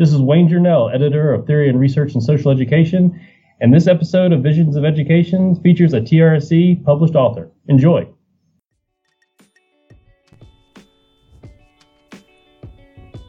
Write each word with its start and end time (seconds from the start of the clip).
This 0.00 0.14
is 0.14 0.22
Wayne 0.22 0.48
Journell, 0.48 0.94
editor 0.94 1.34
of 1.34 1.46
Theory 1.46 1.68
and 1.68 1.78
Research 1.78 2.14
in 2.14 2.22
Social 2.22 2.50
Education, 2.50 3.20
and 3.60 3.70
this 3.70 3.86
episode 3.86 4.32
of 4.32 4.42
Visions 4.42 4.74
of 4.74 4.82
Education 4.82 5.54
features 5.56 5.92
a 5.92 6.00
TRSE 6.00 6.82
published 6.86 7.14
author. 7.14 7.50
Enjoy. 7.68 8.08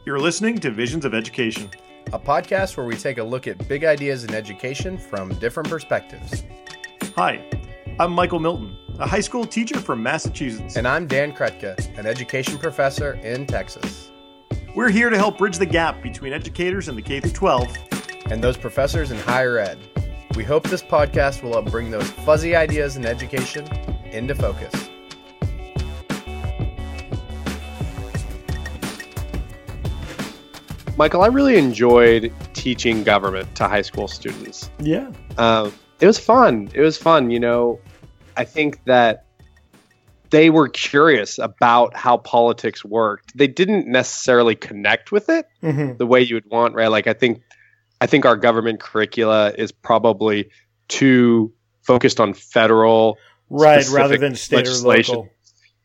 You're 0.06 0.22
listening 0.22 0.60
to 0.60 0.72
Visions 0.72 1.04
of 1.04 1.14
Education, 1.14 1.70
a 2.14 2.20
podcast 2.20 2.78
where 2.78 2.86
we 2.86 2.96
take 2.96 3.18
a 3.18 3.24
look 3.24 3.48
at 3.48 3.68
big 3.68 3.84
ideas 3.84 4.24
in 4.24 4.34
education 4.34 4.98
from 4.98 5.34
different 5.40 5.68
perspectives. 5.68 6.46
Hi, 7.18 7.46
I'm 8.00 8.14
Michael 8.14 8.40
Milton, 8.40 8.78
a 8.98 9.06
high 9.06 9.20
school 9.20 9.44
teacher 9.44 9.78
from 9.78 10.02
Massachusetts. 10.02 10.78
And 10.78 10.88
I'm 10.88 11.06
Dan 11.06 11.34
Krutka, 11.34 11.98
an 12.00 12.06
education 12.06 12.58
professor 12.58 13.16
in 13.16 13.46
Texas. 13.46 14.11
We're 14.74 14.90
here 14.90 15.10
to 15.10 15.18
help 15.18 15.38
bridge 15.38 15.58
the 15.58 15.66
gap 15.66 16.02
between 16.02 16.32
educators 16.32 16.88
in 16.88 16.96
the 16.96 17.02
K 17.02 17.20
12 17.20 17.78
and 18.28 18.42
those 18.42 18.56
professors 18.56 19.12
in 19.12 19.18
higher 19.18 19.60
ed. 19.60 19.78
We 20.34 20.46
hope 20.46 20.64
this 20.64 20.82
podcast 20.82 21.44
will 21.44 21.52
help 21.52 21.70
bring 21.70 21.92
those 21.92 22.10
fuzzy 22.10 22.56
ideas 22.56 22.96
in 22.96 23.06
education 23.06 23.68
into 24.14 24.34
focus. 24.34 24.72
Michael, 30.96 31.24
I 31.24 31.28
really 31.28 31.58
enjoyed 31.58 32.34
teaching 32.54 33.04
government 33.04 33.54
to 33.56 33.68
high 33.68 33.82
school 33.82 34.08
students. 34.08 34.70
Yeah. 34.80 35.12
Uh, 35.38 35.70
it 36.00 36.08
was 36.08 36.18
fun. 36.18 36.72
It 36.74 36.80
was 36.80 36.98
fun. 36.98 37.30
You 37.30 37.42
know, 37.42 37.78
I 38.38 38.46
think 38.46 38.82
that 38.86 39.26
they 40.32 40.50
were 40.50 40.70
curious 40.70 41.38
about 41.38 41.96
how 41.96 42.18
politics 42.18 42.84
worked. 42.84 43.38
They 43.38 43.48
didn't 43.48 43.88
necessarily 43.88 44.56
connect 44.56 45.12
with 45.12 45.30
it 45.30 45.46
mm-hmm. 45.62 45.98
the 45.98 46.08
way 46.08 46.22
you 46.22 46.36
would 46.36 46.50
want, 46.50 46.74
right? 46.74 46.88
Like 46.88 47.08
I 47.08 47.14
think 47.14 47.42
I 48.00 48.08
think 48.08 48.26
our 48.26 48.38
government 48.38 48.80
curricula 48.80 49.54
is 49.56 49.72
probably 49.72 50.50
too 50.88 51.54
focused 51.84 52.20
on 52.20 52.34
federal 52.34 53.18
right 53.50 53.88
rather 53.90 54.18
than 54.18 54.36
state 54.36 54.58
legislation. 54.58 55.16
or 55.16 55.18
local. 55.20 55.34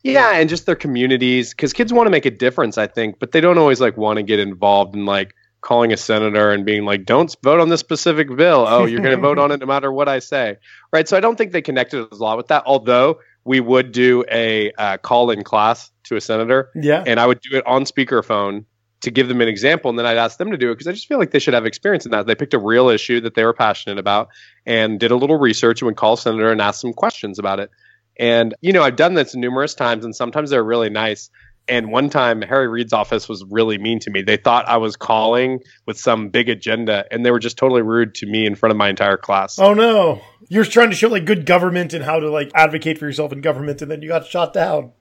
Yeah, 0.02 0.36
and 0.36 0.48
just 0.48 0.66
their 0.66 0.76
communities 0.76 1.52
cuz 1.52 1.72
kids 1.72 1.92
want 1.92 2.06
to 2.06 2.10
make 2.12 2.26
a 2.26 2.30
difference, 2.30 2.78
I 2.78 2.86
think, 2.86 3.18
but 3.18 3.32
they 3.32 3.40
don't 3.40 3.58
always 3.58 3.80
like 3.80 3.96
want 3.96 4.18
to 4.18 4.22
get 4.22 4.38
involved 4.38 4.94
in 4.94 5.04
like 5.04 5.34
calling 5.60 5.92
a 5.92 5.96
senator 5.96 6.52
and 6.52 6.64
being 6.64 6.84
like, 6.84 7.04
"Don't 7.04 7.34
vote 7.42 7.58
on 7.58 7.68
this 7.68 7.80
specific 7.80 8.28
bill. 8.36 8.64
Oh, 8.68 8.84
you're 8.84 9.00
going 9.00 9.16
to 9.16 9.20
vote 9.20 9.38
on 9.40 9.50
it 9.50 9.58
no 9.58 9.66
matter 9.66 9.90
what 9.90 10.08
I 10.08 10.20
say." 10.20 10.58
Right? 10.92 11.08
So 11.08 11.16
I 11.16 11.20
don't 11.20 11.36
think 11.36 11.50
they 11.50 11.62
connected 11.62 12.06
a 12.08 12.14
lot 12.14 12.36
with 12.36 12.46
that. 12.48 12.62
Although 12.66 13.18
we 13.46 13.60
would 13.60 13.92
do 13.92 14.24
a 14.30 14.72
uh, 14.72 14.98
call 14.98 15.30
in 15.30 15.44
class 15.44 15.90
to 16.04 16.16
a 16.16 16.20
senator. 16.20 16.70
Yeah. 16.74 17.04
And 17.06 17.20
I 17.20 17.26
would 17.26 17.40
do 17.40 17.56
it 17.56 17.66
on 17.66 17.84
speakerphone 17.84 18.64
to 19.02 19.10
give 19.12 19.28
them 19.28 19.40
an 19.40 19.46
example. 19.46 19.88
And 19.88 19.96
then 19.96 20.04
I'd 20.04 20.16
ask 20.16 20.36
them 20.36 20.50
to 20.50 20.56
do 20.56 20.70
it 20.70 20.74
because 20.74 20.88
I 20.88 20.92
just 20.92 21.06
feel 21.06 21.18
like 21.18 21.30
they 21.30 21.38
should 21.38 21.54
have 21.54 21.64
experience 21.64 22.04
in 22.04 22.10
that. 22.10 22.26
They 22.26 22.34
picked 22.34 22.54
a 22.54 22.58
real 22.58 22.88
issue 22.88 23.20
that 23.20 23.34
they 23.34 23.44
were 23.44 23.52
passionate 23.52 23.98
about 23.98 24.28
and 24.66 24.98
did 24.98 25.12
a 25.12 25.16
little 25.16 25.38
research 25.38 25.80
and 25.80 25.86
would 25.86 25.96
call 25.96 26.14
a 26.14 26.18
senator 26.18 26.50
and 26.50 26.60
ask 26.60 26.80
some 26.80 26.92
questions 26.92 27.38
about 27.38 27.60
it. 27.60 27.70
And, 28.18 28.54
you 28.62 28.72
know, 28.72 28.82
I've 28.82 28.96
done 28.96 29.14
this 29.14 29.36
numerous 29.36 29.74
times 29.74 30.04
and 30.04 30.16
sometimes 30.16 30.50
they're 30.50 30.64
really 30.64 30.90
nice. 30.90 31.30
And 31.68 31.90
one 31.90 32.10
time, 32.10 32.42
Harry 32.42 32.68
Reid's 32.68 32.92
office 32.92 33.28
was 33.28 33.44
really 33.50 33.76
mean 33.78 33.98
to 34.00 34.10
me. 34.10 34.22
They 34.22 34.36
thought 34.36 34.68
I 34.68 34.76
was 34.76 34.94
calling 34.94 35.60
with 35.84 35.98
some 35.98 36.28
big 36.28 36.48
agenda, 36.48 37.04
and 37.10 37.26
they 37.26 37.30
were 37.30 37.40
just 37.40 37.58
totally 37.58 37.82
rude 37.82 38.14
to 38.16 38.26
me 38.26 38.46
in 38.46 38.54
front 38.54 38.70
of 38.70 38.76
my 38.76 38.88
entire 38.88 39.16
class. 39.16 39.58
Oh 39.58 39.74
no! 39.74 40.22
You're 40.48 40.64
trying 40.64 40.90
to 40.90 40.96
show 40.96 41.08
like 41.08 41.24
good 41.24 41.44
government 41.44 41.92
and 41.92 42.04
how 42.04 42.20
to 42.20 42.30
like 42.30 42.52
advocate 42.54 42.98
for 42.98 43.06
yourself 43.06 43.32
in 43.32 43.40
government, 43.40 43.82
and 43.82 43.90
then 43.90 44.00
you 44.02 44.08
got 44.08 44.26
shot 44.26 44.52
down. 44.52 44.92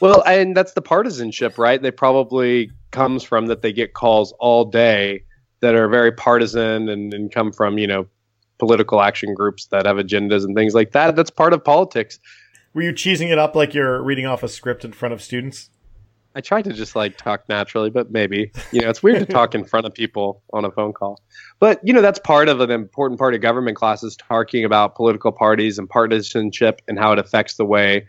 Well, 0.00 0.22
and 0.26 0.56
that's 0.56 0.72
the 0.72 0.82
partisanship, 0.82 1.58
right? 1.58 1.80
They 1.80 1.90
probably 1.90 2.70
comes 2.92 3.24
from 3.24 3.46
that 3.46 3.62
they 3.62 3.72
get 3.72 3.94
calls 3.94 4.32
all 4.38 4.64
day 4.64 5.24
that 5.60 5.74
are 5.74 5.88
very 5.88 6.12
partisan 6.12 6.88
and, 6.88 7.12
and 7.14 7.32
come 7.32 7.52
from 7.52 7.78
you 7.78 7.86
know 7.86 8.06
political 8.58 9.00
action 9.00 9.34
groups 9.34 9.66
that 9.66 9.86
have 9.86 9.96
agendas 9.96 10.44
and 10.44 10.54
things 10.54 10.72
like 10.72 10.92
that. 10.92 11.16
That's 11.16 11.30
part 11.30 11.52
of 11.52 11.64
politics. 11.64 12.20
Were 12.74 12.82
you 12.82 12.92
cheesing 12.92 13.30
it 13.32 13.38
up 13.38 13.56
like 13.56 13.74
you're 13.74 14.00
reading 14.02 14.24
off 14.24 14.42
a 14.42 14.48
script 14.48 14.84
in 14.84 14.92
front 14.92 15.12
of 15.12 15.20
students? 15.20 15.68
I 16.34 16.40
try 16.40 16.62
to 16.62 16.72
just 16.72 16.96
like 16.96 17.16
talk 17.16 17.48
naturally, 17.48 17.90
but 17.90 18.10
maybe 18.10 18.52
you 18.72 18.80
know 18.80 18.88
it's 18.88 19.02
weird 19.02 19.20
to 19.20 19.26
talk 19.26 19.54
in 19.54 19.64
front 19.64 19.86
of 19.86 19.94
people 19.94 20.42
on 20.52 20.64
a 20.64 20.70
phone 20.70 20.92
call. 20.92 21.20
But 21.60 21.80
you 21.82 21.92
know 21.92 22.02
that's 22.02 22.18
part 22.18 22.48
of 22.48 22.60
an 22.60 22.70
important 22.70 23.18
part 23.18 23.34
of 23.34 23.40
government 23.40 23.76
classes 23.76 24.16
talking 24.16 24.64
about 24.64 24.94
political 24.94 25.32
parties 25.32 25.78
and 25.78 25.88
partisanship 25.88 26.80
and 26.88 26.98
how 26.98 27.12
it 27.12 27.18
affects 27.18 27.56
the 27.56 27.64
way 27.64 28.06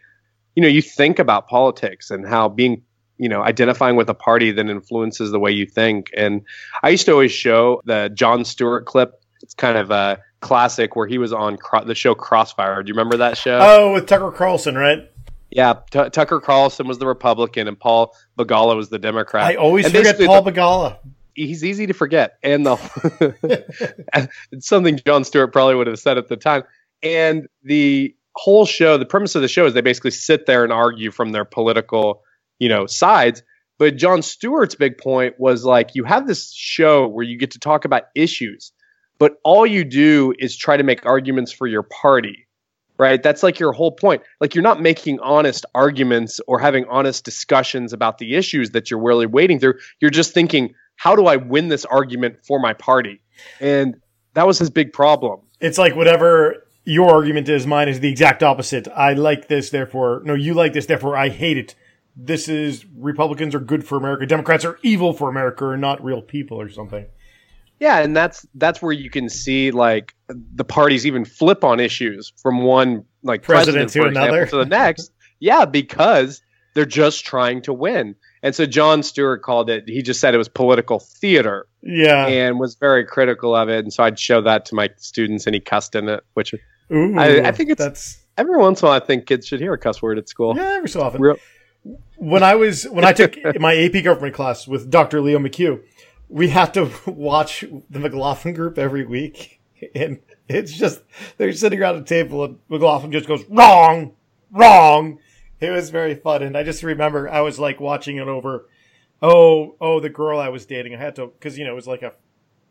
you 0.55 0.61
know 0.61 0.69
you 0.69 0.81
think 0.81 1.19
about 1.19 1.47
politics 1.47 2.11
and 2.11 2.27
how 2.27 2.49
being 2.49 2.83
you 3.17 3.29
know 3.29 3.41
identifying 3.41 3.95
with 3.95 4.09
a 4.09 4.13
party 4.13 4.51
then 4.51 4.69
influences 4.69 5.31
the 5.31 5.39
way 5.39 5.51
you 5.51 5.65
think. 5.65 6.09
And 6.15 6.41
I 6.81 6.89
used 6.89 7.05
to 7.05 7.11
always 7.11 7.31
show 7.31 7.81
the 7.85 8.09
Jon 8.13 8.45
Stewart 8.45 8.85
clip. 8.85 9.13
It's 9.41 9.53
kind 9.53 9.77
of 9.77 9.91
a 9.91 10.19
classic 10.39 10.95
where 10.95 11.07
he 11.07 11.17
was 11.17 11.33
on 11.33 11.57
cro- 11.57 11.83
the 11.83 11.95
show 11.95 12.15
Crossfire. 12.15 12.81
Do 12.83 12.87
you 12.87 12.93
remember 12.93 13.17
that 13.17 13.37
show? 13.37 13.59
Oh, 13.61 13.93
with 13.93 14.07
Tucker 14.07 14.31
Carlson, 14.31 14.75
right? 14.75 15.09
Yeah, 15.55 15.75
T- 15.91 16.09
Tucker 16.09 16.39
Carlson 16.39 16.87
was 16.87 16.97
the 16.97 17.05
Republican 17.05 17.67
and 17.67 17.79
Paul 17.79 18.15
Begala 18.37 18.75
was 18.75 18.89
the 18.89 18.97
Democrat. 18.97 19.45
I 19.45 19.55
always 19.55 19.85
and 19.85 19.95
forget 19.95 20.19
Paul 20.19 20.41
the, 20.41 20.51
Begala. 20.51 20.97
He's 21.35 21.63
easy 21.63 21.85
to 21.87 21.93
forget, 21.93 22.37
and 22.41 22.65
the 22.65 24.29
it's 24.51 24.67
something 24.67 24.99
Jon 25.05 25.23
Stewart 25.23 25.53
probably 25.53 25.75
would 25.75 25.87
have 25.87 25.99
said 25.99 26.17
at 26.17 26.27
the 26.27 26.37
time. 26.37 26.63
And 27.03 27.47
the 27.63 28.15
whole 28.35 28.65
show, 28.65 28.97
the 28.97 29.05
premise 29.05 29.35
of 29.35 29.41
the 29.43 29.47
show 29.47 29.65
is 29.65 29.73
they 29.73 29.81
basically 29.81 30.11
sit 30.11 30.47
there 30.47 30.63
and 30.63 30.73
argue 30.73 31.11
from 31.11 31.31
their 31.31 31.45
political, 31.45 32.23
you 32.57 32.69
know, 32.69 32.87
sides. 32.87 33.43
But 33.77 33.97
Jon 33.97 34.21
Stewart's 34.21 34.75
big 34.75 34.97
point 34.97 35.35
was 35.39 35.65
like 35.65 35.93
you 35.93 36.03
have 36.03 36.27
this 36.27 36.51
show 36.51 37.07
where 37.07 37.25
you 37.25 37.37
get 37.37 37.51
to 37.51 37.59
talk 37.59 37.85
about 37.85 38.03
issues, 38.15 38.71
but 39.19 39.37
all 39.43 39.67
you 39.67 39.83
do 39.83 40.33
is 40.39 40.57
try 40.57 40.77
to 40.77 40.83
make 40.83 41.05
arguments 41.05 41.51
for 41.51 41.67
your 41.67 41.83
party 41.83 42.42
right? 43.03 43.21
That's 43.21 43.43
like 43.43 43.59
your 43.59 43.73
whole 43.73 43.91
point. 43.91 44.21
Like 44.39 44.55
you're 44.55 44.63
not 44.63 44.81
making 44.81 45.19
honest 45.19 45.65
arguments 45.75 46.39
or 46.47 46.57
having 46.57 46.85
honest 46.89 47.25
discussions 47.25 47.91
about 47.91 48.17
the 48.17 48.35
issues 48.35 48.71
that 48.71 48.89
you're 48.89 49.01
really 49.01 49.25
wading 49.25 49.59
through. 49.59 49.73
You're 49.99 50.09
just 50.09 50.33
thinking, 50.33 50.73
how 50.95 51.17
do 51.17 51.25
I 51.25 51.35
win 51.35 51.67
this 51.67 51.83
argument 51.83 52.37
for 52.45 52.59
my 52.59 52.73
party? 52.73 53.21
And 53.59 53.97
that 54.35 54.47
was 54.47 54.57
his 54.57 54.69
big 54.69 54.93
problem. 54.93 55.41
It's 55.59 55.77
like 55.77 55.97
whatever 55.97 56.65
your 56.85 57.09
argument 57.09 57.49
is, 57.49 57.67
mine 57.67 57.89
is 57.89 57.99
the 57.99 58.09
exact 58.09 58.41
opposite. 58.41 58.87
I 58.87 59.13
like 59.13 59.49
this, 59.49 59.69
therefore, 59.69 60.21
no, 60.23 60.33
you 60.33 60.53
like 60.53 60.71
this, 60.71 60.85
therefore 60.85 61.17
I 61.17 61.27
hate 61.27 61.57
it. 61.57 61.75
This 62.15 62.47
is 62.47 62.85
Republicans 62.95 63.53
are 63.53 63.59
good 63.59 63.85
for 63.85 63.97
America, 63.97 64.25
Democrats 64.25 64.63
are 64.63 64.79
evil 64.81 65.11
for 65.11 65.29
America, 65.29 65.65
or 65.65 65.77
not 65.77 66.01
real 66.03 66.21
people, 66.21 66.59
or 66.59 66.69
something. 66.69 67.05
Yeah, 67.83 67.99
and 67.99 68.15
that's 68.15 68.47
that's 68.55 68.81
where 68.81 68.93
you 68.93 69.09
can 69.09 69.27
see 69.27 69.71
like 69.71 70.15
the 70.29 70.63
parties 70.63 71.05
even 71.05 71.25
flip 71.25 71.65
on 71.65 71.81
issues 71.81 72.31
from 72.41 72.63
one 72.63 73.03
like 73.23 73.43
president, 73.43 73.91
president 73.91 73.91
to 73.91 74.07
example, 74.07 74.35
another 74.35 74.45
to 74.51 74.55
the 74.55 74.65
next. 74.65 75.11
yeah, 75.41 75.65
because 75.65 76.41
they're 76.75 76.85
just 76.85 77.25
trying 77.25 77.61
to 77.63 77.73
win. 77.73 78.15
And 78.41 78.55
so 78.55 78.65
Jon 78.65 79.03
Stewart 79.03 79.41
called 79.41 79.69
it. 79.69 79.83
He 79.85 80.01
just 80.01 80.21
said 80.21 80.33
it 80.33 80.37
was 80.37 80.47
political 80.47 81.01
theater. 81.01 81.67
Yeah, 81.81 82.25
and 82.25 82.57
was 82.57 82.75
very 82.75 83.03
critical 83.03 83.53
of 83.53 83.67
it. 83.67 83.79
And 83.79 83.91
so 83.91 84.05
I'd 84.05 84.17
show 84.17 84.39
that 84.39 84.63
to 84.67 84.75
my 84.75 84.89
students, 84.95 85.45
and 85.45 85.53
he 85.53 85.59
cussed 85.59 85.93
in 85.93 86.07
it, 86.07 86.23
which 86.35 86.53
Ooh, 86.89 87.19
I, 87.19 87.49
I, 87.49 87.51
think 87.51 87.69
it's 87.69 87.79
that's 87.79 88.23
every 88.37 88.55
once 88.55 88.81
in 88.81 88.85
a 88.85 88.91
while. 88.91 89.01
I 89.01 89.05
think 89.05 89.25
kids 89.25 89.45
should 89.45 89.59
hear 89.59 89.73
a 89.73 89.77
cuss 89.77 90.01
word 90.01 90.17
at 90.17 90.29
school. 90.29 90.55
Yeah, 90.55 90.75
every 90.77 90.87
so 90.87 91.01
often. 91.01 91.21
Real- 91.21 91.37
when 92.15 92.43
I 92.43 92.55
was 92.55 92.85
when 92.85 93.03
I 93.03 93.11
took 93.11 93.35
my 93.59 93.75
AP 93.75 94.03
government 94.03 94.33
class 94.33 94.67
with 94.67 94.89
Dr. 94.89 95.19
Leo 95.19 95.39
McHugh, 95.39 95.81
we 96.33 96.49
have 96.49 96.71
to 96.71 96.89
watch 97.05 97.63
the 97.89 97.99
McLaughlin 97.99 98.55
group 98.55 98.79
every 98.79 99.05
week, 99.05 99.61
and 99.95 100.19
it's 100.49 100.73
just 100.73 101.01
they're 101.37 101.53
sitting 101.53 101.79
around 101.79 101.97
a 101.97 102.03
table, 102.03 102.43
and 102.43 102.59
McLaughlin 102.69 103.11
just 103.11 103.27
goes 103.27 103.45
wrong, 103.49 104.15
wrong. 104.51 105.19
It 105.59 105.69
was 105.69 105.91
very 105.91 106.15
fun, 106.15 106.41
and 106.41 106.57
I 106.57 106.63
just 106.63 106.81
remember 106.81 107.29
I 107.29 107.41
was 107.41 107.59
like 107.59 107.79
watching 107.79 108.17
it 108.17 108.27
over. 108.27 108.67
Oh, 109.21 109.75
oh, 109.79 109.99
the 109.99 110.09
girl 110.09 110.39
I 110.39 110.49
was 110.49 110.65
dating. 110.65 110.95
I 110.95 110.97
had 110.97 111.15
to 111.17 111.27
because 111.27 111.57
you 111.57 111.65
know 111.65 111.71
it 111.71 111.75
was 111.75 111.87
like 111.87 112.01
a 112.01 112.13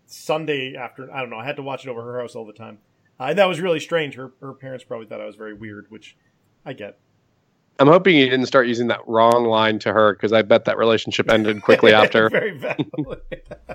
Sunday 0.06 0.74
after. 0.74 1.10
I 1.12 1.20
don't 1.20 1.30
know. 1.30 1.38
I 1.38 1.46
had 1.46 1.56
to 1.56 1.62
watch 1.62 1.86
it 1.86 1.88
over 1.88 2.02
her 2.02 2.20
house 2.20 2.34
all 2.34 2.44
the 2.44 2.52
time. 2.52 2.78
Uh, 3.18 3.32
that 3.32 3.46
was 3.46 3.60
really 3.60 3.80
strange. 3.80 4.16
Her 4.16 4.32
her 4.40 4.52
parents 4.52 4.84
probably 4.84 5.06
thought 5.06 5.20
I 5.20 5.26
was 5.26 5.36
very 5.36 5.54
weird, 5.54 5.86
which 5.88 6.16
I 6.66 6.72
get. 6.72 6.98
I'm 7.78 7.88
hoping 7.88 8.16
you 8.16 8.28
didn't 8.28 8.46
start 8.46 8.66
using 8.66 8.88
that 8.88 9.00
wrong 9.06 9.44
line 9.46 9.78
to 9.80 9.92
her 9.92 10.12
because 10.12 10.32
I 10.32 10.42
bet 10.42 10.66
that 10.66 10.78
relationship 10.78 11.30
ended 11.30 11.62
quickly 11.62 11.92
after. 11.94 12.28
Very 12.30 12.58
badly. 12.58 12.86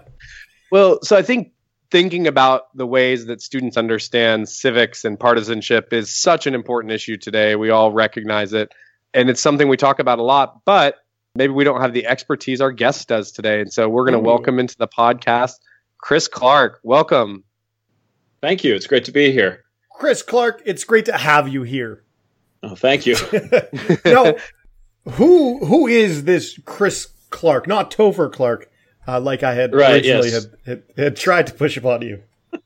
well, 0.72 1.00
so 1.04 1.18
I 1.18 1.22
think 1.22 1.52
thinking 1.90 2.28
about 2.28 2.76
the 2.76 2.86
ways 2.86 3.26
that 3.26 3.42
students 3.42 3.78
understand 3.78 4.50
civics 4.50 5.06
and 5.06 5.20
partisanship 5.20 5.94
is 5.94 6.14
such 6.14 6.48
an 6.48 6.54
important 6.54 6.94
issue 6.94 7.18
today. 7.18 7.56
We 7.56 7.70
all 7.70 7.92
recognize 7.92 8.54
it, 8.54 8.72
and 9.14 9.30
it's 9.30 9.42
something 9.42 9.68
we 9.68 9.78
talk 9.78 10.00
about 10.00 10.20
a 10.20 10.24
lot, 10.24 10.64
but 10.66 10.98
maybe 11.36 11.54
we 11.54 11.64
don't 11.64 11.82
have 11.82 11.94
the 11.94 12.06
expertise 12.06 12.62
our 12.62 12.72
guest 12.72 13.08
does 13.08 13.32
today. 13.32 13.62
And 13.62 13.72
so 13.72 13.88
we're 13.88 14.04
going 14.04 14.14
to 14.14 14.20
mm. 14.20 14.26
welcome 14.26 14.60
into 14.60 14.78
the 14.78 14.88
podcast 14.88 15.54
Chris 16.00 16.28
Clark. 16.28 16.80
Welcome. 16.84 17.44
Thank 18.42 18.64
you. 18.64 18.76
It's 18.76 18.88
great 18.88 19.06
to 19.06 19.12
be 19.12 19.32
here. 19.32 19.64
Chris 19.92 20.22
Clark, 20.22 20.62
it's 20.66 20.84
great 20.84 21.06
to 21.06 21.18
have 21.18 21.48
you 21.48 21.64
here. 21.64 22.04
Oh, 22.64 22.76
thank 22.76 23.06
you. 23.06 23.16
no, 24.06 24.38
who 25.12 25.66
who 25.66 25.88
is 25.88 26.24
this 26.24 26.60
Chris 26.66 27.08
Clark? 27.30 27.68
Not 27.68 27.92
Topher 27.92 28.32
Clark. 28.32 28.70
uh, 29.08 29.20
like 29.20 29.44
I 29.44 29.54
had 29.54 29.74
Right, 29.74 29.96
originally 29.96 30.30
yes. 30.30 30.46
had, 30.46 30.54
had, 30.66 30.84
had 30.98 31.16
tried 31.16 31.48
to 31.48 31.54
push 31.54 31.78
upon 31.78 32.02
you. 32.02 32.24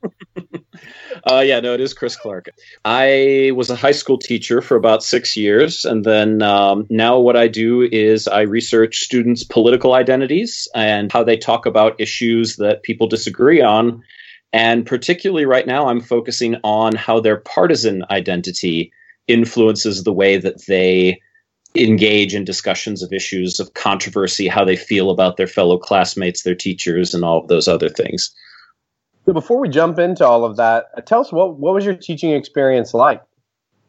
Uh, 1.29 1.41
yeah, 1.41 1.59
no, 1.59 1.73
it 1.73 1.81
is 1.81 1.93
Chris 1.93 2.15
Clark. 2.15 2.49
I 2.83 3.51
was 3.53 3.69
a 3.69 3.75
high 3.75 3.91
school 3.91 4.17
teacher 4.17 4.61
for 4.61 4.75
about 4.75 5.03
six 5.03 5.37
years, 5.37 5.85
and 5.85 6.03
then 6.03 6.41
um, 6.41 6.87
now 6.89 7.19
what 7.19 7.37
I 7.37 7.47
do 7.47 7.81
is 7.83 8.27
I 8.27 8.41
research 8.41 9.01
students' 9.01 9.43
political 9.43 9.93
identities 9.93 10.67
and 10.73 11.11
how 11.11 11.23
they 11.23 11.37
talk 11.37 11.65
about 11.65 11.99
issues 12.01 12.55
that 12.57 12.83
people 12.83 13.07
disagree 13.07 13.61
on. 13.61 14.03
And 14.53 14.85
particularly 14.85 15.45
right 15.45 15.65
now, 15.65 15.87
I'm 15.87 16.01
focusing 16.01 16.57
on 16.63 16.95
how 16.95 17.19
their 17.19 17.37
partisan 17.37 18.03
identity 18.09 18.91
influences 19.27 20.03
the 20.03 20.13
way 20.13 20.37
that 20.37 20.65
they 20.67 21.19
engage 21.75 22.35
in 22.35 22.43
discussions 22.43 23.01
of 23.01 23.13
issues 23.13 23.59
of 23.59 23.73
controversy, 23.73 24.47
how 24.47 24.65
they 24.65 24.75
feel 24.75 25.09
about 25.09 25.37
their 25.37 25.47
fellow 25.47 25.77
classmates, 25.77 26.43
their 26.43 26.55
teachers, 26.55 27.13
and 27.13 27.23
all 27.23 27.39
of 27.39 27.47
those 27.47 27.67
other 27.67 27.89
things. 27.89 28.33
So 29.25 29.33
before 29.33 29.59
we 29.59 29.69
jump 29.69 29.99
into 29.99 30.25
all 30.25 30.43
of 30.43 30.57
that, 30.57 30.87
uh, 30.97 31.01
tell 31.01 31.21
us 31.21 31.31
what 31.31 31.57
what 31.57 31.73
was 31.73 31.85
your 31.85 31.93
teaching 31.93 32.31
experience 32.31 32.93
like? 32.93 33.21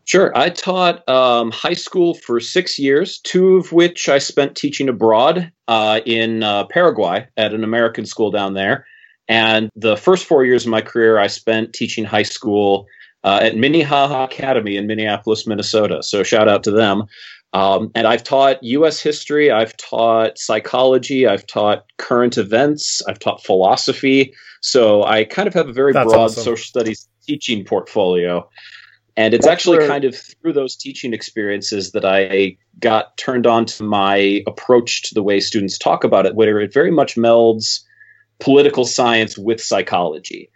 Sure. 0.05 0.37
I 0.37 0.51
taught 0.51 1.09
um, 1.09 1.53
high 1.53 1.75
school 1.75 2.15
for 2.15 2.41
six 2.41 2.79
years, 2.79 3.19
two 3.21 3.57
of 3.57 3.73
which 3.73 4.09
I 4.09 4.19
spent 4.19 4.57
teaching 4.57 4.89
abroad 4.89 5.51
uh, 5.69 6.01
in 6.05 6.43
uh, 6.43 6.67
Paraguay 6.67 7.27
at 7.37 7.55
an 7.55 7.63
American 7.63 8.05
school 8.05 8.31
down 8.31 8.55
there. 8.55 8.85
And 9.29 9.71
the 9.77 9.97
first 9.97 10.27
four 10.27 10.45
years 10.45 10.65
of 10.65 10.71
my 10.71 10.81
career, 10.81 11.19
I 11.19 11.29
spent 11.29 11.73
teaching 11.73 12.05
high 12.05 12.25
school 12.25 12.87
uh, 13.25 13.41
at 13.43 13.57
Minnehaha 13.57 14.25
Academy 14.25 14.77
in 14.77 14.87
Minneapolis, 14.87 15.47
Minnesota. 15.47 16.03
So 16.03 16.23
shout 16.23 16.49
out 16.49 16.65
to 16.65 16.71
them. 16.71 17.05
Um, 17.55 17.91
and 17.95 18.07
I've 18.07 18.25
taught 18.25 18.63
U.S. 18.63 19.01
history, 19.01 19.51
I've 19.51 19.77
taught 19.77 20.39
psychology, 20.39 21.27
I've 21.27 21.47
taught 21.47 21.85
current 21.99 22.39
events, 22.39 23.03
I've 23.07 23.19
taught 23.19 23.45
philosophy. 23.45 24.33
So 24.63 25.05
I 25.05 25.25
kind 25.25 25.47
of 25.47 25.55
have 25.55 25.69
a 25.69 25.73
very 25.73 25.93
That's 25.93 26.07
broad 26.11 26.25
awesome. 26.25 26.45
social 26.45 26.65
studies 26.65 27.07
teaching 27.27 27.65
portfolio. 27.65 28.49
And 29.19 29.35
it's 29.35 29.45
That's 29.45 29.53
actually 29.53 29.79
where- 29.79 29.89
kind 29.89 30.05
of 30.05 30.17
through 30.17 30.55
those 30.55 30.75
teaching 30.77 31.13
experiences 31.13 31.93
that 31.93 32.07
I 32.07 32.57
got 32.81 33.17
turned 33.19 33.47
on 33.47 33.67
to 33.67 33.83
my 33.83 34.43
approach 34.47 35.03
to 35.03 35.15
the 35.15 35.23
way 35.23 35.39
students 35.39 35.77
talk 35.77 36.05
about 36.05 36.25
it, 36.25 36.35
where 36.35 36.59
it 36.59 36.73
very 36.73 36.91
much 36.91 37.17
melds 37.17 37.81
political 38.41 38.87
science 38.87 39.37
with 39.37 39.61
psychology. 39.61 40.49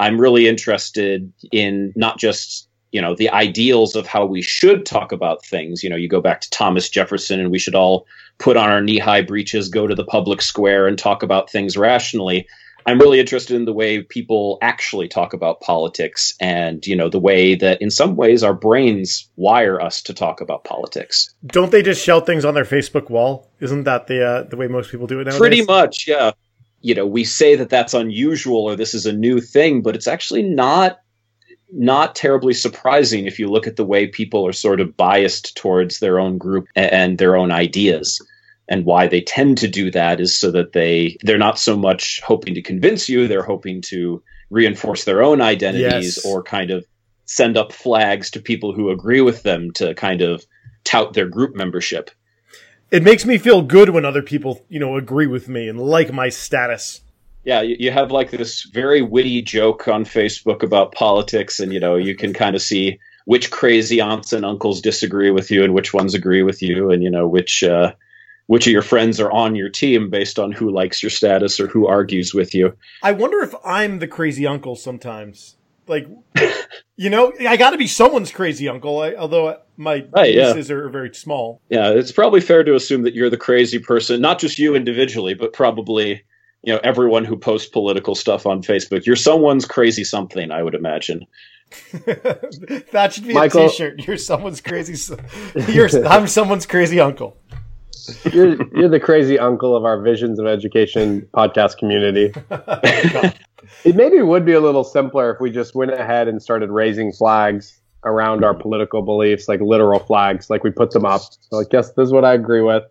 I'm 0.00 0.20
really 0.20 0.48
interested 0.48 1.30
in 1.52 1.92
not 1.94 2.18
just 2.18 2.68
you 2.90 3.00
know 3.00 3.14
the 3.14 3.30
ideals 3.30 3.94
of 3.94 4.06
how 4.06 4.24
we 4.24 4.42
should 4.42 4.84
talk 4.86 5.12
about 5.12 5.44
things. 5.44 5.84
You 5.84 5.90
know, 5.90 5.96
you 5.96 6.08
go 6.08 6.20
back 6.20 6.40
to 6.40 6.50
Thomas 6.50 6.88
Jefferson, 6.88 7.38
and 7.38 7.50
we 7.50 7.58
should 7.58 7.74
all 7.74 8.06
put 8.38 8.56
on 8.56 8.70
our 8.70 8.80
knee-high 8.80 9.22
breeches, 9.22 9.68
go 9.68 9.86
to 9.86 9.94
the 9.94 10.04
public 10.04 10.42
square, 10.42 10.86
and 10.86 10.98
talk 10.98 11.22
about 11.22 11.50
things 11.50 11.76
rationally. 11.76 12.48
I'm 12.86 12.98
really 12.98 13.20
interested 13.20 13.54
in 13.56 13.66
the 13.66 13.74
way 13.74 14.02
people 14.02 14.56
actually 14.62 15.06
talk 15.06 15.34
about 15.34 15.60
politics, 15.60 16.34
and 16.40 16.84
you 16.86 16.96
know 16.96 17.10
the 17.10 17.20
way 17.20 17.54
that 17.56 17.80
in 17.82 17.90
some 17.90 18.16
ways 18.16 18.42
our 18.42 18.54
brains 18.54 19.28
wire 19.36 19.80
us 19.80 20.00
to 20.02 20.14
talk 20.14 20.40
about 20.40 20.64
politics. 20.64 21.32
Don't 21.46 21.70
they 21.70 21.82
just 21.82 22.02
shout 22.02 22.24
things 22.24 22.46
on 22.46 22.54
their 22.54 22.64
Facebook 22.64 23.10
wall? 23.10 23.48
Isn't 23.60 23.84
that 23.84 24.06
the 24.06 24.26
uh, 24.26 24.42
the 24.44 24.56
way 24.56 24.66
most 24.66 24.90
people 24.90 25.06
do 25.06 25.20
it 25.20 25.24
nowadays? 25.24 25.38
Pretty 25.38 25.62
much, 25.62 26.08
yeah. 26.08 26.32
You 26.80 26.94
know, 26.94 27.06
we 27.06 27.24
say 27.24 27.56
that 27.56 27.68
that's 27.68 27.94
unusual 27.94 28.64
or 28.64 28.76
this 28.76 28.94
is 28.94 29.06
a 29.06 29.12
new 29.12 29.40
thing, 29.40 29.82
but 29.82 29.94
it's 29.94 30.08
actually 30.08 30.42
not 30.42 30.98
not 31.72 32.16
terribly 32.16 32.52
surprising 32.52 33.26
if 33.26 33.38
you 33.38 33.48
look 33.48 33.66
at 33.66 33.76
the 33.76 33.84
way 33.84 34.06
people 34.08 34.44
are 34.46 34.52
sort 34.52 34.80
of 34.80 34.96
biased 34.96 35.56
towards 35.56 36.00
their 36.00 36.18
own 36.18 36.36
group 36.36 36.66
and 36.74 37.16
their 37.18 37.36
own 37.36 37.52
ideas. 37.52 38.20
And 38.68 38.84
why 38.84 39.06
they 39.06 39.20
tend 39.20 39.58
to 39.58 39.68
do 39.68 39.90
that 39.92 40.20
is 40.20 40.36
so 40.36 40.50
that 40.52 40.72
they 40.72 41.16
they're 41.22 41.38
not 41.38 41.58
so 41.58 41.76
much 41.76 42.20
hoping 42.24 42.54
to 42.54 42.62
convince 42.62 43.08
you, 43.08 43.28
they're 43.28 43.42
hoping 43.42 43.82
to 43.82 44.22
reinforce 44.50 45.04
their 45.04 45.22
own 45.22 45.40
identities 45.40 46.16
Yes. 46.16 46.24
or 46.24 46.42
kind 46.42 46.70
of 46.70 46.84
send 47.26 47.56
up 47.56 47.72
flags 47.72 48.30
to 48.32 48.40
people 48.40 48.72
who 48.72 48.90
agree 48.90 49.20
with 49.20 49.42
them 49.44 49.70
to 49.72 49.94
kind 49.94 50.20
of 50.22 50.44
tout 50.84 51.12
their 51.14 51.28
group 51.28 51.54
membership. 51.54 52.10
It 52.90 53.02
makes 53.02 53.24
me 53.24 53.38
feel 53.38 53.62
good 53.62 53.90
when 53.90 54.04
other 54.04 54.22
people, 54.22 54.64
you 54.68 54.80
know, 54.80 54.96
agree 54.96 55.26
with 55.26 55.48
me 55.48 55.68
and 55.68 55.78
like 55.78 56.12
my 56.12 56.28
status. 56.28 57.02
Yeah, 57.44 57.62
you, 57.62 57.76
you 57.78 57.90
have 57.90 58.10
like 58.10 58.30
this 58.30 58.64
very 58.64 59.00
witty 59.00 59.42
joke 59.42 59.88
on 59.88 60.04
Facebook 60.04 60.62
about 60.62 60.92
politics, 60.92 61.60
and 61.60 61.72
you 61.72 61.80
know 61.80 61.96
you 61.96 62.14
can 62.14 62.34
kind 62.34 62.54
of 62.54 62.62
see 62.62 62.98
which 63.24 63.50
crazy 63.50 64.00
aunts 64.00 64.32
and 64.32 64.44
uncles 64.44 64.80
disagree 64.80 65.30
with 65.30 65.50
you, 65.50 65.64
and 65.64 65.72
which 65.72 65.94
ones 65.94 66.14
agree 66.14 66.42
with 66.42 66.62
you, 66.62 66.90
and 66.90 67.02
you 67.02 67.10
know 67.10 67.26
which 67.26 67.62
uh, 67.62 67.92
which 68.50 68.66
of 68.66 68.72
your 68.72 68.82
friends 68.82 69.20
are 69.20 69.30
on 69.30 69.54
your 69.54 69.68
team 69.68 70.10
based 70.10 70.38
on 70.38 70.50
who 70.50 70.72
likes 70.72 71.04
your 71.04 71.10
status 71.10 71.60
or 71.60 71.68
who 71.68 71.86
argues 71.86 72.34
with 72.34 72.52
you. 72.52 72.76
I 73.00 73.12
wonder 73.12 73.38
if 73.42 73.54
I'm 73.64 74.00
the 74.00 74.08
crazy 74.08 74.44
uncle 74.44 74.74
sometimes. 74.74 75.56
Like, 75.86 76.08
you 76.96 77.10
know, 77.10 77.32
I 77.48 77.56
got 77.56 77.70
to 77.70 77.78
be 77.78 77.86
someone's 77.86 78.32
crazy 78.32 78.68
uncle. 78.68 78.98
I, 78.98 79.14
although 79.14 79.60
my 79.80 80.04
Right, 80.12 80.34
yeah. 80.34 80.52
are 80.54 80.88
very 80.90 81.12
small. 81.14 81.60
Yeah, 81.70 81.90
it's 81.90 82.12
probably 82.12 82.40
fair 82.40 82.62
to 82.62 82.74
assume 82.74 83.02
that 83.02 83.14
you're 83.14 83.30
the 83.30 83.36
crazy 83.38 83.78
person, 83.78 84.20
not 84.20 84.38
just 84.38 84.58
you 84.58 84.74
individually, 84.74 85.34
but 85.34 85.52
probably 85.52 86.22
you 86.62 86.72
know 86.74 86.80
everyone 86.84 87.24
who 87.24 87.36
posts 87.36 87.68
political 87.68 88.14
stuff 88.14 88.46
on 88.46 88.62
Facebook. 88.62 89.06
You're 89.06 89.16
someone's 89.16 89.64
crazy 89.64 90.04
something, 90.04 90.50
I 90.50 90.62
would 90.62 90.74
imagine. 90.74 91.26
that 92.04 93.10
should 93.12 93.26
be 93.26 93.34
Michael- 93.34 93.66
a 93.66 93.68
T-shirt. 93.70 94.06
You're 94.06 94.16
someone's 94.16 94.60
crazy. 94.60 94.92
s- 94.94 95.12
You're 95.68 95.88
I'm 96.06 96.26
someone's 96.26 96.66
crazy 96.66 97.00
uncle. 97.00 97.36
You're 98.32 98.56
you're 98.76 98.88
the 98.88 99.00
crazy 99.00 99.38
uncle 99.38 99.76
of 99.76 99.84
our 99.84 100.00
Visions 100.02 100.38
of 100.38 100.46
Education 100.46 101.26
podcast 101.34 101.78
community. 101.78 102.32
It 103.84 103.94
maybe 103.94 104.20
would 104.20 104.44
be 104.44 104.52
a 104.52 104.60
little 104.60 104.84
simpler 104.84 105.32
if 105.32 105.40
we 105.40 105.50
just 105.50 105.74
went 105.74 105.92
ahead 105.92 106.28
and 106.28 106.42
started 106.42 106.70
raising 106.70 107.12
flags 107.12 107.79
around 108.04 108.44
our 108.44 108.54
political 108.54 109.02
beliefs, 109.02 109.48
like 109.48 109.60
literal 109.60 110.00
flags, 110.00 110.48
like 110.50 110.64
we 110.64 110.70
put 110.70 110.90
them 110.90 111.04
up. 111.04 111.22
So 111.50 111.60
I 111.60 111.64
guess 111.70 111.92
this 111.92 112.06
is 112.06 112.12
what 112.12 112.24
I 112.24 112.34
agree 112.34 112.62
with. 112.62 112.84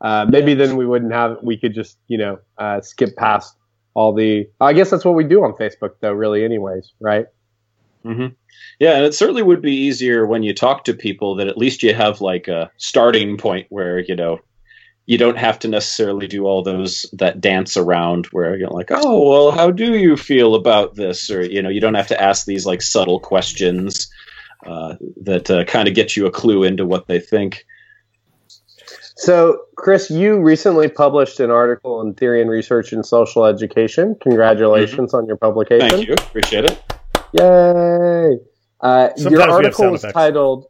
Uh, 0.00 0.26
maybe 0.28 0.54
then 0.54 0.76
we 0.76 0.86
wouldn't 0.86 1.12
have. 1.12 1.38
We 1.42 1.58
could 1.58 1.74
just 1.74 1.98
you 2.08 2.18
know 2.18 2.38
uh, 2.58 2.80
skip 2.80 3.16
past 3.16 3.54
all 3.94 4.14
the. 4.14 4.48
I 4.60 4.72
guess 4.72 4.90
that's 4.90 5.04
what 5.04 5.14
we 5.14 5.24
do 5.24 5.44
on 5.44 5.52
Facebook, 5.52 5.94
though. 6.00 6.12
Really, 6.12 6.44
anyways, 6.44 6.92
right? 7.00 7.26
hmm 8.02 8.28
Yeah, 8.78 8.96
and 8.96 9.04
it 9.04 9.14
certainly 9.14 9.42
would 9.42 9.60
be 9.60 9.74
easier 9.74 10.26
when 10.26 10.42
you 10.42 10.54
talk 10.54 10.84
to 10.84 10.94
people 10.94 11.36
that 11.36 11.48
at 11.48 11.58
least 11.58 11.82
you 11.82 11.92
have 11.92 12.22
like 12.22 12.48
a 12.48 12.70
starting 12.78 13.36
point 13.36 13.66
where 13.68 13.98
you 13.98 14.16
know 14.16 14.38
you 15.04 15.18
don't 15.18 15.38
have 15.38 15.58
to 15.58 15.68
necessarily 15.68 16.26
do 16.26 16.46
all 16.46 16.62
those 16.62 17.04
that 17.12 17.40
dance 17.40 17.76
around 17.76 18.26
where 18.26 18.56
you're 18.56 18.70
like, 18.70 18.90
oh 18.90 19.28
well, 19.28 19.50
how 19.50 19.70
do 19.70 19.98
you 19.98 20.16
feel 20.16 20.54
about 20.54 20.94
this, 20.94 21.30
or 21.30 21.44
you 21.44 21.60
know, 21.60 21.68
you 21.68 21.80
don't 21.80 21.94
have 21.94 22.06
to 22.08 22.22
ask 22.22 22.46
these 22.46 22.64
like 22.64 22.80
subtle 22.80 23.20
questions 23.20 24.10
uh, 24.66 24.96
that 25.22 25.50
uh, 25.50 25.64
kind 25.64 25.88
of 25.88 25.94
get 25.94 26.16
you 26.16 26.26
a 26.26 26.30
clue 26.30 26.64
into 26.64 26.84
what 26.86 27.06
they 27.06 27.20
think. 27.20 27.64
So, 29.16 29.64
Chris, 29.76 30.10
you 30.10 30.40
recently 30.40 30.88
published 30.88 31.40
an 31.40 31.50
article 31.50 32.00
in 32.00 32.14
Theory 32.14 32.40
and 32.40 32.48
Research 32.48 32.92
in 32.92 33.02
Social 33.04 33.44
Education. 33.44 34.16
Congratulations 34.22 35.12
on 35.12 35.26
your 35.26 35.36
publication. 35.36 35.90
Thank 35.90 36.08
you, 36.08 36.14
appreciate 36.14 36.64
it. 36.64 36.82
Yay! 37.32 38.38
Uh, 38.80 39.10
your 39.16 39.42
article 39.42 39.72
sound 39.72 39.92
was 39.92 40.02
titled. 40.02 40.66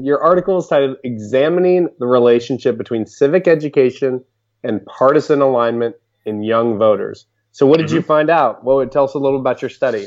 your 0.00 0.22
article 0.22 0.58
is 0.58 0.68
titled 0.68 0.96
"Examining 1.02 1.88
the 1.98 2.06
Relationship 2.06 2.78
Between 2.78 3.04
Civic 3.04 3.48
Education 3.48 4.24
and 4.62 4.84
Partisan 4.86 5.40
Alignment 5.40 5.96
in 6.24 6.42
Young 6.42 6.78
Voters." 6.78 7.26
So, 7.50 7.66
what 7.66 7.78
did 7.78 7.90
you 7.90 8.02
find 8.02 8.30
out? 8.30 8.64
What 8.64 8.76
would 8.76 8.92
tell 8.92 9.04
us 9.04 9.14
a 9.14 9.18
little 9.18 9.40
about 9.40 9.62
your 9.62 9.70
study? 9.70 10.06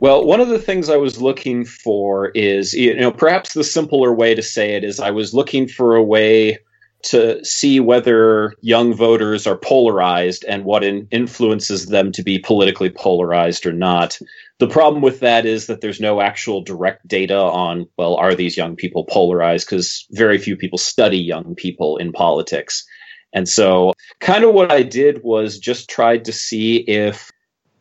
Well, 0.00 0.24
one 0.24 0.40
of 0.40 0.48
the 0.48 0.60
things 0.60 0.88
I 0.88 0.96
was 0.96 1.20
looking 1.20 1.64
for 1.64 2.28
is, 2.28 2.72
you 2.72 2.94
know, 2.94 3.10
perhaps 3.10 3.52
the 3.52 3.64
simpler 3.64 4.14
way 4.14 4.34
to 4.34 4.42
say 4.42 4.74
it 4.74 4.84
is 4.84 5.00
I 5.00 5.10
was 5.10 5.34
looking 5.34 5.66
for 5.66 5.96
a 5.96 6.02
way 6.02 6.58
to 7.00 7.44
see 7.44 7.80
whether 7.80 8.54
young 8.60 8.94
voters 8.94 9.46
are 9.46 9.56
polarized 9.56 10.44
and 10.46 10.64
what 10.64 10.84
in, 10.84 11.08
influences 11.10 11.86
them 11.86 12.12
to 12.12 12.22
be 12.22 12.38
politically 12.38 12.90
polarized 12.90 13.66
or 13.66 13.72
not. 13.72 14.18
The 14.58 14.68
problem 14.68 15.02
with 15.02 15.20
that 15.20 15.46
is 15.46 15.66
that 15.66 15.80
there's 15.80 16.00
no 16.00 16.20
actual 16.20 16.62
direct 16.62 17.06
data 17.06 17.36
on, 17.38 17.88
well, 17.96 18.14
are 18.16 18.34
these 18.34 18.56
young 18.56 18.76
people 18.76 19.04
polarized? 19.04 19.66
Because 19.66 20.06
very 20.12 20.38
few 20.38 20.56
people 20.56 20.78
study 20.78 21.18
young 21.18 21.54
people 21.56 21.96
in 21.96 22.12
politics. 22.12 22.86
And 23.32 23.48
so, 23.48 23.92
kind 24.20 24.44
of 24.44 24.54
what 24.54 24.72
I 24.72 24.82
did 24.82 25.22
was 25.22 25.58
just 25.58 25.90
tried 25.90 26.24
to 26.24 26.32
see 26.32 26.76
if 26.76 27.30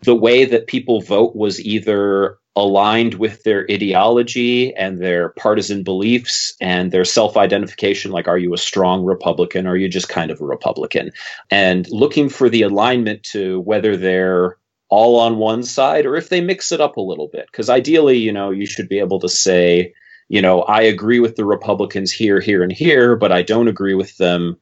the 0.03 0.15
way 0.15 0.45
that 0.45 0.67
people 0.67 1.01
vote 1.01 1.35
was 1.35 1.59
either 1.59 2.37
aligned 2.55 3.13
with 3.15 3.43
their 3.43 3.67
ideology 3.69 4.75
and 4.75 4.97
their 4.97 5.29
partisan 5.29 5.83
beliefs 5.83 6.55
and 6.59 6.91
their 6.91 7.05
self 7.05 7.37
identification 7.37 8.11
like, 8.11 8.27
are 8.27 8.37
you 8.37 8.53
a 8.53 8.57
strong 8.57 9.03
Republican 9.03 9.67
or 9.67 9.71
are 9.71 9.77
you 9.77 9.87
just 9.87 10.09
kind 10.09 10.31
of 10.31 10.41
a 10.41 10.45
Republican? 10.45 11.11
And 11.51 11.87
looking 11.89 12.29
for 12.29 12.49
the 12.49 12.63
alignment 12.63 13.23
to 13.23 13.59
whether 13.61 13.95
they're 13.95 14.57
all 14.89 15.19
on 15.19 15.37
one 15.37 15.63
side 15.63 16.05
or 16.05 16.15
if 16.15 16.29
they 16.29 16.41
mix 16.41 16.71
it 16.71 16.81
up 16.81 16.97
a 16.97 17.01
little 17.01 17.27
bit. 17.27 17.45
Because 17.51 17.69
ideally, 17.69 18.17
you 18.17 18.31
know, 18.31 18.49
you 18.51 18.65
should 18.65 18.89
be 18.89 18.99
able 18.99 19.19
to 19.19 19.29
say, 19.29 19.93
you 20.29 20.41
know, 20.41 20.61
I 20.61 20.81
agree 20.81 21.19
with 21.19 21.35
the 21.35 21.45
Republicans 21.45 22.11
here, 22.11 22.39
here, 22.39 22.63
and 22.63 22.71
here, 22.71 23.15
but 23.15 23.31
I 23.31 23.43
don't 23.43 23.67
agree 23.67 23.93
with 23.93 24.17
them 24.17 24.57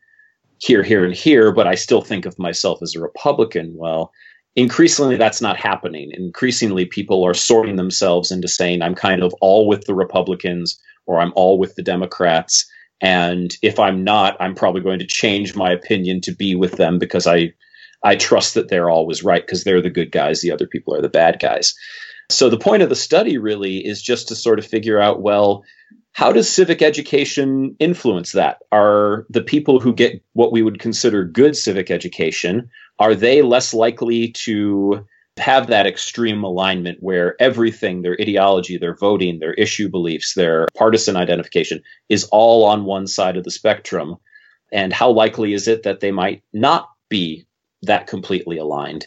here, 0.58 0.84
here, 0.84 1.04
and 1.06 1.14
here, 1.14 1.52
but 1.52 1.68
I 1.68 1.76
still 1.76 2.02
think 2.02 2.26
of 2.26 2.40
myself 2.40 2.82
as 2.82 2.96
a 2.96 3.02
Republican. 3.02 3.74
Well, 3.76 4.12
increasingly 4.56 5.18
that's 5.18 5.42
not 5.42 5.58
happening. 5.58 6.12
Increasingly, 6.14 6.86
people 6.86 7.26
are 7.26 7.34
sorting 7.34 7.76
themselves 7.76 8.32
into 8.32 8.48
saying, 8.48 8.82
I'm 8.82 8.96
kind 8.96 9.22
of 9.22 9.34
all 9.42 9.68
with 9.68 9.86
the 9.86 9.96
Republicans 9.96 10.80
or 11.06 11.20
I'm 11.20 11.34
all 11.36 11.58
with 11.58 11.76
the 11.76 11.84
Democrats. 11.84 12.70
And 13.02 13.54
if 13.62 13.80
I'm 13.80 14.04
not, 14.04 14.38
I'm 14.40 14.56
probably 14.56 14.82
going 14.82 15.00
to 15.00 15.08
change 15.08 15.56
my 15.56 15.72
opinion 15.72 16.22
to 16.22 16.32
be 16.32 16.56
with 16.56 16.74
them 16.74 16.98
because 16.98 17.28
I, 17.28 17.54
I 18.04 18.16
trust 18.16 18.54
that 18.54 18.70
they're 18.70 18.90
always 18.90 19.24
right 19.24 19.46
because 19.46 19.64
they're 19.64 19.82
the 19.82 19.90
good 19.90 20.12
guys, 20.12 20.42
the 20.42 20.52
other 20.52 20.68
people 20.68 20.96
are 20.96 21.02
the 21.02 21.10
bad 21.10 21.40
guys. 21.40 21.74
So 22.32 22.50
the 22.50 22.58
point 22.58 22.82
of 22.82 22.90
the 22.90 22.96
study 22.96 23.38
really 23.38 23.86
is 23.86 24.02
just 24.02 24.30
to 24.30 24.36
sort 24.36 24.58
of 24.58 24.66
figure 24.66 25.00
out, 25.00 25.22
well, 25.22 25.64
how 26.16 26.32
does 26.32 26.50
civic 26.50 26.82
education 26.82 27.76
influence 27.78 28.32
that? 28.32 28.60
Are 28.72 29.26
the 29.30 29.42
people 29.42 29.82
who 29.82 29.94
get 29.94 30.24
what 30.32 30.54
we 30.54 30.62
would 30.62 30.80
consider 30.80 31.26
good 31.26 31.58
civic 31.58 31.92
education, 31.92 32.70
are 33.00 33.16
they 33.16 33.42
less 33.42 33.74
likely 33.74 34.30
to 34.30 35.06
have 35.36 35.68
that 35.68 35.86
extreme 35.86 36.42
alignment 36.46 37.00
where 37.04 37.36
everything, 37.42 38.02
their 38.02 38.16
ideology, 38.18 38.78
their 38.78 38.96
voting, 38.96 39.40
their 39.40 39.56
issue 39.56 39.90
beliefs, 39.90 40.36
their 40.36 40.68
partisan 40.74 41.18
identification 41.18 41.84
is 42.08 42.24
all 42.32 42.64
on 42.64 42.86
one 42.86 43.08
side 43.08 43.36
of 43.36 43.44
the 43.44 43.52
spectrum? 43.52 44.16
And 44.72 44.94
how 44.94 45.12
likely 45.12 45.52
is 45.52 45.68
it 45.68 45.84
that 45.84 46.00
they 46.00 46.12
might 46.12 46.44
not 46.54 46.90
be 47.10 47.46
that 47.82 48.08
completely 48.08 48.58
aligned? 48.58 49.06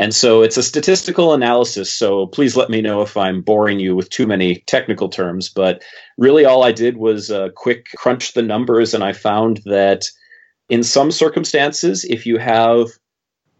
And 0.00 0.14
so 0.14 0.40
it's 0.42 0.56
a 0.56 0.62
statistical 0.62 1.34
analysis. 1.34 1.92
So 1.92 2.26
please 2.26 2.56
let 2.56 2.70
me 2.70 2.80
know 2.80 3.02
if 3.02 3.18
I'm 3.18 3.42
boring 3.42 3.78
you 3.78 3.94
with 3.94 4.08
too 4.08 4.26
many 4.26 4.64
technical 4.66 5.10
terms. 5.10 5.50
But 5.50 5.82
really, 6.16 6.46
all 6.46 6.64
I 6.64 6.72
did 6.72 6.96
was 6.96 7.30
uh, 7.30 7.50
quick 7.54 7.88
crunch 7.96 8.32
the 8.32 8.40
numbers, 8.40 8.94
and 8.94 9.04
I 9.04 9.12
found 9.12 9.60
that 9.66 10.06
in 10.70 10.82
some 10.82 11.10
circumstances, 11.10 12.04
if 12.04 12.24
you 12.24 12.38
have 12.38 12.88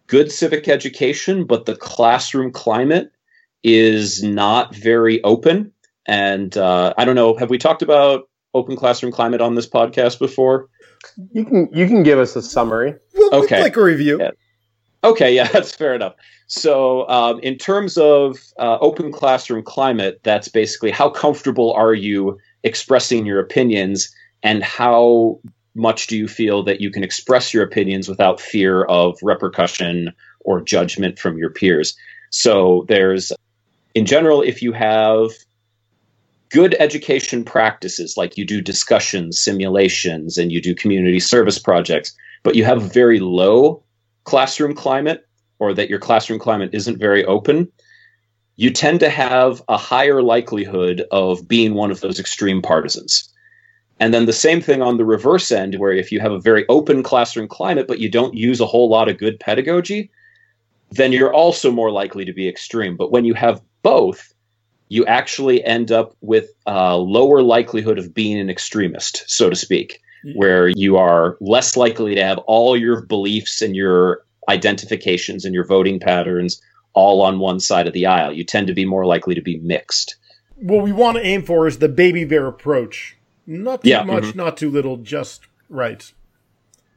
good 0.06 0.32
civic 0.32 0.66
education, 0.66 1.44
but 1.44 1.66
the 1.66 1.76
classroom 1.76 2.52
climate 2.52 3.12
is 3.62 4.22
not 4.22 4.74
very 4.74 5.22
open, 5.22 5.72
and 6.06 6.56
uh, 6.56 6.94
I 6.96 7.04
don't 7.04 7.16
know, 7.16 7.36
have 7.36 7.50
we 7.50 7.58
talked 7.58 7.82
about 7.82 8.30
open 8.54 8.76
classroom 8.76 9.12
climate 9.12 9.42
on 9.42 9.56
this 9.56 9.68
podcast 9.68 10.18
before? 10.18 10.68
You 11.32 11.44
can 11.44 11.68
you 11.70 11.86
can 11.86 12.02
give 12.02 12.18
us 12.18 12.34
a 12.34 12.40
summary. 12.40 12.94
We'll, 13.14 13.44
okay, 13.44 13.60
like 13.60 13.76
a 13.76 13.82
review. 13.82 14.20
Yeah. 14.20 14.30
Okay, 15.02 15.34
yeah, 15.36 15.48
that's 15.48 15.74
fair 15.74 15.94
enough. 15.94 16.14
So, 16.46 17.08
um, 17.08 17.38
in 17.40 17.56
terms 17.56 17.96
of 17.96 18.38
uh, 18.58 18.78
open 18.80 19.12
classroom 19.12 19.62
climate, 19.62 20.20
that's 20.24 20.48
basically 20.48 20.90
how 20.90 21.08
comfortable 21.08 21.72
are 21.74 21.94
you 21.94 22.38
expressing 22.64 23.24
your 23.24 23.40
opinions, 23.40 24.12
and 24.42 24.62
how 24.62 25.40
much 25.74 26.08
do 26.08 26.16
you 26.16 26.26
feel 26.26 26.64
that 26.64 26.80
you 26.80 26.90
can 26.90 27.04
express 27.04 27.54
your 27.54 27.62
opinions 27.62 28.08
without 28.08 28.40
fear 28.40 28.82
of 28.84 29.16
repercussion 29.22 30.12
or 30.40 30.60
judgment 30.60 31.18
from 31.18 31.38
your 31.38 31.50
peers. 31.50 31.96
So, 32.30 32.84
there's, 32.88 33.32
in 33.94 34.06
general, 34.06 34.42
if 34.42 34.60
you 34.60 34.72
have 34.72 35.30
good 36.48 36.74
education 36.80 37.44
practices, 37.44 38.16
like 38.16 38.36
you 38.36 38.44
do 38.44 38.60
discussions, 38.60 39.40
simulations, 39.40 40.36
and 40.36 40.50
you 40.50 40.60
do 40.60 40.74
community 40.74 41.20
service 41.20 41.60
projects, 41.60 42.12
but 42.42 42.56
you 42.56 42.64
have 42.64 42.92
very 42.92 43.20
low 43.20 43.84
classroom 44.24 44.74
climate 44.74 45.26
or 45.58 45.74
that 45.74 45.90
your 45.90 45.98
classroom 45.98 46.38
climate 46.38 46.70
isn't 46.72 46.98
very 46.98 47.24
open, 47.24 47.70
you 48.56 48.70
tend 48.70 49.00
to 49.00 49.08
have 49.08 49.62
a 49.68 49.76
higher 49.76 50.22
likelihood 50.22 51.04
of 51.10 51.46
being 51.46 51.74
one 51.74 51.90
of 51.90 52.00
those 52.00 52.18
extreme 52.18 52.60
partisans. 52.60 53.28
And 53.98 54.14
then 54.14 54.26
the 54.26 54.32
same 54.32 54.60
thing 54.62 54.80
on 54.80 54.96
the 54.96 55.04
reverse 55.04 55.52
end, 55.52 55.76
where 55.76 55.92
if 55.92 56.10
you 56.10 56.20
have 56.20 56.32
a 56.32 56.40
very 56.40 56.66
open 56.68 57.02
classroom 57.02 57.48
climate, 57.48 57.86
but 57.86 58.00
you 58.00 58.10
don't 58.10 58.34
use 58.34 58.60
a 58.60 58.66
whole 58.66 58.88
lot 58.88 59.08
of 59.08 59.18
good 59.18 59.38
pedagogy, 59.38 60.10
then 60.90 61.12
you're 61.12 61.32
also 61.32 61.70
more 61.70 61.90
likely 61.90 62.24
to 62.24 62.32
be 62.32 62.48
extreme. 62.48 62.96
But 62.96 63.12
when 63.12 63.24
you 63.24 63.34
have 63.34 63.60
both, 63.82 64.32
you 64.88 65.04
actually 65.04 65.62
end 65.64 65.92
up 65.92 66.14
with 66.20 66.50
a 66.66 66.96
lower 66.96 67.42
likelihood 67.42 67.98
of 67.98 68.14
being 68.14 68.38
an 68.38 68.50
extremist, 68.50 69.24
so 69.26 69.50
to 69.50 69.56
speak 69.56 70.00
where 70.34 70.68
you 70.68 70.96
are 70.96 71.36
less 71.40 71.76
likely 71.76 72.14
to 72.14 72.22
have 72.22 72.38
all 72.38 72.76
your 72.76 73.02
beliefs 73.02 73.62
and 73.62 73.74
your 73.74 74.24
identifications 74.48 75.44
and 75.44 75.54
your 75.54 75.64
voting 75.64 76.00
patterns 76.00 76.60
all 76.92 77.22
on 77.22 77.38
one 77.38 77.60
side 77.60 77.86
of 77.86 77.92
the 77.92 78.06
aisle. 78.06 78.32
You 78.32 78.44
tend 78.44 78.66
to 78.66 78.74
be 78.74 78.84
more 78.84 79.06
likely 79.06 79.34
to 79.34 79.40
be 79.40 79.58
mixed. 79.58 80.16
What 80.56 80.82
we 80.82 80.92
want 80.92 81.16
to 81.16 81.24
aim 81.24 81.42
for 81.42 81.66
is 81.66 81.78
the 81.78 81.88
baby 81.88 82.24
bear 82.24 82.46
approach. 82.46 83.16
Not 83.46 83.82
too 83.82 83.90
yeah, 83.90 84.02
much, 84.02 84.24
mm-hmm. 84.24 84.38
not 84.38 84.56
too 84.56 84.70
little, 84.70 84.98
just 84.98 85.42
right. 85.68 86.12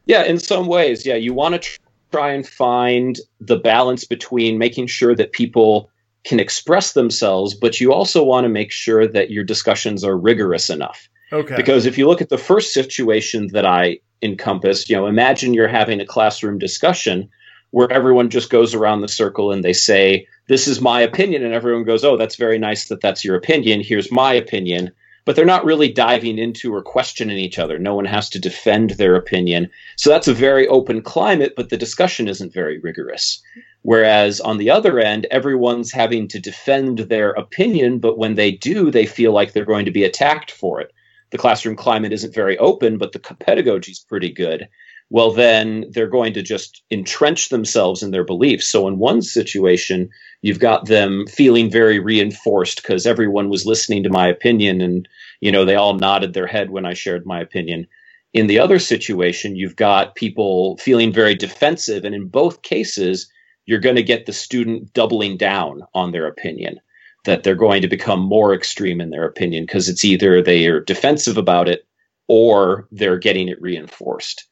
Yeah, 0.06 0.24
in 0.24 0.38
some 0.38 0.66
ways, 0.66 1.06
yeah. 1.06 1.14
You 1.14 1.32
want 1.32 1.60
to 1.60 1.78
try 2.12 2.32
and 2.32 2.46
find 2.46 3.18
the 3.40 3.56
balance 3.56 4.04
between 4.04 4.58
making 4.58 4.86
sure 4.86 5.14
that 5.14 5.32
people 5.32 5.90
can 6.24 6.40
express 6.40 6.92
themselves, 6.92 7.54
but 7.54 7.80
you 7.80 7.92
also 7.92 8.22
want 8.22 8.44
to 8.44 8.48
make 8.48 8.70
sure 8.70 9.06
that 9.06 9.30
your 9.30 9.44
discussions 9.44 10.04
are 10.04 10.16
rigorous 10.16 10.70
enough. 10.70 11.08
Okay. 11.34 11.56
Because 11.56 11.84
if 11.84 11.98
you 11.98 12.06
look 12.06 12.22
at 12.22 12.28
the 12.28 12.38
first 12.38 12.72
situation 12.72 13.48
that 13.48 13.66
I 13.66 13.98
encompassed, 14.22 14.88
you 14.88 14.96
know, 14.96 15.06
imagine 15.06 15.52
you're 15.52 15.66
having 15.66 16.00
a 16.00 16.06
classroom 16.06 16.58
discussion 16.58 17.28
where 17.72 17.90
everyone 17.90 18.30
just 18.30 18.50
goes 18.50 18.72
around 18.72 19.00
the 19.00 19.08
circle 19.08 19.50
and 19.50 19.64
they 19.64 19.72
say, 19.72 20.28
This 20.46 20.68
is 20.68 20.80
my 20.80 21.00
opinion. 21.00 21.44
And 21.44 21.52
everyone 21.52 21.82
goes, 21.82 22.04
Oh, 22.04 22.16
that's 22.16 22.36
very 22.36 22.56
nice 22.56 22.86
that 22.88 23.00
that's 23.00 23.24
your 23.24 23.34
opinion. 23.34 23.80
Here's 23.80 24.12
my 24.12 24.32
opinion. 24.32 24.92
But 25.24 25.34
they're 25.34 25.44
not 25.44 25.64
really 25.64 25.90
diving 25.90 26.38
into 26.38 26.72
or 26.72 26.82
questioning 26.82 27.38
each 27.38 27.58
other. 27.58 27.78
No 27.78 27.96
one 27.96 28.04
has 28.04 28.28
to 28.30 28.38
defend 28.38 28.90
their 28.90 29.16
opinion. 29.16 29.70
So 29.96 30.10
that's 30.10 30.28
a 30.28 30.34
very 30.34 30.68
open 30.68 31.02
climate, 31.02 31.54
but 31.56 31.70
the 31.70 31.78
discussion 31.78 32.28
isn't 32.28 32.52
very 32.52 32.78
rigorous. 32.78 33.42
Whereas 33.82 34.40
on 34.40 34.58
the 34.58 34.70
other 34.70 35.00
end, 35.00 35.26
everyone's 35.30 35.90
having 35.90 36.28
to 36.28 36.38
defend 36.38 36.98
their 36.98 37.30
opinion, 37.30 37.98
but 37.98 38.18
when 38.18 38.34
they 38.34 38.52
do, 38.52 38.90
they 38.90 39.06
feel 39.06 39.32
like 39.32 39.52
they're 39.52 39.64
going 39.64 39.86
to 39.86 39.90
be 39.90 40.04
attacked 40.04 40.50
for 40.50 40.80
it 40.80 40.92
the 41.34 41.38
classroom 41.38 41.74
climate 41.74 42.12
isn't 42.12 42.32
very 42.32 42.56
open, 42.58 42.96
but 42.96 43.10
the 43.10 43.18
pedagogy 43.18 43.90
is 43.90 44.06
pretty 44.08 44.30
good, 44.30 44.68
well, 45.10 45.32
then 45.32 45.86
they're 45.90 46.06
going 46.06 46.32
to 46.34 46.42
just 46.42 46.84
entrench 46.92 47.48
themselves 47.48 48.04
in 48.04 48.12
their 48.12 48.22
beliefs. 48.22 48.68
So, 48.68 48.86
in 48.86 48.98
one 49.00 49.20
situation, 49.20 50.10
you've 50.42 50.60
got 50.60 50.86
them 50.86 51.26
feeling 51.26 51.72
very 51.72 51.98
reinforced 51.98 52.80
because 52.80 53.04
everyone 53.04 53.48
was 53.48 53.66
listening 53.66 54.04
to 54.04 54.10
my 54.10 54.28
opinion 54.28 54.80
and, 54.80 55.08
you 55.40 55.50
know, 55.50 55.64
they 55.64 55.74
all 55.74 55.94
nodded 55.94 56.34
their 56.34 56.46
head 56.46 56.70
when 56.70 56.86
I 56.86 56.94
shared 56.94 57.26
my 57.26 57.40
opinion. 57.40 57.88
In 58.32 58.46
the 58.46 58.60
other 58.60 58.78
situation, 58.78 59.56
you've 59.56 59.74
got 59.74 60.14
people 60.14 60.76
feeling 60.76 61.12
very 61.12 61.34
defensive. 61.34 62.04
And 62.04 62.14
in 62.14 62.28
both 62.28 62.62
cases, 62.62 63.28
you're 63.66 63.80
going 63.80 63.96
to 63.96 64.04
get 64.04 64.26
the 64.26 64.32
student 64.32 64.92
doubling 64.92 65.36
down 65.36 65.82
on 65.94 66.12
their 66.12 66.28
opinion 66.28 66.78
that 67.24 67.42
they're 67.42 67.54
going 67.54 67.82
to 67.82 67.88
become 67.88 68.20
more 68.20 68.54
extreme 68.54 69.00
in 69.00 69.10
their 69.10 69.24
opinion 69.24 69.64
because 69.64 69.88
it's 69.88 70.04
either 70.04 70.42
they 70.42 70.66
are 70.66 70.80
defensive 70.80 71.36
about 71.36 71.68
it 71.68 71.86
or 72.28 72.86
they're 72.90 73.18
getting 73.18 73.48
it 73.48 73.60
reinforced. 73.60 74.46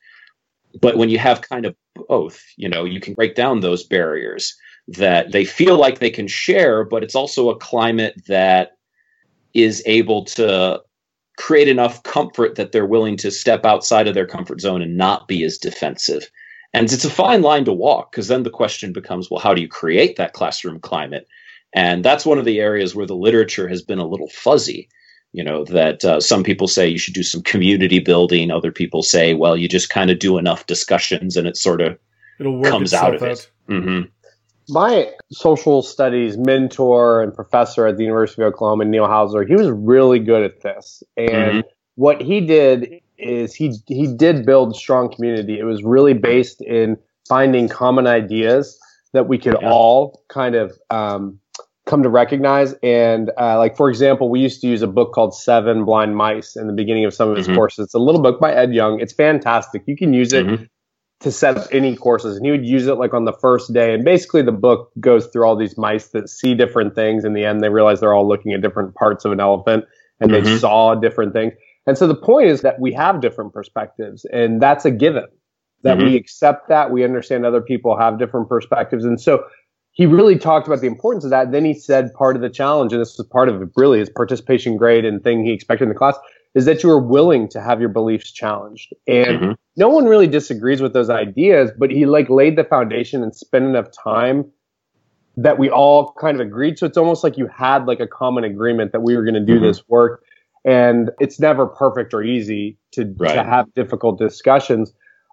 But 0.80 0.96
when 0.96 1.10
you 1.10 1.18
have 1.18 1.42
kind 1.42 1.66
of 1.66 1.76
both, 2.08 2.42
you 2.56 2.68
know, 2.68 2.84
you 2.84 3.00
can 3.00 3.14
break 3.14 3.34
down 3.34 3.60
those 3.60 3.84
barriers 3.84 4.56
that 4.88 5.32
they 5.32 5.44
feel 5.44 5.76
like 5.76 5.98
they 5.98 6.10
can 6.10 6.26
share, 6.26 6.84
but 6.84 7.02
it's 7.02 7.14
also 7.14 7.50
a 7.50 7.58
climate 7.58 8.14
that 8.26 8.72
is 9.54 9.82
able 9.86 10.24
to 10.24 10.80
create 11.36 11.68
enough 11.68 12.02
comfort 12.02 12.56
that 12.56 12.72
they're 12.72 12.86
willing 12.86 13.16
to 13.18 13.30
step 13.30 13.64
outside 13.64 14.08
of 14.08 14.14
their 14.14 14.26
comfort 14.26 14.60
zone 14.60 14.82
and 14.82 14.96
not 14.96 15.28
be 15.28 15.44
as 15.44 15.58
defensive. 15.58 16.30
And 16.74 16.90
it's 16.90 17.04
a 17.04 17.10
fine 17.10 17.42
line 17.42 17.64
to 17.66 17.72
walk 17.72 18.12
because 18.12 18.28
then 18.28 18.44
the 18.44 18.50
question 18.50 18.92
becomes 18.92 19.30
well, 19.30 19.40
how 19.40 19.54
do 19.54 19.60
you 19.60 19.68
create 19.68 20.16
that 20.16 20.32
classroom 20.32 20.80
climate? 20.80 21.28
And 21.74 22.04
that's 22.04 22.26
one 22.26 22.38
of 22.38 22.44
the 22.44 22.60
areas 22.60 22.94
where 22.94 23.06
the 23.06 23.16
literature 23.16 23.68
has 23.68 23.82
been 23.82 23.98
a 23.98 24.06
little 24.06 24.28
fuzzy. 24.28 24.88
You 25.32 25.42
know, 25.42 25.64
that 25.64 26.04
uh, 26.04 26.20
some 26.20 26.42
people 26.42 26.68
say 26.68 26.86
you 26.86 26.98
should 26.98 27.14
do 27.14 27.22
some 27.22 27.40
community 27.40 28.00
building. 28.00 28.50
Other 28.50 28.70
people 28.70 29.02
say, 29.02 29.32
well, 29.32 29.56
you 29.56 29.66
just 29.66 29.88
kind 29.88 30.10
of 30.10 30.18
do 30.18 30.36
enough 30.36 30.66
discussions 30.66 31.38
and 31.38 31.46
it 31.46 31.56
sort 31.56 31.80
of 31.80 31.98
comes 32.64 32.92
out 32.92 33.14
of 33.14 33.22
out. 33.22 33.30
it. 33.30 33.50
Mm-hmm. 33.68 34.08
My 34.68 35.10
social 35.30 35.80
studies 35.82 36.36
mentor 36.36 37.22
and 37.22 37.34
professor 37.34 37.86
at 37.86 37.96
the 37.96 38.04
University 38.04 38.42
of 38.42 38.48
Oklahoma, 38.48 38.84
Neil 38.84 39.06
Houser, 39.06 39.44
he 39.44 39.54
was 39.54 39.70
really 39.70 40.18
good 40.18 40.42
at 40.42 40.60
this. 40.60 41.02
And 41.16 41.30
mm-hmm. 41.30 41.68
what 41.94 42.20
he 42.20 42.40
did 42.40 43.00
is 43.18 43.54
he 43.54 43.72
he 43.86 44.06
did 44.06 44.44
build 44.44 44.76
strong 44.76 45.12
community. 45.12 45.58
It 45.58 45.64
was 45.64 45.82
really 45.82 46.14
based 46.14 46.60
in 46.60 46.96
finding 47.28 47.68
common 47.68 48.06
ideas 48.06 48.78
that 49.12 49.28
we 49.28 49.38
could 49.38 49.56
yeah. 49.60 49.70
all 49.70 50.22
kind 50.28 50.54
of 50.54 50.76
um, 50.90 51.38
come 51.92 52.02
to 52.02 52.08
recognize. 52.08 52.74
And 52.82 53.30
uh, 53.38 53.58
like 53.58 53.76
for 53.76 53.90
example, 53.90 54.30
we 54.30 54.40
used 54.40 54.60
to 54.62 54.66
use 54.66 54.82
a 54.82 54.86
book 54.86 55.12
called 55.12 55.34
Seven 55.34 55.84
Blind 55.84 56.16
Mice 56.16 56.56
in 56.56 56.66
the 56.66 56.72
beginning 56.72 57.04
of 57.04 57.12
some 57.12 57.28
of 57.28 57.36
his 57.36 57.46
mm-hmm. 57.46 57.56
courses. 57.56 57.84
It's 57.84 57.94
a 57.94 57.98
little 57.98 58.22
book 58.22 58.40
by 58.40 58.52
Ed 58.52 58.72
Young. 58.74 59.00
It's 59.00 59.12
fantastic. 59.12 59.82
You 59.86 59.96
can 59.96 60.12
use 60.12 60.32
it. 60.32 60.46
Mm-hmm. 60.46 60.64
To 61.20 61.30
set 61.30 61.56
up 61.56 61.68
any 61.70 61.94
courses, 61.94 62.36
and 62.36 62.44
he 62.44 62.50
would 62.50 62.66
use 62.66 62.88
it 62.88 62.94
like 62.94 63.14
on 63.14 63.26
the 63.26 63.32
first 63.32 63.72
day. 63.72 63.94
And 63.94 64.04
basically, 64.04 64.42
the 64.42 64.50
book 64.50 64.90
goes 64.98 65.28
through 65.28 65.44
all 65.44 65.54
these 65.54 65.78
mice 65.78 66.08
that 66.08 66.28
see 66.28 66.52
different 66.52 66.96
things. 66.96 67.24
In 67.24 67.32
the 67.32 67.44
end, 67.44 67.60
they 67.62 67.68
realize 67.68 68.00
they're 68.00 68.12
all 68.12 68.26
looking 68.26 68.52
at 68.52 68.60
different 68.60 68.96
parts 68.96 69.24
of 69.24 69.30
an 69.30 69.38
elephant, 69.38 69.84
and 70.18 70.32
mm-hmm. 70.32 70.44
they 70.44 70.58
saw 70.58 70.96
different 70.96 71.32
things. 71.32 71.52
And 71.86 71.96
so 71.96 72.08
the 72.08 72.16
point 72.16 72.48
is 72.48 72.62
that 72.62 72.80
we 72.80 72.92
have 72.94 73.20
different 73.20 73.52
perspectives, 73.52 74.26
and 74.32 74.60
that's 74.60 74.84
a 74.84 74.90
given. 74.90 75.26
that 75.82 75.98
mm-hmm. 75.98 76.08
we 76.08 76.16
accept 76.16 76.68
that 76.68 76.90
we 76.90 77.04
understand 77.04 77.44
other 77.44 77.60
people 77.60 77.96
have 77.96 78.18
different 78.18 78.48
perspectives 78.48 79.04
and 79.04 79.20
so 79.20 79.44
he 79.92 80.06
really 80.06 80.38
talked 80.38 80.66
about 80.66 80.80
the 80.80 80.86
importance 80.86 81.24
of 81.24 81.30
that 81.30 81.52
then 81.52 81.64
he 81.64 81.74
said 81.74 82.12
part 82.14 82.34
of 82.34 82.42
the 82.42 82.50
challenge 82.50 82.92
and 82.92 83.00
this 83.00 83.16
was 83.16 83.26
part 83.28 83.48
of 83.48 83.62
it, 83.62 83.68
really 83.76 83.98
his 83.98 84.10
participation 84.10 84.76
grade 84.76 85.04
and 85.04 85.22
thing 85.22 85.44
he 85.44 85.52
expected 85.52 85.84
in 85.84 85.88
the 85.88 85.94
class 85.94 86.16
is 86.54 86.64
that 86.66 86.82
you 86.82 86.90
are 86.90 87.00
willing 87.00 87.48
to 87.48 87.60
have 87.60 87.80
your 87.80 87.88
beliefs 87.88 88.30
challenged 88.30 88.92
and 89.06 89.40
mm-hmm. 89.40 89.52
no 89.76 89.88
one 89.88 90.04
really 90.04 90.26
disagrees 90.26 90.80
with 90.80 90.92
those 90.92 91.10
ideas 91.10 91.70
but 91.78 91.90
he 91.90 92.06
like 92.06 92.28
laid 92.28 92.56
the 92.56 92.64
foundation 92.64 93.22
and 93.22 93.34
spent 93.34 93.64
enough 93.64 93.88
time 93.92 94.44
that 95.36 95.58
we 95.58 95.70
all 95.70 96.12
kind 96.20 96.38
of 96.38 96.46
agreed 96.46 96.78
so 96.78 96.86
it's 96.86 96.98
almost 96.98 97.22
like 97.22 97.38
you 97.38 97.46
had 97.46 97.86
like 97.86 98.00
a 98.00 98.06
common 98.06 98.44
agreement 98.44 98.92
that 98.92 99.00
we 99.00 99.16
were 99.16 99.24
going 99.24 99.34
to 99.34 99.40
do 99.40 99.54
mm-hmm. 99.54 99.64
this 99.64 99.88
work 99.88 100.24
and 100.64 101.10
it's 101.18 101.40
never 101.40 101.66
perfect 101.66 102.14
or 102.14 102.22
easy 102.22 102.78
to, 102.92 103.12
right. 103.18 103.34
to 103.34 103.42
have 103.42 103.72
difficult 103.74 104.18
discussions 104.18 104.92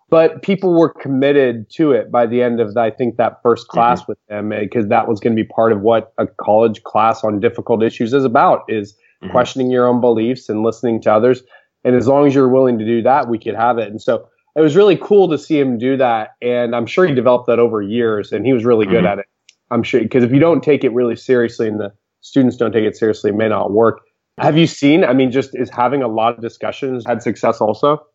but 0.10 0.42
people 0.42 0.78
were 0.78 0.90
committed 0.90 1.70
to 1.70 1.92
it 1.92 2.12
by 2.12 2.26
the 2.26 2.42
end 2.42 2.60
of 2.60 2.76
i 2.78 2.90
think 2.90 3.18
that 3.18 3.42
first 3.44 3.68
mm-hmm. 3.68 3.78
class 3.78 4.02
mm-hmm. 4.02 4.12
with 4.12 4.20
them 4.28 4.50
because 4.50 4.88
that 4.88 5.08
was 5.08 5.20
going 5.20 5.36
to 5.36 5.42
be 5.42 5.48
part 5.48 5.72
of 5.72 5.82
what 5.82 6.14
a 6.18 6.28
college 6.28 6.84
class 6.84 7.24
on 7.24 7.40
difficult 7.40 7.84
issues 7.84 8.14
is 8.14 8.26
about 8.26 8.64
is 8.68 8.94
mm-hmm. 8.94 9.32
questioning 9.32 9.70
your 9.70 9.88
own 9.88 10.02
beliefs 10.02 10.50
and 10.50 10.64
listening 10.64 11.02
to 11.02 11.12
others 11.12 11.44
and 11.84 11.96
as 11.96 12.08
long 12.08 12.28
as 12.28 12.36
you're 12.36 12.50
willing 12.50 12.78
to 12.78 12.86
do 12.86 13.02
that 13.02 13.28
we 13.28 13.40
could 13.40 13.56
have 13.56 13.78
it 13.78 13.90
and 13.90 14.02
so 14.02 14.28
it 14.56 14.62
was 14.62 14.76
really 14.76 14.98
cool 14.98 15.30
to 15.30 15.38
see 15.38 15.60
him 15.60 15.78
do 15.78 15.98
that 15.98 16.32
and 16.42 16.76
i'm 16.76 16.86
sure 16.86 17.08
he 17.08 17.14
developed 17.14 17.48
that 17.48 17.60
over 17.60 17.82
years 17.82 18.32
and 18.32 18.46
he 18.46 18.54
was 18.54 18.66
really 18.66 18.86
good 18.86 19.04
mm-hmm. 19.04 19.08
at 19.08 19.20
it 19.20 19.26
i'm 19.72 19.84
sure 19.84 20.02
because 20.02 20.24
if 20.24 20.32
you 20.32 20.40
don't 20.40 20.64
take 20.64 20.84
it 20.84 20.94
really 20.94 21.16
seriously 21.16 21.68
and 21.68 21.80
the 21.80 21.94
students 22.22 22.58
don't 22.58 22.72
take 22.72 22.84
it 22.84 22.98
seriously 22.98 23.30
it 23.30 23.36
may 23.36 23.48
not 23.48 23.72
work 23.72 24.02
have 24.40 24.58
you 24.58 24.68
seen? 24.68 25.04
I 25.04 25.14
mean, 25.14 25.32
just 25.32 25.52
is 25.54 25.70
having 25.70 26.02
a 26.02 26.08
lot 26.08 26.36
of 26.36 26.42
discussions 26.42 27.04
had 27.06 27.22
success 27.22 27.60
also? 27.60 28.06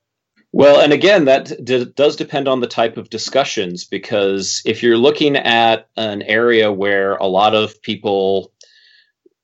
Well, 0.56 0.80
and 0.80 0.92
again, 0.92 1.24
that 1.24 1.64
d- 1.64 1.84
does 1.96 2.14
depend 2.14 2.46
on 2.46 2.60
the 2.60 2.68
type 2.68 2.96
of 2.96 3.10
discussions 3.10 3.84
because 3.84 4.62
if 4.64 4.84
you're 4.84 4.96
looking 4.96 5.34
at 5.36 5.88
an 5.96 6.22
area 6.22 6.70
where 6.70 7.16
a 7.16 7.26
lot 7.26 7.56
of 7.56 7.82
people, 7.82 8.52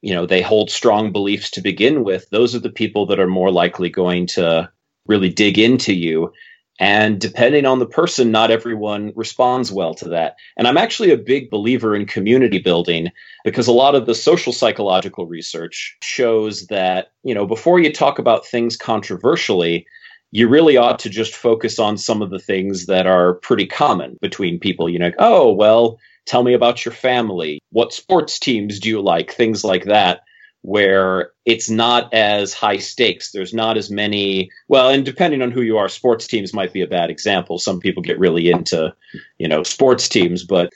you 0.03 0.15
know, 0.15 0.25
they 0.25 0.41
hold 0.41 0.71
strong 0.71 1.11
beliefs 1.11 1.51
to 1.51 1.63
begin 1.63 2.05
with, 2.05 2.31
those 2.31 2.55
are 2.55 2.61
the 2.61 2.71
people 2.71 3.07
that 3.07 3.19
are 3.19 3.27
more 3.27 3.51
likely 3.51 3.89
going 3.89 4.29
to 4.29 4.71
really 5.09 5.31
dig 5.31 5.59
into 5.59 5.93
you. 5.93 6.33
And 6.79 7.21
depending 7.21 7.67
on 7.67 7.81
the 7.81 7.87
person, 7.87 8.31
not 8.31 8.53
everyone 8.53 9.13
responds 9.17 9.73
well 9.73 9.95
to 9.95 10.11
that. 10.11 10.37
And 10.57 10.69
I'm 10.69 10.79
actually 10.79 11.11
a 11.11 11.17
big 11.17 11.51
believer 11.51 11.97
in 11.97 12.07
community 12.07 12.61
building 12.61 13.09
because 13.45 13.67
a 13.67 13.73
lot 13.73 13.97
of 13.97 14.07
the 14.07 14.15
social 14.15 14.53
psychological 14.53 15.27
research 15.27 15.97
shows 16.05 16.69
that, 16.69 17.11
you 17.25 17.35
know, 17.35 17.49
before 17.49 17.81
you 17.81 17.93
talk 17.93 18.21
about 18.21 18.47
things 18.47 18.77
controversially, 18.77 19.89
you 20.33 20.49
really 20.49 20.77
ought 20.77 20.99
to 21.01 21.11
just 21.11 21.35
focus 21.35 21.79
on 21.79 21.99
some 21.99 22.23
of 22.23 22.31
the 22.31 22.39
things 22.39 22.87
that 22.87 23.07
are 23.07 23.35
pretty 23.35 23.67
common 23.67 24.17
between 24.21 24.61
people. 24.61 24.89
You 24.89 24.99
know, 24.99 25.13
oh, 25.19 25.53
well, 25.53 25.99
tell 26.27 26.43
me 26.43 26.55
about 26.55 26.85
your 26.85 26.93
family. 26.93 27.61
What 27.71 27.93
sports 27.93 28.39
teams 28.39 28.79
do 28.79 28.89
you 28.89 29.01
like? 29.01 29.33
Things 29.33 29.65
like 29.65 29.85
that 29.85 30.23
where 30.63 31.33
it's 31.47 31.71
not 31.71 32.13
as 32.13 32.53
high 32.53 32.77
stakes. 32.77 33.33
There's 33.33 33.55
not 33.55 33.79
as 33.79 33.91
many. 33.91 34.51
Well, 34.69 34.91
and 34.91 35.05
depending 35.05 35.41
on 35.43 35.51
who 35.51 35.63
you 35.63 35.79
are, 35.79 35.89
sports 35.89 36.27
teams 36.27 36.53
might 36.53 36.73
be 36.73 36.83
a 36.83 36.87
bad 36.87 37.11
example. 37.11 37.59
Some 37.59 37.81
people 37.81 38.03
get 38.03 38.19
really 38.19 38.51
into, 38.51 38.95
you 39.39 39.49
know, 39.49 39.63
sports 39.63 40.09
teams, 40.09 40.45
but 40.45 40.71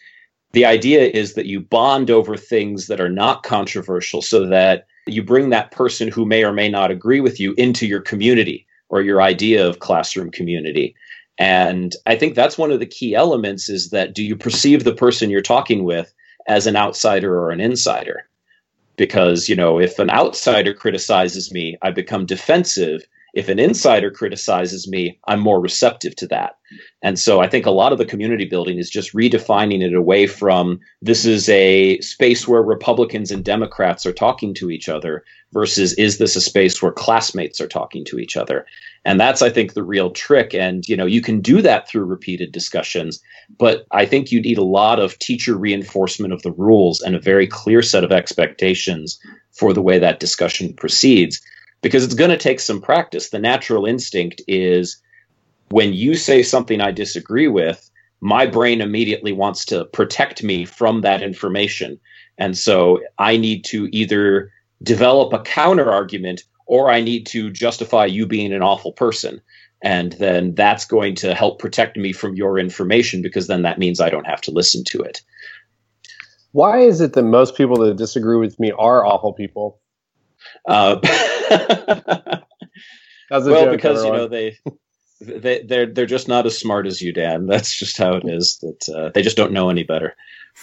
the 0.52 0.64
idea 0.64 1.02
is 1.02 1.34
that 1.34 1.46
you 1.46 1.60
bond 1.60 2.10
over 2.10 2.36
things 2.36 2.86
that 2.86 3.00
are 3.00 3.10
not 3.10 3.42
controversial 3.42 4.22
so 4.22 4.46
that 4.46 4.86
you 5.06 5.22
bring 5.22 5.50
that 5.50 5.70
person 5.70 6.08
who 6.08 6.24
may 6.24 6.44
or 6.44 6.52
may 6.52 6.68
not 6.68 6.90
agree 6.90 7.20
with 7.20 7.38
you 7.38 7.54
into 7.58 7.86
your 7.86 8.00
community 8.00 8.66
or 8.94 9.02
your 9.02 9.20
idea 9.20 9.66
of 9.66 9.80
classroom 9.80 10.30
community. 10.30 10.94
And 11.36 11.94
I 12.06 12.14
think 12.14 12.34
that's 12.34 12.56
one 12.56 12.70
of 12.70 12.78
the 12.78 12.86
key 12.86 13.14
elements 13.14 13.68
is 13.68 13.90
that 13.90 14.14
do 14.14 14.22
you 14.22 14.36
perceive 14.36 14.84
the 14.84 14.94
person 14.94 15.30
you're 15.30 15.42
talking 15.42 15.82
with 15.82 16.14
as 16.46 16.66
an 16.66 16.76
outsider 16.76 17.36
or 17.38 17.50
an 17.50 17.60
insider? 17.60 18.28
because 18.96 19.48
you 19.48 19.56
know 19.56 19.80
if 19.80 19.98
an 19.98 20.10
outsider 20.10 20.72
criticizes 20.72 21.52
me 21.52 21.76
i 21.82 21.90
become 21.90 22.26
defensive 22.26 23.06
if 23.34 23.48
an 23.48 23.58
insider 23.58 24.10
criticizes 24.10 24.88
me 24.88 25.18
i'm 25.26 25.40
more 25.40 25.60
receptive 25.60 26.14
to 26.16 26.26
that. 26.28 26.56
And 27.02 27.18
so 27.18 27.40
i 27.40 27.48
think 27.48 27.66
a 27.66 27.70
lot 27.70 27.92
of 27.92 27.98
the 27.98 28.06
community 28.06 28.44
building 28.44 28.78
is 28.78 28.90
just 28.90 29.14
redefining 29.14 29.82
it 29.82 29.94
away 29.94 30.26
from 30.26 30.80
this 31.02 31.24
is 31.24 31.48
a 31.48 32.00
space 32.00 32.48
where 32.48 32.62
republicans 32.62 33.30
and 33.30 33.44
democrats 33.44 34.06
are 34.06 34.12
talking 34.12 34.54
to 34.54 34.70
each 34.70 34.88
other 34.88 35.24
versus 35.54 35.94
is 35.94 36.18
this 36.18 36.36
a 36.36 36.40
space 36.40 36.82
where 36.82 36.92
classmates 36.92 37.60
are 37.60 37.68
talking 37.68 38.04
to 38.04 38.18
each 38.18 38.36
other? 38.36 38.66
And 39.06 39.20
that's 39.20 39.42
i 39.42 39.50
think 39.50 39.72
the 39.72 39.84
real 39.84 40.10
trick. 40.10 40.54
And 40.54 40.86
you 40.88 40.96
know 40.96 41.06
you 41.06 41.22
can 41.22 41.40
do 41.40 41.62
that 41.62 41.88
through 41.88 42.04
repeated 42.04 42.52
discussions 42.52 43.20
but 43.58 43.86
i 43.90 44.04
think 44.04 44.32
you 44.32 44.40
need 44.40 44.58
a 44.58 44.64
lot 44.64 44.98
of 44.98 45.18
teacher 45.18 45.56
reinforcement 45.56 46.32
of 46.32 46.42
the 46.42 46.52
rules 46.52 47.00
and 47.00 47.14
a 47.14 47.20
very 47.20 47.46
clear 47.46 47.82
set 47.82 48.04
of 48.04 48.12
expectations 48.12 49.18
for 49.52 49.72
the 49.72 49.82
way 49.82 49.98
that 49.98 50.20
discussion 50.20 50.74
proceeds 50.74 51.40
because 51.84 52.04
it's 52.04 52.14
going 52.14 52.30
to 52.30 52.36
take 52.36 52.60
some 52.60 52.80
practice 52.80 53.30
the 53.30 53.38
natural 53.38 53.86
instinct 53.86 54.42
is 54.48 55.00
when 55.68 55.92
you 55.92 56.14
say 56.14 56.42
something 56.42 56.80
i 56.80 56.90
disagree 56.90 57.48
with 57.48 57.90
my 58.20 58.46
brain 58.46 58.80
immediately 58.80 59.32
wants 59.32 59.66
to 59.66 59.84
protect 59.86 60.42
me 60.42 60.64
from 60.64 61.02
that 61.02 61.22
information 61.22 62.00
and 62.38 62.58
so 62.58 63.00
i 63.18 63.36
need 63.36 63.64
to 63.64 63.88
either 63.92 64.50
develop 64.82 65.32
a 65.32 65.42
counter 65.42 65.90
argument 65.90 66.42
or 66.66 66.90
I 66.90 67.00
need 67.00 67.26
to 67.26 67.50
justify 67.50 68.06
you 68.06 68.26
being 68.26 68.52
an 68.52 68.62
awful 68.62 68.92
person. 68.92 69.40
And 69.82 70.12
then 70.12 70.54
that's 70.54 70.86
going 70.86 71.14
to 71.16 71.34
help 71.34 71.58
protect 71.58 71.96
me 71.96 72.12
from 72.12 72.36
your 72.36 72.58
information 72.58 73.20
because 73.20 73.48
then 73.48 73.62
that 73.62 73.78
means 73.78 74.00
I 74.00 74.10
don't 74.10 74.26
have 74.26 74.40
to 74.42 74.50
listen 74.50 74.82
to 74.88 75.00
it. 75.00 75.20
Why 76.52 76.80
is 76.80 77.00
it 77.00 77.12
that 77.14 77.22
most 77.22 77.56
people 77.56 77.76
that 77.78 77.96
disagree 77.96 78.38
with 78.38 78.58
me 78.58 78.72
are 78.72 79.04
awful 79.04 79.32
people? 79.32 79.80
Uh, 80.68 80.98
well, 83.30 83.70
because 83.70 84.04
you 84.04 84.12
know 84.12 84.28
they 84.28 84.56
they 85.20 85.62
they're 85.62 85.86
they're 85.86 86.06
just 86.06 86.28
not 86.28 86.46
as 86.46 86.58
smart 86.58 86.86
as 86.86 87.00
you, 87.00 87.12
Dan. 87.12 87.46
That's 87.48 87.76
just 87.76 87.96
how 87.96 88.14
it 88.14 88.24
is. 88.26 88.58
That 88.58 88.94
uh, 88.94 89.10
they 89.14 89.22
just 89.22 89.36
don't 89.36 89.52
know 89.52 89.70
any 89.70 89.82
better. 89.82 90.14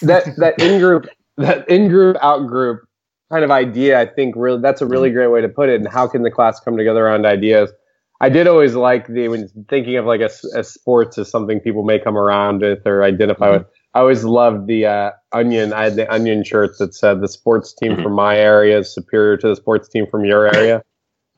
That 0.02 0.26
that 0.38 0.60
in 0.60 0.80
group 0.80 1.08
that 1.38 1.68
in 1.70 1.90
group 1.90 2.18
out 2.22 2.48
group 2.48 2.88
kind 3.32 3.44
of 3.44 3.52
idea, 3.52 4.00
I 4.00 4.06
think 4.06 4.36
really 4.38 4.62
that's 4.62 4.82
a 4.82 4.86
really 4.86 5.10
mm-hmm. 5.10 5.18
great 5.18 5.28
way 5.28 5.42
to 5.42 5.50
put 5.50 5.70
it. 5.70 5.76
And 5.76 5.88
how 5.88 6.08
can 6.08 6.24
the 6.24 6.32
class 6.32 6.60
come 6.60 6.78
together 6.78 7.06
around 7.06 7.26
ideas? 7.26 7.72
I 8.20 8.30
did 8.30 8.48
always 8.48 8.76
like 8.76 9.08
the 9.08 9.30
when 9.30 9.50
thinking 9.68 9.98
of 9.98 10.06
like 10.06 10.22
a, 10.22 10.30
a 10.56 10.64
sports 10.64 11.18
as 11.18 11.30
something 11.30 11.60
people 11.60 11.84
may 11.84 12.00
come 12.00 12.18
around 12.18 12.62
with 12.62 12.86
or 12.86 13.04
identify 13.04 13.48
mm-hmm. 13.48 13.58
with. 13.60 13.68
I 13.94 14.00
always 14.00 14.24
loved 14.24 14.68
the 14.68 14.86
uh, 14.86 15.12
onion. 15.32 15.74
I 15.74 15.84
had 15.86 15.96
the 15.96 16.12
onion 16.12 16.44
shirt 16.44 16.78
that 16.80 16.94
said 16.94 17.22
the 17.22 17.28
sports 17.28 17.74
team 17.74 17.94
mm-hmm. 17.94 18.04
from 18.04 18.14
my 18.14 18.38
area 18.38 18.80
is 18.80 18.94
superior 18.94 19.38
to 19.38 19.50
the 19.50 19.56
sports 19.56 19.90
team 19.90 20.06
from 20.10 20.24
your 20.26 20.54
area, 20.54 20.84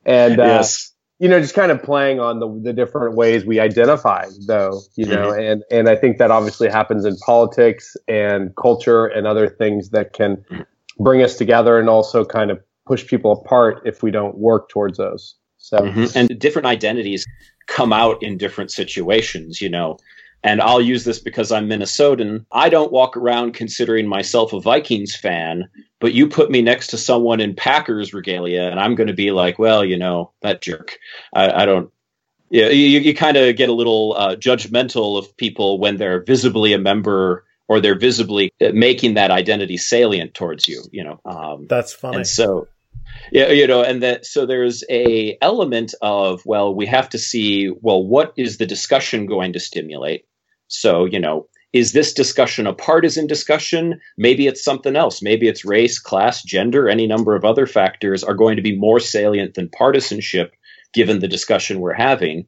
and 0.04 0.38
uh, 0.38 0.44
yes. 0.44 0.92
you 1.18 1.28
know 1.28 1.40
just 1.40 1.54
kind 1.54 1.72
of 1.72 1.82
playing 1.82 2.20
on 2.20 2.38
the 2.38 2.60
the 2.62 2.72
different 2.72 3.16
ways 3.16 3.44
we 3.44 3.58
identify, 3.58 4.26
though 4.46 4.80
you 4.94 5.06
know, 5.06 5.30
mm-hmm. 5.30 5.40
and 5.40 5.64
and 5.70 5.88
I 5.88 5.96
think 5.96 6.18
that 6.18 6.30
obviously 6.30 6.68
happens 6.68 7.04
in 7.04 7.16
politics 7.18 7.96
and 8.06 8.54
culture 8.56 9.06
and 9.06 9.26
other 9.26 9.48
things 9.48 9.90
that 9.90 10.12
can 10.12 10.36
mm-hmm 10.36 10.62
bring 10.98 11.22
us 11.22 11.36
together 11.36 11.78
and 11.78 11.88
also 11.88 12.24
kind 12.24 12.50
of 12.50 12.60
push 12.86 13.06
people 13.06 13.32
apart 13.32 13.82
if 13.84 14.02
we 14.02 14.10
don't 14.10 14.36
work 14.38 14.68
towards 14.68 14.98
those. 14.98 15.36
So 15.58 15.78
mm-hmm. 15.78 16.16
and 16.16 16.38
different 16.38 16.66
identities 16.66 17.26
come 17.66 17.92
out 17.92 18.22
in 18.22 18.36
different 18.36 18.70
situations, 18.70 19.60
you 19.60 19.70
know. 19.70 19.96
And 20.44 20.60
I'll 20.60 20.80
use 20.80 21.04
this 21.04 21.18
because 21.18 21.50
I'm 21.50 21.68
Minnesotan. 21.68 22.44
I 22.52 22.68
don't 22.68 22.92
walk 22.92 23.16
around 23.16 23.54
considering 23.54 24.06
myself 24.06 24.52
a 24.52 24.60
Vikings 24.60 25.16
fan, 25.16 25.70
but 26.00 26.12
you 26.12 26.28
put 26.28 26.50
me 26.50 26.60
next 26.60 26.88
to 26.88 26.98
someone 26.98 27.40
in 27.40 27.56
Packers 27.56 28.12
regalia, 28.12 28.64
and 28.64 28.78
I'm 28.78 28.94
going 28.94 29.06
to 29.06 29.14
be 29.14 29.30
like, 29.30 29.58
well, 29.58 29.82
you 29.82 29.96
know, 29.96 30.32
that 30.42 30.60
jerk. 30.60 30.98
I, 31.32 31.62
I 31.62 31.66
don't. 31.66 31.90
Yeah, 32.50 32.68
you, 32.68 33.00
you 33.00 33.14
kind 33.14 33.38
of 33.38 33.56
get 33.56 33.70
a 33.70 33.72
little 33.72 34.14
uh, 34.18 34.36
judgmental 34.36 35.18
of 35.18 35.34
people 35.38 35.78
when 35.80 35.96
they're 35.96 36.22
visibly 36.22 36.74
a 36.74 36.78
member 36.78 37.44
or 37.68 37.80
they're 37.80 37.98
visibly 37.98 38.52
making 38.60 39.14
that 39.14 39.30
identity 39.30 39.78
salient 39.78 40.34
towards 40.34 40.68
you 40.68 40.82
you 40.92 41.02
know 41.02 41.18
um, 41.24 41.66
that's 41.68 41.94
funny 41.94 42.18
and 42.18 42.26
so 42.26 42.68
yeah 43.32 43.48
you 43.48 43.66
know 43.66 43.82
and 43.82 44.02
that 44.02 44.26
so 44.26 44.44
there's 44.44 44.84
a 44.90 45.38
element 45.40 45.94
of 46.02 46.44
well 46.44 46.74
we 46.74 46.84
have 46.84 47.08
to 47.08 47.18
see 47.18 47.70
well 47.80 48.04
what 48.04 48.34
is 48.36 48.58
the 48.58 48.66
discussion 48.66 49.26
going 49.26 49.52
to 49.52 49.60
stimulate 49.60 50.26
so 50.68 51.04
you 51.04 51.18
know 51.18 51.46
is 51.72 51.92
this 51.92 52.12
discussion 52.12 52.66
a 52.66 52.72
partisan 52.72 53.26
discussion 53.26 54.00
maybe 54.16 54.46
it's 54.46 54.62
something 54.62 54.96
else 54.96 55.22
maybe 55.22 55.48
it's 55.48 55.64
race 55.64 55.98
class 55.98 56.42
gender 56.42 56.88
any 56.88 57.06
number 57.06 57.34
of 57.34 57.44
other 57.44 57.66
factors 57.66 58.22
are 58.24 58.34
going 58.34 58.56
to 58.56 58.62
be 58.62 58.76
more 58.76 59.00
salient 59.00 59.54
than 59.54 59.68
partisanship 59.68 60.54
given 60.92 61.18
the 61.20 61.28
discussion 61.28 61.80
we're 61.80 61.92
having 61.92 62.46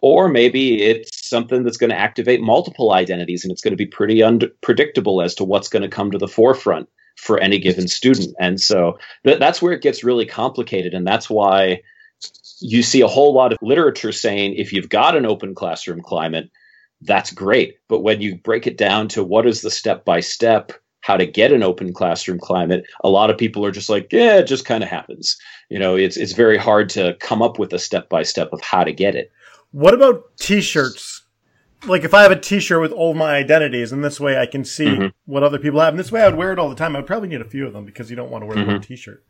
or 0.00 0.28
maybe 0.28 0.82
it's 0.82 1.28
something 1.28 1.64
that's 1.64 1.76
going 1.76 1.90
to 1.90 1.98
activate 1.98 2.40
multiple 2.40 2.92
identities 2.92 3.44
and 3.44 3.50
it's 3.50 3.60
going 3.60 3.72
to 3.72 3.76
be 3.76 3.86
pretty 3.86 4.22
unpredictable 4.22 5.20
as 5.20 5.34
to 5.34 5.44
what's 5.44 5.68
going 5.68 5.82
to 5.82 5.88
come 5.88 6.10
to 6.10 6.18
the 6.18 6.28
forefront 6.28 6.88
for 7.16 7.38
any 7.38 7.58
given 7.58 7.88
student. 7.88 8.34
And 8.38 8.60
so 8.60 8.98
th- 9.24 9.40
that's 9.40 9.60
where 9.60 9.72
it 9.72 9.82
gets 9.82 10.04
really 10.04 10.24
complicated. 10.24 10.94
And 10.94 11.06
that's 11.06 11.28
why 11.28 11.82
you 12.60 12.82
see 12.82 13.00
a 13.00 13.08
whole 13.08 13.34
lot 13.34 13.52
of 13.52 13.58
literature 13.60 14.12
saying 14.12 14.54
if 14.54 14.72
you've 14.72 14.88
got 14.88 15.16
an 15.16 15.26
open 15.26 15.54
classroom 15.54 16.00
climate, 16.00 16.48
that's 17.02 17.32
great. 17.32 17.76
But 17.88 18.00
when 18.00 18.20
you 18.20 18.36
break 18.36 18.66
it 18.66 18.76
down 18.76 19.08
to 19.08 19.22
what 19.24 19.46
is 19.46 19.60
the 19.62 19.70
step 19.70 20.04
by 20.04 20.20
step, 20.20 20.72
how 21.00 21.16
to 21.16 21.26
get 21.26 21.52
an 21.52 21.62
open 21.62 21.92
classroom 21.92 22.38
climate, 22.38 22.84
a 23.04 23.08
lot 23.08 23.30
of 23.30 23.38
people 23.38 23.64
are 23.64 23.70
just 23.70 23.88
like, 23.88 24.12
yeah, 24.12 24.38
it 24.38 24.46
just 24.46 24.64
kind 24.64 24.82
of 24.82 24.90
happens. 24.90 25.36
You 25.70 25.78
know, 25.78 25.96
it's 25.96 26.16
it's 26.16 26.32
very 26.32 26.56
hard 26.58 26.88
to 26.90 27.14
come 27.20 27.40
up 27.42 27.58
with 27.58 27.72
a 27.72 27.78
step 27.78 28.08
by 28.08 28.22
step 28.24 28.52
of 28.52 28.60
how 28.60 28.84
to 28.84 28.92
get 28.92 29.14
it. 29.14 29.30
What 29.70 29.94
about 29.94 30.36
t-shirts? 30.38 31.22
Like 31.86 32.02
if 32.02 32.12
I 32.14 32.22
have 32.22 32.32
a 32.32 32.40
t-shirt 32.40 32.80
with 32.80 32.90
all 32.90 33.14
my 33.14 33.36
identities 33.36 33.92
and 33.92 34.02
this 34.04 34.18
way 34.18 34.36
I 34.36 34.46
can 34.46 34.64
see 34.64 34.86
Mhm. 34.86 35.12
what 35.26 35.44
other 35.44 35.58
people 35.58 35.78
have 35.80 35.92
and 35.92 35.98
this 36.00 36.10
way 36.10 36.22
I 36.22 36.26
would 36.26 36.36
wear 36.36 36.52
it 36.52 36.58
all 36.58 36.68
the 36.68 36.74
time. 36.74 36.96
I 36.96 36.98
would 36.98 37.06
probably 37.06 37.28
need 37.28 37.40
a 37.40 37.48
few 37.48 37.66
of 37.66 37.72
them 37.72 37.84
because 37.84 38.10
you 38.10 38.16
don't 38.16 38.30
want 38.30 38.42
to 38.42 38.46
wear 38.46 38.56
Mhm. 38.56 38.66
one 38.66 38.80
t-shirt. 38.80 39.22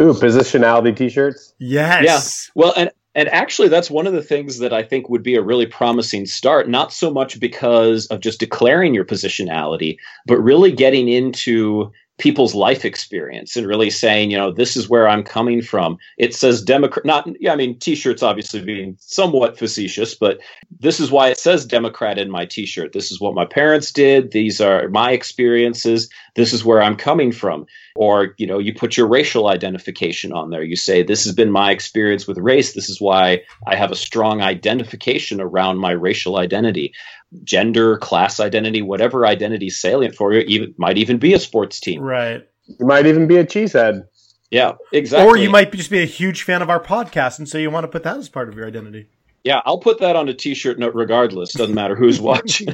Ooh, 0.00 0.12
positionality 0.14 0.96
T-shirts. 0.96 1.54
Yes. 1.58 2.04
Yeah. 2.04 2.52
Well, 2.62 2.72
and 2.76 2.90
and 3.14 3.28
actually, 3.28 3.68
that's 3.68 3.90
one 3.90 4.06
of 4.06 4.12
the 4.12 4.22
things 4.22 4.58
that 4.58 4.72
I 4.72 4.82
think 4.82 5.08
would 5.08 5.22
be 5.22 5.34
a 5.34 5.42
really 5.42 5.66
promising 5.66 6.26
start. 6.26 6.68
Not 6.68 6.92
so 6.92 7.12
much 7.12 7.38
because 7.38 8.06
of 8.06 8.20
just 8.20 8.40
declaring 8.40 8.94
your 8.94 9.04
positionality, 9.04 9.98
but 10.26 10.38
really 10.38 10.72
getting 10.72 11.08
into 11.08 11.92
people's 12.18 12.54
life 12.54 12.84
experience 12.84 13.56
and 13.56 13.66
really 13.66 13.90
saying, 13.90 14.30
you 14.30 14.36
know, 14.36 14.52
this 14.52 14.76
is 14.76 14.88
where 14.88 15.08
I'm 15.08 15.24
coming 15.24 15.60
from. 15.60 15.98
It 16.18 16.34
says 16.34 16.62
Democrat, 16.62 17.04
not, 17.04 17.28
yeah, 17.40 17.52
I 17.52 17.56
mean, 17.56 17.78
t-shirts 17.78 18.22
obviously 18.22 18.62
being 18.62 18.96
somewhat 19.00 19.58
facetious, 19.58 20.14
but 20.14 20.38
this 20.78 21.00
is 21.00 21.10
why 21.10 21.28
it 21.30 21.38
says 21.38 21.66
Democrat 21.66 22.18
in 22.18 22.30
my 22.30 22.46
t-shirt. 22.46 22.92
This 22.92 23.10
is 23.10 23.20
what 23.20 23.34
my 23.34 23.44
parents 23.44 23.90
did. 23.90 24.30
These 24.30 24.60
are 24.60 24.88
my 24.88 25.10
experiences. 25.10 26.08
This 26.36 26.52
is 26.52 26.64
where 26.64 26.80
I'm 26.80 26.96
coming 26.96 27.32
from. 27.32 27.66
Or, 27.94 28.34
you 28.38 28.46
know, 28.46 28.58
you 28.58 28.74
put 28.74 28.96
your 28.96 29.06
racial 29.06 29.48
identification 29.48 30.32
on 30.32 30.50
there. 30.50 30.62
You 30.62 30.76
say, 30.76 31.02
this 31.02 31.24
has 31.24 31.34
been 31.34 31.50
my 31.50 31.70
experience 31.70 32.26
with 32.26 32.38
race. 32.38 32.74
This 32.74 32.88
is 32.88 33.00
why 33.00 33.42
I 33.66 33.76
have 33.76 33.90
a 33.90 33.96
strong 33.96 34.40
identification 34.40 35.40
around 35.40 35.78
my 35.78 35.90
racial 35.92 36.36
identity 36.38 36.92
gender, 37.44 37.98
class 37.98 38.40
identity, 38.40 38.82
whatever 38.82 39.26
identity 39.26 39.66
is 39.66 39.80
salient 39.80 40.14
for 40.14 40.32
you, 40.32 40.40
even 40.40 40.74
might 40.76 40.98
even 40.98 41.18
be 41.18 41.32
a 41.34 41.38
sports 41.38 41.80
team. 41.80 42.00
Right. 42.02 42.46
You 42.66 42.86
might 42.86 43.06
even 43.06 43.26
be 43.26 43.36
a 43.36 43.44
cheesehead. 43.44 44.04
Yeah, 44.50 44.72
exactly. 44.92 45.26
Or 45.26 45.36
you 45.36 45.48
might 45.48 45.72
just 45.72 45.90
be 45.90 46.02
a 46.02 46.06
huge 46.06 46.42
fan 46.42 46.60
of 46.60 46.68
our 46.68 46.82
podcast 46.82 47.38
and 47.38 47.48
so 47.48 47.58
you 47.58 47.70
want 47.70 47.84
to 47.84 47.88
put 47.88 48.02
that 48.02 48.18
as 48.18 48.28
part 48.28 48.48
of 48.48 48.54
your 48.54 48.66
identity. 48.66 49.08
Yeah, 49.44 49.60
I'll 49.64 49.78
put 49.78 49.98
that 50.00 50.14
on 50.14 50.28
a 50.28 50.34
t-shirt 50.34 50.78
note 50.78 50.94
regardless. 50.94 51.52
Doesn't 51.52 51.74
matter 51.74 51.96
who's 51.96 52.20
watching. 52.20 52.68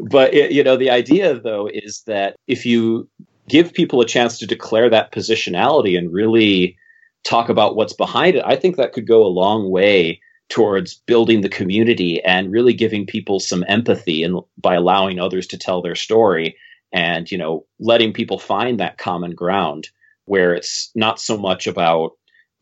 but 0.00 0.34
it, 0.34 0.50
you 0.52 0.64
know, 0.64 0.76
the 0.76 0.90
idea 0.90 1.38
though 1.38 1.68
is 1.72 2.02
that 2.06 2.36
if 2.48 2.66
you 2.66 3.08
give 3.52 3.74
people 3.74 4.00
a 4.00 4.06
chance 4.06 4.38
to 4.38 4.46
declare 4.46 4.88
that 4.88 5.12
positionality 5.12 5.98
and 5.98 6.10
really 6.10 6.74
talk 7.22 7.50
about 7.50 7.76
what's 7.76 7.92
behind 7.92 8.34
it, 8.34 8.42
I 8.46 8.56
think 8.56 8.76
that 8.76 8.94
could 8.94 9.06
go 9.06 9.22
a 9.22 9.28
long 9.28 9.70
way 9.70 10.22
towards 10.48 10.94
building 11.06 11.42
the 11.42 11.50
community 11.50 12.22
and 12.24 12.50
really 12.50 12.72
giving 12.72 13.06
people 13.06 13.40
some 13.40 13.62
empathy 13.68 14.22
and 14.22 14.40
by 14.56 14.74
allowing 14.74 15.20
others 15.20 15.46
to 15.48 15.58
tell 15.58 15.82
their 15.82 15.94
story 15.94 16.56
and 16.94 17.30
you 17.30 17.36
know 17.38 17.66
letting 17.78 18.12
people 18.12 18.38
find 18.38 18.80
that 18.80 18.98
common 18.98 19.34
ground 19.34 19.88
where 20.24 20.54
it's 20.54 20.90
not 20.94 21.20
so 21.20 21.36
much 21.36 21.66
about 21.66 22.12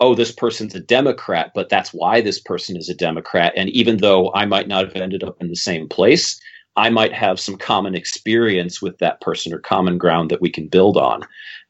oh 0.01 0.15
this 0.15 0.33
person's 0.33 0.75
a 0.75 0.81
democrat 0.81 1.53
but 1.55 1.69
that's 1.69 1.91
why 1.91 2.21
this 2.21 2.41
person 2.41 2.77
is 2.77 2.89
a 2.89 2.95
democrat. 2.95 3.53
And 3.57 3.71
even 3.71 3.97
though 3.99 4.33
i 4.35 4.45
might 4.45 4.69
not 4.69 4.85
have 4.85 4.97
ended 4.97 5.25
up 5.25 5.37
in 5.41 5.49
the 5.49 5.57
same 5.57 5.89
place 5.89 6.41
i 6.77 6.89
might 6.91 7.13
have 7.13 7.41
some 7.41 7.57
common 7.57 7.95
experience 7.95 8.81
with 8.81 8.99
that 8.99 9.21
person 9.21 9.53
or 9.53 9.59
common 9.59 9.99
ground 9.99 10.31
that 10.31 10.41
we 10.41 10.51
can 10.51 10.69
build 10.69 10.97
on 10.97 11.23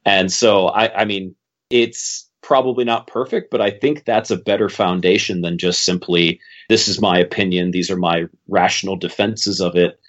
and 0.05 0.33
so 0.33 0.69
i, 0.69 1.03
I 1.03 1.05
mean 1.05 1.35
it's 1.71 2.29
probably 2.43 2.85
not 2.85 3.07
perfect 3.07 3.51
but 3.51 3.61
i 3.61 3.71
think 3.71 4.05
that's 4.05 4.31
a 4.31 4.37
better 4.37 4.69
foundation 4.69 5.43
than 5.43 5.59
just 5.59 5.85
simply 5.85 6.41
this 6.69 6.89
is 6.89 7.01
my 7.01 7.19
opinion 7.19 7.71
these 7.71 7.91
are 7.91 7.97
my 7.97 8.27
rational 8.49 8.97
defenses 8.97 9.61
of 9.61 9.77
it 9.77 10.01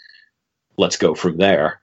let's 0.77 0.97
go 0.97 1.13
from 1.13 1.37
there 1.37 1.81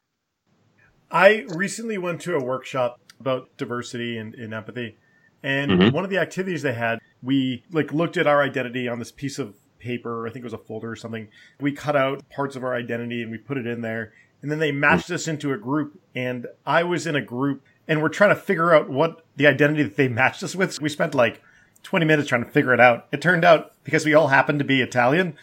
I 1.10 1.46
recently 1.48 1.98
went 1.98 2.20
to 2.22 2.36
a 2.36 2.42
workshop 2.42 3.00
about 3.18 3.56
diversity 3.56 4.18
and, 4.18 4.34
and 4.34 4.52
empathy. 4.52 4.96
And 5.42 5.70
Mhm. 5.70 5.92
one 5.92 6.04
of 6.04 6.10
the 6.10 6.18
activities 6.18 6.62
they 6.62 6.74
had, 6.74 6.98
we 7.22 7.64
like 7.70 7.92
looked 7.92 8.16
at 8.16 8.26
our 8.26 8.42
identity 8.42 8.88
on 8.88 8.98
this 8.98 9.12
piece 9.12 9.38
of 9.38 9.56
paper. 9.78 10.26
I 10.26 10.30
think 10.30 10.42
it 10.42 10.44
was 10.44 10.52
a 10.52 10.58
folder 10.58 10.90
or 10.90 10.96
something. 10.96 11.28
We 11.60 11.72
cut 11.72 11.96
out 11.96 12.28
parts 12.30 12.56
of 12.56 12.64
our 12.64 12.74
identity 12.74 13.22
and 13.22 13.30
we 13.30 13.38
put 13.38 13.58
it 13.58 13.66
in 13.66 13.82
there. 13.82 14.12
And 14.42 14.50
then 14.50 14.58
they 14.58 14.72
matched 14.72 15.10
us 15.10 15.26
into 15.26 15.52
a 15.52 15.58
group. 15.58 16.00
And 16.14 16.46
I 16.64 16.84
was 16.84 17.06
in 17.06 17.16
a 17.16 17.20
group 17.20 17.62
and 17.86 18.02
we're 18.02 18.08
trying 18.08 18.30
to 18.30 18.40
figure 18.40 18.74
out 18.74 18.88
what 18.88 19.24
the 19.36 19.46
identity 19.46 19.82
that 19.82 19.96
they 19.96 20.08
matched 20.08 20.42
us 20.42 20.54
with. 20.54 20.74
So 20.74 20.82
We 20.82 20.88
spent 20.88 21.14
like 21.14 21.42
20 21.82 22.04
minutes 22.04 22.28
trying 22.28 22.44
to 22.44 22.50
figure 22.50 22.74
it 22.74 22.80
out. 22.80 23.06
It 23.12 23.22
turned 23.22 23.44
out 23.44 23.72
because 23.84 24.04
we 24.04 24.14
all 24.14 24.28
happened 24.28 24.58
to 24.58 24.64
be 24.64 24.82
Italian, 24.82 25.36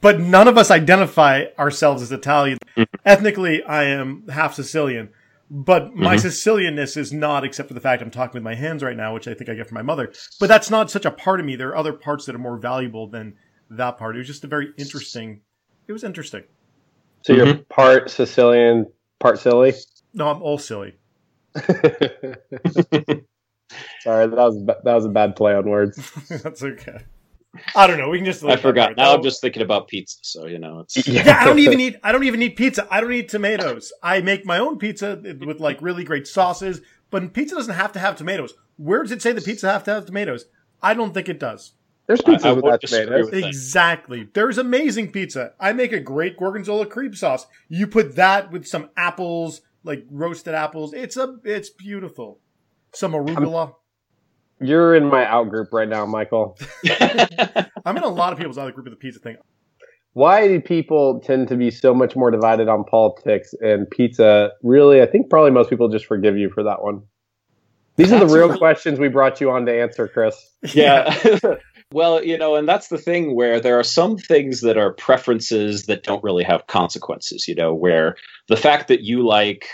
but 0.00 0.20
none 0.20 0.48
of 0.48 0.58
us 0.58 0.70
identify 0.70 1.46
ourselves 1.58 2.02
as 2.02 2.12
Italian. 2.12 2.58
Mm-hmm. 2.76 2.96
Ethnically, 3.04 3.62
I 3.62 3.84
am 3.84 4.26
half 4.28 4.54
Sicilian, 4.54 5.10
but 5.50 5.94
my 5.94 6.16
mm-hmm. 6.16 6.26
Sicilianness 6.26 6.96
is 6.96 7.12
not, 7.12 7.44
except 7.44 7.68
for 7.68 7.74
the 7.74 7.80
fact 7.80 8.02
I'm 8.02 8.10
talking 8.10 8.34
with 8.34 8.42
my 8.42 8.54
hands 8.54 8.82
right 8.82 8.96
now, 8.96 9.14
which 9.14 9.28
I 9.28 9.34
think 9.34 9.50
I 9.50 9.54
get 9.54 9.68
from 9.68 9.76
my 9.76 9.82
mother. 9.82 10.12
But 10.40 10.48
that's 10.48 10.70
not 10.70 10.90
such 10.90 11.04
a 11.04 11.10
part 11.10 11.40
of 11.40 11.46
me. 11.46 11.56
There 11.56 11.68
are 11.68 11.76
other 11.76 11.92
parts 11.92 12.26
that 12.26 12.34
are 12.34 12.38
more 12.38 12.56
valuable 12.56 13.08
than 13.08 13.36
that 13.70 13.98
part. 13.98 14.16
It 14.16 14.18
was 14.18 14.26
just 14.26 14.44
a 14.44 14.48
very 14.48 14.72
interesting. 14.78 15.40
It 15.86 15.92
was 15.92 16.04
interesting. 16.04 16.44
So 17.22 17.32
you're 17.32 17.46
mm-hmm. 17.46 17.62
part 17.68 18.10
Sicilian, 18.10 18.86
part 19.20 19.38
silly. 19.38 19.74
No, 20.12 20.28
I'm 20.28 20.42
all 20.42 20.58
silly. 20.58 20.94
Sorry, 24.00 24.26
that 24.26 24.36
was 24.36 24.64
that 24.66 24.94
was 24.94 25.04
a 25.06 25.08
bad 25.08 25.36
play 25.36 25.54
on 25.54 25.68
words. 25.68 25.96
that's 26.28 26.62
okay. 26.62 26.98
I 27.74 27.86
don't 27.86 27.98
know. 27.98 28.08
We 28.08 28.18
can 28.18 28.26
just. 28.26 28.44
i 28.44 28.56
forgot 28.56 28.88
right 28.88 28.96
now 28.96 29.04
now. 29.04 29.14
i'm 29.14 29.22
just 29.22 29.40
thinking 29.40 29.62
about 29.62 29.88
pizza 29.88 30.18
so 30.22 30.46
you 30.46 30.58
know 30.58 30.80
it's 30.80 31.06
Yeah, 31.06 31.38
I 31.40 31.44
don't 31.44 31.58
even 31.66 31.80
eat. 31.80 31.96
I 32.02 32.12
don't 32.12 32.24
even 32.24 32.42
eat 32.42 32.56
pizza. 32.56 32.86
I 32.90 33.00
don't 33.00 33.12
eat 33.12 33.28
tomatoes. 33.28 33.92
I 34.02 34.20
make 34.20 34.44
my 34.44 34.58
own 34.58 34.78
pizza 34.78 35.20
with 35.22 35.60
like 35.60 35.80
really 35.82 36.04
great 36.04 36.26
sauces. 36.26 36.80
But 37.10 37.32
pizza 37.32 37.54
doesn't 37.54 37.74
have 37.74 37.92
to 37.92 37.98
have 37.98 38.16
tomatoes. 38.16 38.54
Where 38.76 39.02
does 39.02 39.12
it 39.12 39.22
say 39.22 39.32
the 39.32 39.40
pizza 39.40 39.70
have 39.70 39.84
to 39.84 39.92
have 39.94 40.06
tomatoes? 40.06 40.46
I 40.82 40.94
don't 40.94 41.14
think 41.14 41.28
it 41.28 41.38
does. 41.38 41.72
There's 42.06 42.20
pizza 42.20 42.48
I 42.48 42.52
without 42.52 42.80
tomatoes. 42.80 43.30
with 43.30 43.40
that. 43.40 43.46
Exactly. 43.48 44.28
There's 44.34 44.58
amazing 44.58 45.12
pizza. 45.12 45.52
I 45.58 45.72
make 45.72 45.92
a 45.92 46.00
great 46.00 46.36
gorgonzola 46.36 46.86
cream 46.86 47.14
sauce. 47.14 47.46
You 47.68 47.86
put 47.86 48.16
that 48.16 48.50
with 48.50 48.66
some 48.66 48.90
apples, 48.96 49.62
like 49.84 50.04
roasted 50.10 50.54
apples. 50.54 50.92
It's 50.92 51.16
a. 51.16 51.36
It's 51.44 51.70
beautiful. 51.70 52.40
Some 52.92 53.12
arugula. 53.12 53.74
You're 54.60 54.94
in 54.94 55.06
my 55.06 55.26
out 55.26 55.50
group 55.50 55.72
right 55.72 55.88
now, 55.88 56.06
Michael. 56.06 56.58
I'm 57.84 57.96
in 57.96 58.02
a 58.02 58.08
lot 58.08 58.32
of 58.32 58.38
people's 58.38 58.58
out 58.58 58.74
group 58.74 58.86
of 58.86 58.92
the 58.92 58.96
pizza 58.96 59.20
thing. 59.20 59.36
Why 60.14 60.46
do 60.46 60.60
people 60.60 61.20
tend 61.20 61.48
to 61.48 61.56
be 61.56 61.72
so 61.72 61.92
much 61.92 62.14
more 62.14 62.30
divided 62.30 62.68
on 62.68 62.84
politics 62.84 63.52
and 63.60 63.90
pizza? 63.90 64.52
Really, 64.62 65.02
I 65.02 65.06
think 65.06 65.28
probably 65.28 65.50
most 65.50 65.70
people 65.70 65.88
just 65.88 66.06
forgive 66.06 66.38
you 66.38 66.50
for 66.50 66.62
that 66.62 66.82
one. 66.82 67.02
These 67.96 68.12
are 68.12 68.20
the 68.20 68.26
real 68.26 68.48
really- 68.48 68.58
questions 68.58 68.98
we 68.98 69.08
brought 69.08 69.40
you 69.40 69.50
on 69.50 69.66
to 69.66 69.72
answer, 69.72 70.08
Chris. 70.08 70.36
yeah. 70.72 71.16
well, 71.92 72.24
you 72.24 72.38
know, 72.38 72.54
and 72.54 72.68
that's 72.68 72.88
the 72.88 72.98
thing 72.98 73.34
where 73.34 73.60
there 73.60 73.78
are 73.78 73.84
some 73.84 74.16
things 74.16 74.60
that 74.62 74.76
are 74.76 74.92
preferences 74.92 75.84
that 75.84 76.02
don't 76.02 76.22
really 76.22 76.44
have 76.44 76.66
consequences, 76.66 77.46
you 77.46 77.54
know, 77.54 77.74
where 77.74 78.16
the 78.48 78.56
fact 78.56 78.88
that 78.88 79.02
you 79.02 79.26
like, 79.26 79.66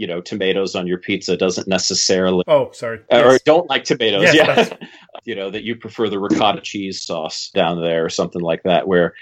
you 0.00 0.06
know, 0.06 0.22
tomatoes 0.22 0.74
on 0.74 0.86
your 0.86 0.96
pizza 0.96 1.36
doesn't 1.36 1.68
necessarily 1.68 2.42
Oh, 2.46 2.70
sorry. 2.72 3.00
or 3.12 3.38
don't 3.44 3.68
like 3.68 3.84
tomatoes, 3.84 4.32
Yes, 4.32 4.70
yeah. 4.70 4.88
you 5.24 5.34
know, 5.34 5.50
that 5.50 5.62
you 5.62 5.76
prefer 5.76 6.08
the 6.08 6.18
ricotta 6.18 6.62
cheese 6.62 7.02
sauce 7.02 7.50
down 7.54 7.82
there 7.82 8.02
or 8.02 8.08
something 8.08 8.40
like 8.40 8.62
that 8.62 8.88
where 8.88 9.12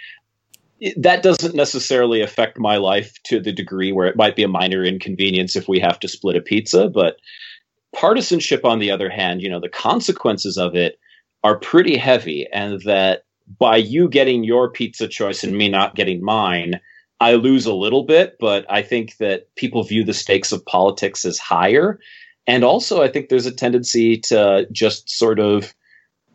that 0.97 1.25
doesn't 1.25 1.57
necessarily 1.57 2.21
affect 2.21 2.61
my 2.61 2.77
life 2.77 3.13
to 3.25 3.41
the 3.41 3.51
degree 3.51 3.91
where 3.91 4.07
it 4.07 4.15
might 4.17 4.37
be 4.37 4.45
a 4.45 4.49
minor 4.49 4.85
inconvenience 4.85 5.57
if 5.57 5.67
we 5.67 5.81
have 5.81 5.99
to 5.99 6.07
split 6.07 6.37
a 6.37 6.41
pizza, 6.41 6.89
but 6.89 7.17
partisanship 7.93 8.65
on 8.65 8.79
the 8.79 8.93
other 8.93 9.11
hand, 9.11 9.43
you 9.43 9.51
know, 9.51 9.59
the 9.59 9.69
consequences 9.69 10.57
of 10.57 10.77
it 10.77 10.97
are 11.43 11.59
pretty 11.59 11.97
heavy 11.97 12.47
and 12.53 12.81
that 12.83 13.25
by 13.59 13.77
you 13.77 14.09
getting 14.09 14.45
your 14.45 14.71
pizza 14.71 15.09
choice 15.09 15.43
and 15.43 15.59
me 15.59 15.69
not 15.69 15.97
getting 15.97 16.23
mine, 16.23 16.79
I 17.21 17.35
lose 17.35 17.67
a 17.67 17.75
little 17.75 18.05
bit, 18.05 18.37
but 18.39 18.65
I 18.71 18.83
think 18.83 19.17
that 19.17 19.55
people 19.57 19.83
view 19.83 20.05
the 20.05 20.15
stakes 20.15 20.53
of 20.53 20.65
politics 20.65 21.25
as 21.25 21.39
higher. 21.39 21.99
And 22.47 22.65
also, 22.65 23.03
I 23.03 23.09
think 23.09 23.29
there's 23.29 23.47
a 23.47 23.53
tendency 23.53 24.19
to 24.19 24.67
just 24.71 25.11
sort 25.11 25.41
of 25.41 25.75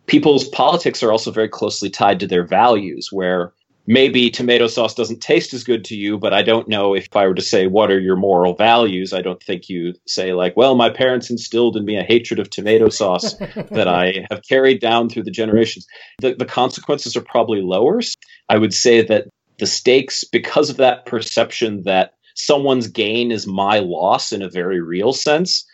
people's 0.08 0.48
politics 0.48 1.02
are 1.02 1.12
also 1.12 1.32
very 1.32 1.50
closely 1.50 1.90
tied 1.90 2.20
to 2.20 2.28
their 2.28 2.46
values, 2.46 3.10
where 3.12 3.54
maybe 3.88 4.30
tomato 4.30 4.68
sauce 4.68 4.94
doesn't 4.94 5.22
taste 5.22 5.54
as 5.54 5.64
good 5.64 5.84
to 5.86 5.96
you, 5.96 6.18
but 6.18 6.34
I 6.34 6.42
don't 6.42 6.68
know 6.68 6.94
if 6.94 7.08
I 7.16 7.28
were 7.28 7.34
to 7.34 7.42
say, 7.42 7.68
What 7.68 7.92
are 7.92 8.00
your 8.00 8.16
moral 8.16 8.54
values? 8.54 9.14
I 9.14 9.22
don't 9.22 9.42
think 9.42 9.70
you 9.70 9.94
say, 10.06 10.34
like, 10.34 10.56
Well, 10.56 10.76
my 10.76 10.90
parents 10.90 11.30
instilled 11.30 11.78
in 11.78 11.86
me 11.86 11.98
a 11.98 12.04
hatred 12.04 12.40
of 12.40 12.50
tomato 12.50 12.90
sauce 12.90 13.34
that 13.72 13.88
I 13.88 14.26
have 14.30 14.42
carried 14.48 14.82
down 14.82 15.10
through 15.10 15.24
the 15.24 15.32
generations. 15.32 15.88
The, 16.20 16.36
the 16.36 16.46
consequences 16.46 17.16
are 17.16 17.22
probably 17.22 17.62
lower. 17.62 18.02
I 18.50 18.58
would 18.58 18.74
say 18.74 19.02
that 19.04 19.28
the 19.64 19.68
stakes, 19.68 20.26
because 20.26 20.70
of 20.70 20.76
that 20.76 21.06
perception 21.06 21.84
that 21.84 22.16
someone's 22.36 22.88
gain 22.88 23.32
is 23.32 23.48
my 23.48 23.80
loss 23.80 24.34
in 24.34 24.42
a 24.42 24.50
very 24.50 24.82
real 24.82 25.14
sense, 25.14 25.66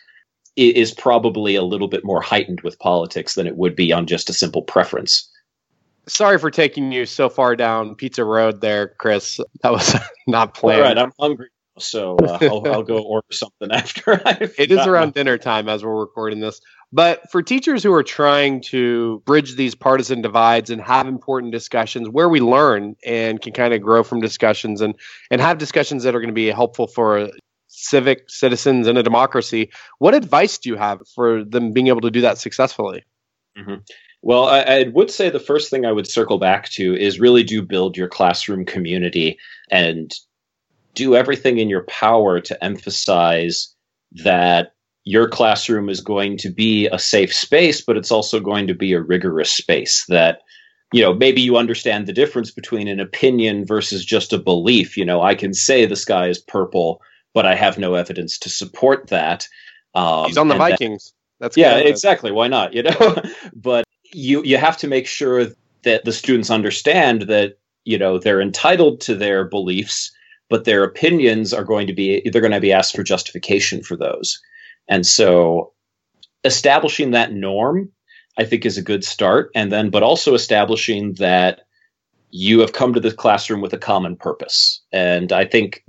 is 0.54 0.94
probably 0.94 1.56
a 1.56 1.64
little 1.64 1.88
bit 1.88 2.04
more 2.04 2.20
heightened 2.20 2.60
with 2.60 2.78
politics 2.78 3.34
than 3.34 3.48
it 3.48 3.56
would 3.56 3.74
be 3.74 3.92
on 3.92 4.06
just 4.06 4.30
a 4.30 4.32
simple 4.32 4.62
preference. 4.62 5.28
sorry 6.06 6.38
for 6.38 6.52
taking 6.52 6.92
you 6.92 7.04
so 7.04 7.28
far 7.28 7.56
down 7.56 7.96
Pizza 7.96 8.24
Road 8.24 8.60
there, 8.60 8.94
Chris. 8.98 9.40
That 9.64 9.72
was 9.72 9.96
not 10.28 10.54
planned. 10.54 10.82
All 10.82 10.86
right, 10.86 10.98
I'm 10.98 11.12
hungry, 11.18 11.48
so 11.76 12.16
uh, 12.18 12.38
I'll, 12.42 12.72
I'll, 12.72 12.84
go 12.84 13.02
order 13.02 13.26
something 13.32 13.72
after. 13.72 14.22
I've 14.24 14.54
it 14.56 14.70
is 14.70 14.86
around 14.86 15.14
dinner 15.14 15.36
time 15.36 15.68
as 15.68 15.84
we're 15.84 15.98
recording 15.98 16.38
this. 16.38 16.60
But 16.92 17.30
for 17.30 17.42
teachers 17.42 17.82
who 17.84 17.92
are 17.92 18.02
trying 18.02 18.62
to 18.62 19.22
bridge 19.24 19.54
these 19.54 19.76
partisan 19.76 20.22
divides 20.22 20.70
and 20.70 20.80
have 20.82 21.06
important 21.06 21.52
discussions 21.52 22.08
where 22.08 22.28
we 22.28 22.40
learn 22.40 22.96
and 23.06 23.40
can 23.40 23.52
kind 23.52 23.72
of 23.72 23.80
grow 23.80 24.02
from 24.02 24.20
discussions 24.20 24.80
and, 24.80 24.94
and 25.30 25.40
have 25.40 25.58
discussions 25.58 26.02
that 26.02 26.16
are 26.16 26.20
going 26.20 26.30
to 26.30 26.34
be 26.34 26.48
helpful 26.48 26.88
for 26.88 27.30
civic 27.68 28.28
citizens 28.28 28.88
in 28.88 28.96
a 28.96 29.02
democracy, 29.02 29.70
what 29.98 30.14
advice 30.14 30.58
do 30.58 30.68
you 30.68 30.76
have 30.76 31.00
for 31.14 31.44
them 31.44 31.72
being 31.72 31.86
able 31.86 32.00
to 32.00 32.10
do 32.10 32.22
that 32.22 32.38
successfully? 32.38 33.04
Mm-hmm. 33.56 33.76
Well, 34.22 34.46
I, 34.46 34.60
I, 34.60 34.82
would 34.92 35.10
say 35.10 35.30
the 35.30 35.38
first 35.38 35.70
thing 35.70 35.86
I 35.86 35.92
would 35.92 36.10
circle 36.10 36.38
back 36.38 36.68
to 36.70 36.94
is 36.94 37.20
really 37.20 37.42
do 37.42 37.62
build 37.62 37.96
your 37.96 38.08
classroom 38.08 38.66
community 38.66 39.38
and 39.70 40.12
do 40.94 41.14
everything 41.14 41.58
in 41.58 41.70
your 41.70 41.84
power 41.84 42.40
to 42.40 42.64
emphasize 42.64 43.74
that 44.24 44.74
your 45.10 45.28
classroom 45.28 45.88
is 45.88 46.00
going 46.00 46.36
to 46.38 46.50
be 46.50 46.86
a 46.86 46.98
safe 46.98 47.34
space, 47.34 47.80
but 47.80 47.96
it's 47.96 48.12
also 48.12 48.38
going 48.38 48.68
to 48.68 48.74
be 48.74 48.92
a 48.92 49.00
rigorous 49.00 49.50
space 49.50 50.04
that 50.08 50.42
you 50.92 51.02
know 51.02 51.12
maybe 51.12 51.40
you 51.40 51.56
understand 51.56 52.06
the 52.06 52.12
difference 52.12 52.52
between 52.52 52.86
an 52.86 53.00
opinion 53.00 53.66
versus 53.66 54.04
just 54.04 54.32
a 54.32 54.38
belief. 54.38 54.96
You 54.96 55.04
know 55.04 55.20
i 55.22 55.34
can 55.34 55.52
say 55.52 55.84
the 55.84 55.96
sky 55.96 56.28
is 56.28 56.38
purple 56.38 57.00
but 57.34 57.44
i 57.44 57.54
have 57.54 57.76
no 57.78 57.94
evidence 57.94 58.38
to 58.38 58.48
support 58.48 59.08
that. 59.08 59.48
Um, 59.94 60.26
he's 60.26 60.38
on 60.38 60.46
the 60.46 60.54
vikings 60.54 61.12
that, 61.40 61.46
that's 61.46 61.56
yeah 61.56 61.76
exactly. 61.78 62.30
Why 62.30 62.46
not? 62.46 62.72
You 62.72 62.84
know? 62.84 63.22
But 63.52 63.84
you 64.12 64.42
you 64.44 64.58
have 64.58 64.76
to 64.78 64.88
make 64.88 65.06
sure 65.06 65.46
that 65.82 66.04
the 66.04 66.12
students 66.12 66.50
understand 66.50 67.22
that 67.22 67.58
you 67.84 67.98
know 67.98 68.18
they're 68.18 68.40
entitled 68.40 69.00
to 69.00 69.14
their 69.16 69.44
beliefs 69.44 70.12
but 70.48 70.64
their 70.64 70.82
opinions 70.84 71.54
are 71.54 71.64
going 71.64 71.86
to 71.86 71.94
be 71.94 72.28
they're 72.30 72.42
going 72.42 72.52
to 72.52 72.60
be 72.60 72.72
asked 72.72 72.94
for 72.94 73.02
justification 73.02 73.82
for 73.82 73.96
those 73.96 74.38
and 74.88 75.06
so 75.06 75.72
establishing 76.44 77.12
that 77.12 77.32
norm, 77.32 77.90
I 78.38 78.44
think, 78.44 78.64
is 78.66 78.78
a 78.78 78.82
good 78.82 79.04
start. 79.04 79.50
And 79.54 79.70
then, 79.70 79.90
but 79.90 80.02
also 80.02 80.34
establishing 80.34 81.14
that 81.14 81.62
you 82.30 82.60
have 82.60 82.72
come 82.72 82.94
to 82.94 83.00
the 83.00 83.12
classroom 83.12 83.60
with 83.60 83.72
a 83.72 83.78
common 83.78 84.16
purpose. 84.16 84.82
And 84.92 85.32
I 85.32 85.44
think 85.44 85.82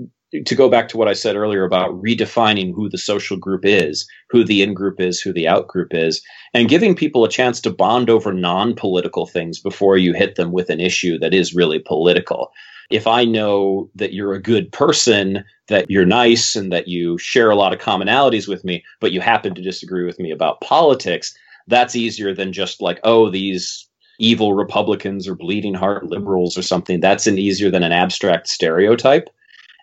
to 0.46 0.56
go 0.56 0.70
back 0.70 0.88
to 0.90 0.98
what 0.98 1.10
I 1.10 1.14
said 1.14 1.36
earlier 1.36 1.66
about 1.66 2.02
redefining 2.02 2.74
who 2.74 2.90
the 2.90 2.98
social 2.98 3.38
group 3.38 3.66
is, 3.66 4.08
who 4.30 4.44
the 4.44 4.62
in 4.62 4.74
group 4.74 5.00
is, 5.00 5.20
who 5.20 5.34
the 5.34 5.48
out 5.48 5.68
group 5.68 5.94
is, 5.94 6.22
and 6.54 6.70
giving 6.70 6.96
people 6.96 7.26
a 7.26 7.30
chance 7.30 7.60
to 7.62 7.70
bond 7.70 8.10
over 8.10 8.34
non 8.34 8.74
political 8.74 9.26
things 9.28 9.60
before 9.60 9.98
you 9.98 10.14
hit 10.14 10.36
them 10.36 10.52
with 10.52 10.70
an 10.70 10.80
issue 10.80 11.20
that 11.20 11.34
is 11.34 11.54
really 11.54 11.80
political 11.80 12.52
if 12.92 13.08
I 13.08 13.26
know 13.26 13.90
that 13.96 14.14
you're 14.14 14.34
a 14.34 14.42
good 14.42 14.72
person, 14.72 15.44
that 15.68 15.90
you're 15.90 16.06
nice, 16.06 16.56
and 16.56 16.72
that 16.72 16.88
you 16.88 17.18
share 17.18 17.50
a 17.50 17.56
lot 17.56 17.74
of 17.74 17.80
commonalities 17.80 18.48
with 18.48 18.64
me, 18.64 18.84
but 19.00 19.12
you 19.12 19.22
happen 19.22 19.56
to 19.56 19.62
disagree 19.62 20.06
with 20.06 20.20
me 20.20 20.32
about 20.32 20.62
politics, 20.62 21.34
that's 21.68 21.96
easier 21.96 22.34
than 22.34 22.54
just 22.54 22.82
like, 22.82 23.00
oh, 23.04 23.30
these 23.30 23.88
evil 24.20 24.54
Republicans 24.54 25.28
or 25.28 25.36
bleeding 25.36 25.74
heart 25.74 26.06
liberals 26.06 26.58
or 26.58 26.62
something. 26.62 27.00
That's 27.00 27.28
an 27.28 27.40
easier 27.40 27.72
than 27.72 27.84
an 27.84 27.92
abstract 27.92 28.48
stereotype. 28.48 29.30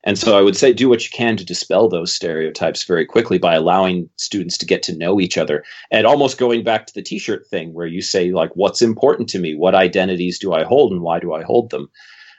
And 0.04 0.16
so 0.16 0.38
I 0.38 0.42
would 0.42 0.56
say 0.56 0.72
do 0.72 0.88
what 0.88 1.04
you 1.04 1.10
can 1.10 1.36
to 1.36 1.44
dispel 1.44 1.88
those 1.88 2.14
stereotypes 2.14 2.84
very 2.84 3.04
quickly 3.04 3.36
by 3.36 3.54
allowing 3.54 4.08
students 4.16 4.56
to 4.58 4.66
get 4.66 4.82
to 4.84 4.96
know 4.96 5.20
each 5.20 5.36
other. 5.36 5.64
And 5.90 6.06
almost 6.06 6.38
going 6.38 6.62
back 6.62 6.86
to 6.86 6.94
the 6.94 7.02
t 7.02 7.18
shirt 7.18 7.46
thing 7.48 7.74
where 7.74 7.86
you 7.86 8.00
say, 8.00 8.30
like, 8.30 8.50
what's 8.54 8.80
important 8.80 9.28
to 9.30 9.40
me? 9.40 9.54
What 9.56 9.74
identities 9.74 10.38
do 10.38 10.52
I 10.52 10.62
hold 10.62 10.92
and 10.92 11.02
why 11.02 11.18
do 11.18 11.32
I 11.32 11.42
hold 11.42 11.70
them? 11.70 11.90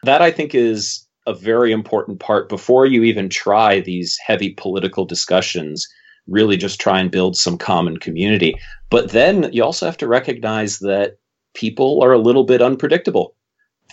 That 0.03 0.21
I 0.21 0.31
think 0.31 0.55
is 0.55 1.05
a 1.27 1.33
very 1.33 1.71
important 1.71 2.19
part 2.19 2.49
before 2.49 2.85
you 2.85 3.03
even 3.03 3.29
try 3.29 3.79
these 3.79 4.17
heavy 4.25 4.51
political 4.51 5.05
discussions. 5.05 5.88
Really 6.27 6.57
just 6.57 6.79
try 6.79 6.99
and 6.99 7.12
build 7.12 7.35
some 7.35 7.57
common 7.57 7.97
community. 7.97 8.55
But 8.89 9.12
then 9.12 9.51
you 9.51 9.63
also 9.63 9.85
have 9.85 9.97
to 9.97 10.07
recognize 10.07 10.79
that 10.79 11.17
people 11.53 12.01
are 12.03 12.13
a 12.13 12.19
little 12.19 12.43
bit 12.43 12.62
unpredictable, 12.62 13.35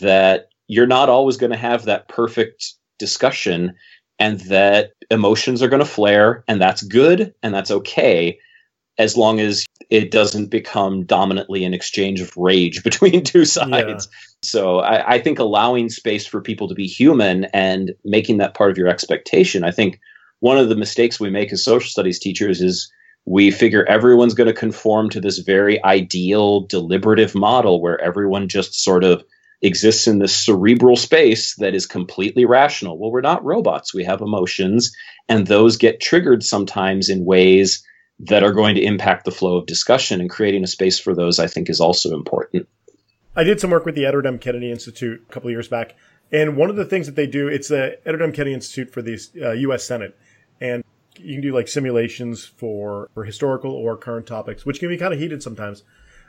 that 0.00 0.48
you're 0.68 0.86
not 0.86 1.08
always 1.08 1.36
going 1.36 1.52
to 1.52 1.58
have 1.58 1.84
that 1.84 2.08
perfect 2.08 2.74
discussion, 2.98 3.74
and 4.18 4.40
that 4.40 4.92
emotions 5.10 5.62
are 5.62 5.68
going 5.68 5.82
to 5.82 5.88
flare, 5.88 6.44
and 6.48 6.60
that's 6.60 6.82
good 6.82 7.34
and 7.42 7.54
that's 7.54 7.70
okay 7.70 8.38
as 8.98 9.16
long 9.16 9.40
as 9.40 9.66
it 9.90 10.10
doesn't 10.10 10.46
become 10.46 11.04
dominantly 11.04 11.64
an 11.64 11.74
exchange 11.74 12.20
of 12.20 12.36
rage 12.36 12.82
between 12.84 13.22
two 13.22 13.44
sides. 13.44 14.08
Yeah. 14.10 14.35
So 14.42 14.80
I, 14.80 15.14
I, 15.14 15.18
think 15.18 15.38
allowing 15.38 15.88
space 15.88 16.26
for 16.26 16.40
people 16.40 16.68
to 16.68 16.74
be 16.74 16.86
human 16.86 17.46
and 17.46 17.92
making 18.04 18.38
that 18.38 18.54
part 18.54 18.70
of 18.70 18.78
your 18.78 18.88
expectation. 18.88 19.64
I 19.64 19.70
think 19.70 19.98
one 20.40 20.58
of 20.58 20.68
the 20.68 20.76
mistakes 20.76 21.18
we 21.18 21.30
make 21.30 21.52
as 21.52 21.64
social 21.64 21.88
studies 21.88 22.18
teachers 22.18 22.60
is 22.60 22.90
we 23.24 23.50
figure 23.50 23.84
everyone's 23.84 24.34
going 24.34 24.46
to 24.46 24.52
conform 24.52 25.10
to 25.10 25.20
this 25.20 25.38
very 25.38 25.82
ideal 25.84 26.60
deliberative 26.60 27.34
model 27.34 27.80
where 27.80 28.00
everyone 28.00 28.48
just 28.48 28.74
sort 28.74 29.02
of 29.04 29.24
exists 29.62 30.06
in 30.06 30.18
this 30.18 30.36
cerebral 30.36 30.96
space 30.96 31.56
that 31.56 31.74
is 31.74 31.86
completely 31.86 32.44
rational. 32.44 32.98
Well, 32.98 33.10
we're 33.10 33.22
not 33.22 33.44
robots. 33.44 33.94
We 33.94 34.04
have 34.04 34.20
emotions, 34.20 34.94
and 35.28 35.46
those 35.46 35.76
get 35.76 36.00
triggered 36.00 36.44
sometimes 36.44 37.08
in 37.08 37.24
ways 37.24 37.82
that 38.20 38.42
are 38.42 38.52
going 38.52 38.74
to 38.76 38.84
impact 38.84 39.24
the 39.24 39.30
flow 39.30 39.56
of 39.56 39.66
discussion 39.66 40.20
and 40.20 40.30
creating 40.30 40.64
a 40.64 40.66
space 40.66 40.98
for 40.98 41.14
those 41.14 41.38
i 41.38 41.46
think 41.46 41.68
is 41.68 41.80
also 41.80 42.14
important 42.14 42.66
i 43.36 43.44
did 43.44 43.60
some 43.60 43.70
work 43.70 43.84
with 43.84 43.94
the 43.94 44.06
edward 44.06 44.26
m 44.26 44.38
kennedy 44.38 44.70
institute 44.70 45.22
a 45.28 45.32
couple 45.32 45.50
years 45.50 45.68
back 45.68 45.94
and 46.32 46.56
one 46.56 46.70
of 46.70 46.76
the 46.76 46.84
things 46.84 47.06
that 47.06 47.16
they 47.16 47.26
do 47.26 47.48
it's 47.48 47.68
the 47.68 47.98
edward 48.06 48.22
m 48.22 48.32
kennedy 48.32 48.54
institute 48.54 48.92
for 48.92 49.02
the 49.02 49.18
uh, 49.40 49.72
us 49.72 49.84
senate 49.84 50.18
and 50.60 50.84
you 51.18 51.34
can 51.34 51.40
do 51.40 51.54
like 51.54 51.66
simulations 51.66 52.44
for, 52.44 53.08
for 53.14 53.24
historical 53.24 53.70
or 53.70 53.96
current 53.96 54.26
topics 54.26 54.66
which 54.66 54.80
can 54.80 54.88
be 54.88 54.98
kind 54.98 55.14
of 55.14 55.20
heated 55.20 55.42
sometimes 55.42 55.82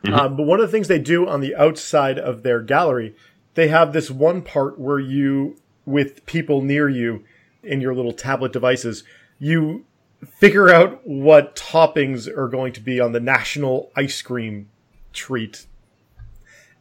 mm-hmm. 0.04 0.14
um, 0.14 0.36
but 0.36 0.44
one 0.44 0.60
of 0.60 0.66
the 0.66 0.72
things 0.72 0.88
they 0.88 1.00
do 1.00 1.28
on 1.28 1.42
the 1.42 1.56
outside 1.56 2.18
of 2.20 2.44
their 2.44 2.62
gallery 2.62 3.16
they 3.56 3.68
have 3.68 3.94
this 3.94 4.12
one 4.12 4.42
part 4.42 4.80
where 4.80 5.00
you 5.00 5.58
with 5.86 6.26
people 6.26 6.62
near 6.62 6.88
you 6.88 7.24
in 7.64 7.82
your 7.82 7.94
little 7.94 8.14
tablet 8.14 8.54
devices 8.54 9.04
you 9.40 9.86
figure 10.26 10.70
out 10.70 11.02
what 11.06 11.56
toppings 11.56 12.28
are 12.28 12.48
going 12.48 12.74
to 12.74 12.82
be 12.82 13.00
on 13.00 13.12
the 13.12 13.20
national 13.20 13.92
ice 13.96 14.22
cream 14.22 14.70
treat. 15.14 15.66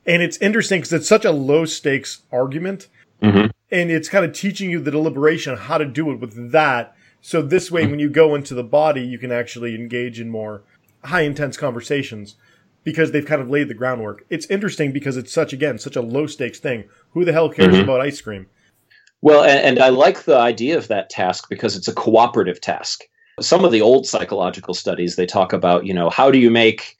And 0.06 0.22
it's 0.22 0.36
interesting 0.38 0.80
because 0.80 0.92
it's 0.92 1.08
such 1.08 1.24
a 1.24 1.32
low 1.32 1.64
stakes 1.64 2.22
argument. 2.30 2.88
Mm-hmm. 3.22 3.46
And 3.70 3.90
it's 3.90 4.08
kind 4.08 4.24
of 4.24 4.32
teaching 4.32 4.70
you 4.70 4.80
the 4.80 4.90
deliberation 4.90 5.52
on 5.52 5.58
how 5.58 5.78
to 5.78 5.84
do 5.84 6.10
it 6.10 6.20
with 6.20 6.52
that. 6.52 6.94
So 7.20 7.42
this 7.42 7.70
way, 7.70 7.86
when 7.86 7.98
you 7.98 8.08
go 8.08 8.34
into 8.34 8.54
the 8.54 8.62
body, 8.62 9.02
you 9.02 9.18
can 9.18 9.32
actually 9.32 9.74
engage 9.74 10.20
in 10.20 10.30
more 10.30 10.62
high 11.04 11.22
intense 11.22 11.56
conversations 11.56 12.36
because 12.84 13.10
they've 13.10 13.26
kind 13.26 13.42
of 13.42 13.50
laid 13.50 13.68
the 13.68 13.74
groundwork. 13.74 14.24
It's 14.30 14.46
interesting 14.46 14.92
because 14.92 15.16
it's 15.16 15.32
such, 15.32 15.52
again, 15.52 15.78
such 15.78 15.96
a 15.96 16.02
low 16.02 16.28
stakes 16.28 16.60
thing. 16.60 16.84
Who 17.10 17.24
the 17.24 17.32
hell 17.32 17.48
cares 17.48 17.74
mm-hmm. 17.74 17.82
about 17.82 18.00
ice 18.00 18.20
cream? 18.20 18.46
Well, 19.22 19.42
and, 19.42 19.58
and 19.60 19.78
I 19.80 19.88
like 19.88 20.22
the 20.22 20.38
idea 20.38 20.76
of 20.76 20.86
that 20.88 21.10
task 21.10 21.48
because 21.48 21.74
it's 21.74 21.88
a 21.88 21.94
cooperative 21.94 22.60
task 22.60 23.04
some 23.40 23.64
of 23.64 23.72
the 23.72 23.82
old 23.82 24.06
psychological 24.06 24.74
studies 24.74 25.16
they 25.16 25.26
talk 25.26 25.52
about 25.52 25.84
you 25.84 25.92
know 25.92 26.08
how 26.10 26.30
do 26.30 26.38
you 26.38 26.50
make 26.50 26.95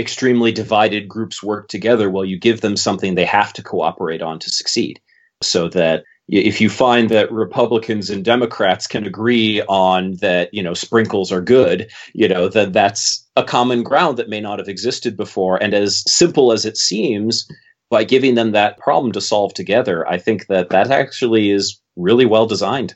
extremely 0.00 0.50
divided 0.50 1.08
groups 1.08 1.42
work 1.42 1.68
together 1.68 2.10
well 2.10 2.24
you 2.24 2.38
give 2.38 2.60
them 2.60 2.76
something 2.76 3.14
they 3.14 3.24
have 3.24 3.52
to 3.52 3.62
cooperate 3.62 4.22
on 4.22 4.38
to 4.40 4.50
succeed. 4.50 5.00
So 5.42 5.68
that 5.68 6.04
if 6.28 6.60
you 6.60 6.68
find 6.68 7.08
that 7.10 7.32
republicans 7.32 8.10
and 8.10 8.24
democrats 8.24 8.86
can 8.86 9.04
agree 9.06 9.62
on 9.62 10.14
that 10.20 10.52
you 10.52 10.62
know 10.62 10.74
sprinkles 10.74 11.32
are 11.32 11.40
good 11.40 11.90
you 12.12 12.28
know 12.28 12.48
that 12.48 12.72
that's 12.72 13.26
a 13.36 13.42
common 13.42 13.82
ground 13.82 14.16
that 14.16 14.28
may 14.28 14.40
not 14.40 14.58
have 14.58 14.68
existed 14.68 15.16
before. 15.16 15.62
And 15.62 15.74
as 15.74 16.02
simple 16.06 16.52
as 16.52 16.64
it 16.64 16.76
seems 16.76 17.48
by 17.90 18.04
giving 18.04 18.34
them 18.34 18.52
that 18.52 18.78
problem 18.78 19.12
to 19.12 19.20
solve 19.20 19.52
together 19.54 20.06
i 20.08 20.18
think 20.18 20.46
that 20.46 20.70
that 20.70 20.90
actually 20.90 21.50
is 21.50 21.80
really 22.00 22.26
well 22.26 22.46
designed. 22.46 22.94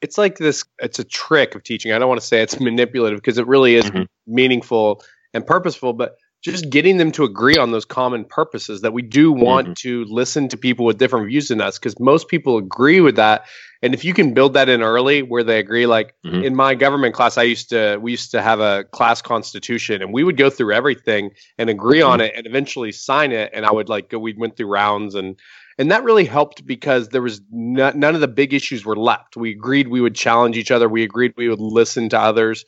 It's 0.00 0.18
like 0.18 0.38
this 0.38 0.64
it's 0.78 0.98
a 0.98 1.04
trick 1.04 1.54
of 1.54 1.62
teaching. 1.62 1.92
I 1.92 1.98
don't 1.98 2.08
want 2.08 2.20
to 2.20 2.26
say 2.26 2.42
it's 2.42 2.60
manipulative 2.60 3.18
because 3.18 3.38
it 3.38 3.46
really 3.46 3.76
is 3.76 3.84
mm-hmm. 3.84 4.02
meaningful 4.26 5.02
and 5.34 5.46
purposeful 5.46 5.92
but 5.92 6.16
just 6.42 6.70
getting 6.70 6.96
them 6.96 7.12
to 7.12 7.22
agree 7.22 7.56
on 7.56 7.70
those 7.70 7.84
common 7.84 8.24
purposes 8.24 8.80
that 8.80 8.92
we 8.92 9.00
do 9.00 9.30
want 9.30 9.68
mm-hmm. 9.68 9.72
to 9.74 10.04
listen 10.06 10.48
to 10.48 10.56
people 10.56 10.84
with 10.84 10.98
different 10.98 11.28
views 11.28 11.48
than 11.48 11.60
us 11.60 11.78
because 11.78 11.98
most 12.00 12.28
people 12.28 12.58
agree 12.58 13.00
with 13.00 13.16
that 13.16 13.46
and 13.82 13.94
if 13.94 14.04
you 14.04 14.12
can 14.12 14.34
build 14.34 14.54
that 14.54 14.68
in 14.68 14.82
early 14.82 15.22
where 15.22 15.44
they 15.44 15.58
agree 15.58 15.86
like 15.86 16.14
mm-hmm. 16.26 16.42
in 16.42 16.54
my 16.54 16.74
government 16.74 17.14
class 17.14 17.38
i 17.38 17.42
used 17.42 17.70
to 17.70 17.96
we 17.98 18.10
used 18.10 18.30
to 18.32 18.42
have 18.42 18.60
a 18.60 18.84
class 18.84 19.22
constitution 19.22 20.02
and 20.02 20.12
we 20.12 20.24
would 20.24 20.36
go 20.36 20.50
through 20.50 20.72
everything 20.72 21.30
and 21.58 21.70
agree 21.70 22.00
mm-hmm. 22.00 22.10
on 22.10 22.20
it 22.20 22.32
and 22.36 22.46
eventually 22.46 22.92
sign 22.92 23.32
it 23.32 23.50
and 23.54 23.64
i 23.64 23.72
would 23.72 23.88
like 23.88 24.10
go 24.10 24.18
we 24.18 24.34
went 24.34 24.56
through 24.56 24.68
rounds 24.68 25.14
and 25.14 25.38
and 25.78 25.90
that 25.90 26.04
really 26.04 26.24
helped 26.24 26.66
because 26.66 27.08
there 27.08 27.22
was 27.22 27.40
none 27.50 28.14
of 28.14 28.20
the 28.20 28.28
big 28.28 28.52
issues 28.52 28.84
were 28.84 28.96
left. 28.96 29.36
We 29.36 29.52
agreed 29.52 29.88
we 29.88 30.00
would 30.00 30.14
challenge 30.14 30.56
each 30.56 30.70
other. 30.70 30.88
We 30.88 31.02
agreed 31.02 31.32
we 31.36 31.48
would 31.48 31.60
listen 31.60 32.10
to 32.10 32.20
others, 32.20 32.64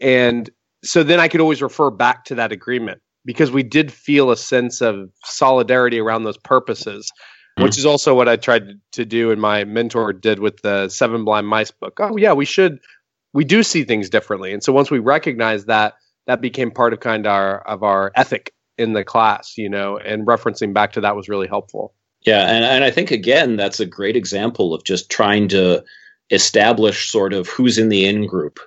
and 0.00 0.48
so 0.84 1.02
then 1.02 1.20
I 1.20 1.28
could 1.28 1.40
always 1.40 1.62
refer 1.62 1.90
back 1.90 2.24
to 2.26 2.34
that 2.36 2.52
agreement. 2.52 3.00
because 3.26 3.50
we 3.50 3.62
did 3.62 3.92
feel 3.92 4.30
a 4.30 4.36
sense 4.36 4.80
of 4.80 5.10
solidarity 5.24 5.98
around 5.98 6.22
those 6.22 6.38
purposes, 6.38 7.10
mm-hmm. 7.58 7.64
which 7.64 7.76
is 7.76 7.84
also 7.84 8.14
what 8.14 8.28
I 8.28 8.36
tried 8.36 8.80
to 8.92 9.04
do 9.04 9.30
and 9.30 9.40
my 9.40 9.64
mentor 9.64 10.14
did 10.14 10.38
with 10.38 10.62
the 10.62 10.88
Seven 10.88 11.24
Blind 11.24 11.48
Mice 11.48 11.72
book. 11.72 11.98
Oh, 12.00 12.16
yeah, 12.16 12.32
we 12.32 12.46
should, 12.46 12.78
we 13.34 13.44
do 13.44 13.62
see 13.62 13.84
things 13.84 14.08
differently. 14.08 14.52
And 14.52 14.62
so 14.62 14.72
once 14.72 14.90
we 14.90 15.00
recognize 15.00 15.66
that, 15.66 15.94
that 16.26 16.40
became 16.40 16.70
part 16.70 16.92
of 16.92 17.00
kind 17.00 17.26
of 17.26 17.32
our, 17.32 17.60
of 17.62 17.82
our 17.82 18.12
ethic 18.14 18.54
in 18.78 18.94
the 18.94 19.04
class, 19.04 19.58
you 19.58 19.68
know, 19.68 19.98
and 19.98 20.26
referencing 20.26 20.72
back 20.72 20.92
to 20.92 21.00
that 21.00 21.16
was 21.16 21.28
really 21.28 21.48
helpful. 21.48 21.94
Yeah. 22.22 22.48
And, 22.50 22.64
and 22.64 22.84
I 22.84 22.90
think, 22.90 23.10
again, 23.10 23.56
that's 23.56 23.80
a 23.80 23.86
great 23.86 24.16
example 24.16 24.72
of 24.72 24.84
just 24.84 25.10
trying 25.10 25.48
to 25.48 25.84
establish 26.30 27.10
sort 27.10 27.32
of 27.32 27.48
who's 27.48 27.78
in 27.78 27.88
the 27.88 28.04
in 28.04 28.26
group 28.26 28.58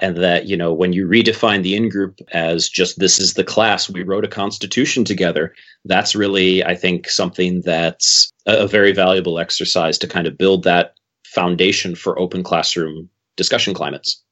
and 0.00 0.16
that 0.18 0.46
you 0.46 0.56
know 0.56 0.72
when 0.72 0.92
you 0.92 1.06
redefine 1.06 1.62
the 1.62 1.74
in 1.74 1.88
group 1.88 2.20
as 2.32 2.68
just 2.68 2.98
this 2.98 3.18
is 3.18 3.34
the 3.34 3.44
class 3.44 3.88
we 3.88 4.02
wrote 4.02 4.24
a 4.24 4.28
constitution 4.28 5.04
together 5.04 5.54
that's 5.84 6.14
really 6.14 6.64
i 6.64 6.74
think 6.74 7.08
something 7.08 7.62
that's 7.62 8.32
a, 8.46 8.66
very 8.66 8.92
valuable 8.92 9.38
exercise 9.38 9.98
to 9.98 10.06
kind 10.06 10.26
of 10.26 10.38
build 10.38 10.64
that 10.64 10.94
foundation 11.24 11.94
for 11.94 12.18
open 12.18 12.42
classroom 12.42 13.08
discussion 13.36 13.74
climates 13.74 14.22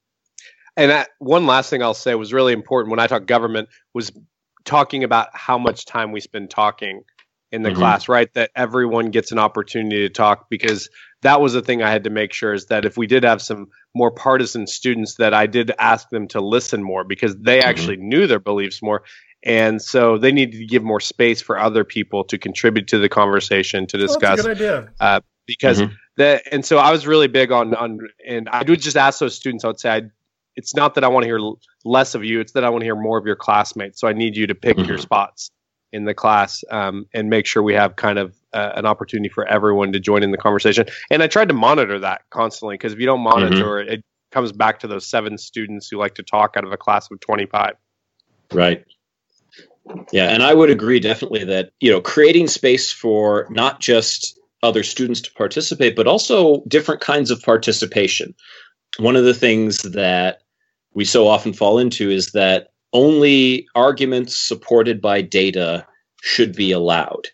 and 0.77 0.91
that, 0.91 1.11
one 1.19 1.47
last 1.47 1.71
thing 1.71 1.83
i'll 1.83 1.95
say 1.95 2.15
was 2.15 2.33
really 2.33 2.53
important 2.53 2.91
when 2.91 3.01
i 3.01 3.07
talk 3.07 3.27
government 3.27 3.69
was 3.95 4.13
talking 4.65 5.05
about 5.05 5.29
how 5.33 5.59
much 5.59 5.85
time 5.85 6.13
we 6.13 6.21
spend 6.21 6.51
talking 6.51 7.03
in 7.53 7.63
the 7.63 7.71
mm-hmm. 7.71 7.79
class 7.79 8.09
right 8.09 8.33
that 8.35 8.51
everyone 8.57 9.11
gets 9.11 9.31
an 9.31 9.39
opportunity 9.39 9.99
to 9.99 10.09
talk 10.09 10.49
because 10.51 10.89
that 11.25 11.41
was 11.41 11.55
the 11.55 11.63
thing 11.63 11.83
I 11.83 11.91
had 11.91 12.05
to 12.05 12.11
make 12.11 12.35
sure 12.35 12.53
is 12.53 12.67
that 12.67 12.85
if 12.85 12.99
we 12.99 13.07
did 13.07 13.25
have 13.25 13.41
some 13.41 13.69
more 13.95 14.11
partisan 14.11 14.67
students, 14.67 15.15
that 15.15 15.33
I 15.33 15.47
did 15.47 15.73
ask 15.79 16.11
them 16.11 16.29
to 16.29 16.41
listen 16.41 16.83
more 16.83 17.03
because 17.03 17.35
they 17.37 17.59
mm-hmm. 17.59 17.69
actually 17.69 17.97
knew 17.97 18.27
their 18.27 18.39
beliefs 18.39 18.83
more. 18.83 19.03
And 19.43 19.81
so 19.81 20.19
they 20.19 20.33
needed 20.33 20.59
to 20.59 20.67
give 20.67 20.83
more 20.83 21.01
space 21.01 21.41
for 21.41 21.59
other 21.59 21.83
people 21.83 22.25
to 22.25 22.37
contribute 22.37 22.89
to 22.89 22.99
the 22.99 23.09
conversation 23.09 23.87
to 23.89 23.97
discuss. 23.97 24.41
Oh, 24.41 24.43
good 24.43 24.57
idea. 24.57 24.93
Uh, 25.01 25.21
because 25.47 25.81
mm-hmm. 25.81 25.95
that, 26.19 26.43
and 26.53 26.65
so 26.65 26.77
I 26.77 26.93
was 26.93 27.07
really 27.07 27.29
big 27.29 27.53
on 27.53 27.75
on, 27.75 28.01
and 28.27 28.49
I 28.49 28.63
would 28.63 28.81
just 28.81 28.97
ask 28.97 29.19
those 29.19 29.35
students. 29.35 29.65
I 29.65 29.69
would 29.69 29.81
say, 29.81 29.91
I, 29.91 30.03
it's 30.57 30.75
not 30.75 30.95
that 30.95 31.05
I 31.05 31.09
want 31.09 31.25
to 31.25 31.29
hear 31.29 31.41
less 31.85 32.15
of 32.15 32.25
you; 32.25 32.41
it's 32.41 32.53
that 32.53 32.65
I 32.65 32.71
want 32.71 32.81
to 32.81 32.87
hear 32.87 32.97
more 32.97 33.19
of 33.19 33.27
your 33.27 33.37
classmates. 33.37 34.01
So 34.01 34.09
I 34.09 34.15
need 34.15 34.35
you 34.37 34.47
to 34.47 34.55
pick 34.55 34.79
mm-hmm. 34.79 34.89
your 34.89 34.99
spots 34.99 35.51
in 35.95 36.05
the 36.05 36.13
class 36.13 36.65
um, 36.73 37.07
and 37.15 37.31
make 37.31 37.47
sure 37.47 37.63
we 37.63 37.73
have 37.73 37.95
kind 37.95 38.19
of 38.19 38.35
uh, 38.53 38.73
an 38.75 38.85
opportunity 38.85 39.29
for 39.29 39.47
everyone 39.47 39.93
to 39.93 40.01
join 40.01 40.25
in 40.25 40.33
the 40.33 40.37
conversation. 40.37 40.85
And 41.09 41.23
I 41.23 41.29
tried 41.29 41.49
to 41.49 41.55
monitor 41.55 42.01
that 42.01 42.23
constantly 42.31 42.75
because 42.75 42.93
if 42.93 42.99
you 42.99 43.07
don't 43.07 43.21
monitor 43.21 43.65
mm-hmm. 43.65 43.89
it, 43.89 43.99
it 44.01 44.05
comes 44.33 44.51
back 44.51 44.81
to 44.81 44.89
those 44.89 45.07
seven 45.07 45.39
students 45.39 45.89
who 45.89 45.97
like 45.97 46.17
to 46.17 46.25
talk 46.25 46.57
out 46.57 46.65
of 46.65 46.73
a 46.73 46.77
class 46.77 47.09
of 47.13 47.21
25. 47.21 47.75
Right. 48.53 48.85
Yeah, 50.11 50.31
and 50.31 50.43
I 50.43 50.53
would 50.53 50.71
agree 50.71 50.99
definitely 50.99 51.45
that, 51.45 51.71
you 51.79 51.93
know, 51.93 52.01
creating 52.01 52.49
space 52.49 52.91
for 52.91 53.47
not 53.51 53.81
just 53.81 54.39
other 54.63 54.83
students 54.83 55.21
to 55.21 55.33
participate, 55.35 55.95
but 55.95 56.09
also 56.09 56.65
different 56.67 57.03
kinds 57.03 57.31
of 57.31 57.41
participation. 57.41 58.35
One 58.99 59.15
of 59.15 59.25
the 59.25 59.35
things 59.35 59.83
that 59.83 60.39
we 60.93 61.05
so 61.05 61.29
often 61.29 61.53
fall 61.53 61.79
into 61.79 62.11
is 62.11 62.33
that 62.33 62.69
only 62.95 63.67
arguments 63.75 64.37
supported 64.37 65.03
by 65.03 65.21
data 65.21 65.87
should 66.23 66.55
be 66.55 66.73
allowed. 66.73 67.29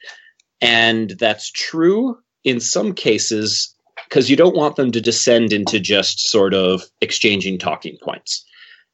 And 0.61 1.11
that's 1.11 1.51
true 1.51 2.19
in 2.43 2.59
some 2.59 2.95
cases 2.95 3.75
because 4.09 4.29
you 4.29 4.37
don't 4.37 4.57
want 4.57 4.77
them 4.77 4.91
to 4.91 5.01
descend 5.01 5.53
into 5.53 5.79
just 5.79 6.31
sort 6.31 6.55
of 6.55 6.83
exchanging 7.01 7.59
talking 7.59 7.97
points. 8.03 8.45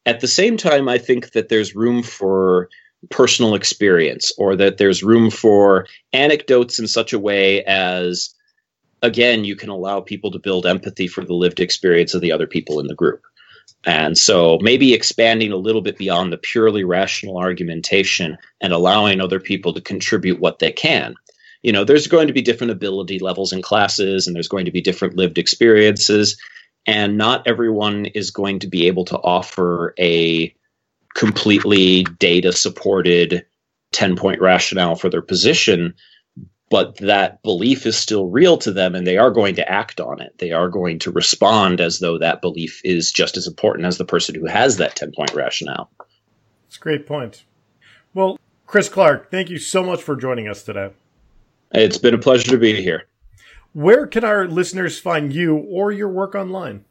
At 0.04 0.20
the 0.20 0.28
same 0.28 0.56
time, 0.56 0.88
I 0.88 0.98
think 0.98 1.32
that 1.32 1.48
there's 1.48 1.74
room 1.74 2.02
for 2.02 2.68
personal 3.10 3.54
experience 3.54 4.30
or 4.36 4.56
that 4.56 4.78
there's 4.78 5.02
room 5.02 5.30
for 5.30 5.86
anecdotes 6.12 6.78
in 6.78 6.86
such 6.86 7.12
a 7.12 7.18
way 7.18 7.64
as, 7.64 8.34
again, 9.02 9.44
you 9.44 9.56
can 9.56 9.68
allow 9.68 10.00
people 10.00 10.30
to 10.32 10.38
build 10.38 10.66
empathy 10.66 11.08
for 11.08 11.24
the 11.24 11.34
lived 11.34 11.60
experience 11.60 12.14
of 12.14 12.20
the 12.20 12.32
other 12.32 12.46
people 12.46 12.80
in 12.80 12.86
the 12.86 12.94
group. 12.94 13.22
And 13.84 14.18
so 14.18 14.58
maybe 14.60 14.92
expanding 14.92 15.52
a 15.52 15.56
little 15.56 15.80
bit 15.80 15.96
beyond 15.96 16.32
the 16.32 16.38
purely 16.38 16.82
rational 16.82 17.38
argumentation 17.38 18.36
and 18.60 18.72
allowing 18.72 19.20
other 19.20 19.38
people 19.38 19.72
to 19.72 19.80
contribute 19.80 20.40
what 20.40 20.58
they 20.58 20.72
can. 20.72 21.14
You 21.62 21.72
know, 21.72 21.84
there's 21.84 22.08
going 22.08 22.26
to 22.26 22.32
be 22.32 22.42
different 22.42 22.72
ability 22.72 23.18
levels 23.20 23.52
in 23.52 23.62
classes 23.62 24.26
and 24.26 24.34
there's 24.34 24.48
going 24.48 24.64
to 24.64 24.72
be 24.72 24.80
different 24.80 25.16
lived 25.16 25.38
experiences. 25.38 26.36
And 26.86 27.16
not 27.16 27.46
everyone 27.46 28.06
is 28.06 28.30
going 28.30 28.58
to 28.60 28.68
be 28.68 28.86
able 28.86 29.04
to 29.06 29.18
offer 29.18 29.94
a 29.98 30.54
completely 31.14 32.04
data 32.18 32.52
supported 32.52 33.44
10 33.92 34.16
point 34.16 34.40
rationale 34.40 34.96
for 34.96 35.08
their 35.08 35.22
position 35.22 35.94
but 36.70 36.96
that 36.98 37.42
belief 37.42 37.86
is 37.86 37.96
still 37.96 38.26
real 38.26 38.56
to 38.58 38.72
them 38.72 38.94
and 38.94 39.06
they 39.06 39.18
are 39.18 39.30
going 39.30 39.54
to 39.54 39.70
act 39.70 40.00
on 40.00 40.20
it. 40.20 40.36
They 40.38 40.52
are 40.52 40.68
going 40.68 40.98
to 41.00 41.12
respond 41.12 41.80
as 41.80 42.00
though 42.00 42.18
that 42.18 42.40
belief 42.40 42.80
is 42.84 43.12
just 43.12 43.36
as 43.36 43.46
important 43.46 43.86
as 43.86 43.98
the 43.98 44.04
person 44.04 44.34
who 44.34 44.46
has 44.46 44.76
that 44.78 44.96
10 44.96 45.12
point 45.12 45.32
rationale. 45.34 45.90
That's 46.66 46.76
a 46.76 46.80
great 46.80 47.06
point. 47.06 47.44
Well, 48.14 48.38
Chris 48.66 48.88
Clark, 48.88 49.30
thank 49.30 49.48
you 49.48 49.58
so 49.58 49.84
much 49.84 50.02
for 50.02 50.16
joining 50.16 50.48
us 50.48 50.64
today. 50.64 50.90
It's 51.72 51.98
been 51.98 52.14
a 52.14 52.18
pleasure 52.18 52.50
to 52.50 52.58
be 52.58 52.80
here. 52.80 53.04
Where 53.72 54.06
can 54.06 54.24
our 54.24 54.48
listeners 54.48 54.98
find 54.98 55.32
you 55.32 55.56
or 55.56 55.92
your 55.92 56.08
work 56.08 56.34
online? 56.34 56.84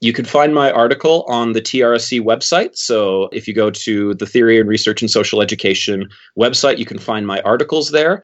You 0.00 0.12
can 0.12 0.24
find 0.24 0.54
my 0.54 0.72
article 0.72 1.24
on 1.28 1.52
the 1.52 1.60
TRSE 1.60 2.20
website. 2.22 2.76
So 2.76 3.28
if 3.32 3.46
you 3.46 3.54
go 3.54 3.70
to 3.70 4.14
the 4.14 4.26
Theory 4.26 4.58
and 4.58 4.68
Research 4.68 5.02
in 5.02 5.08
Social 5.08 5.40
Education 5.40 6.08
website, 6.38 6.78
you 6.78 6.86
can 6.86 6.98
find 6.98 7.26
my 7.26 7.40
articles 7.42 7.90
there 7.90 8.22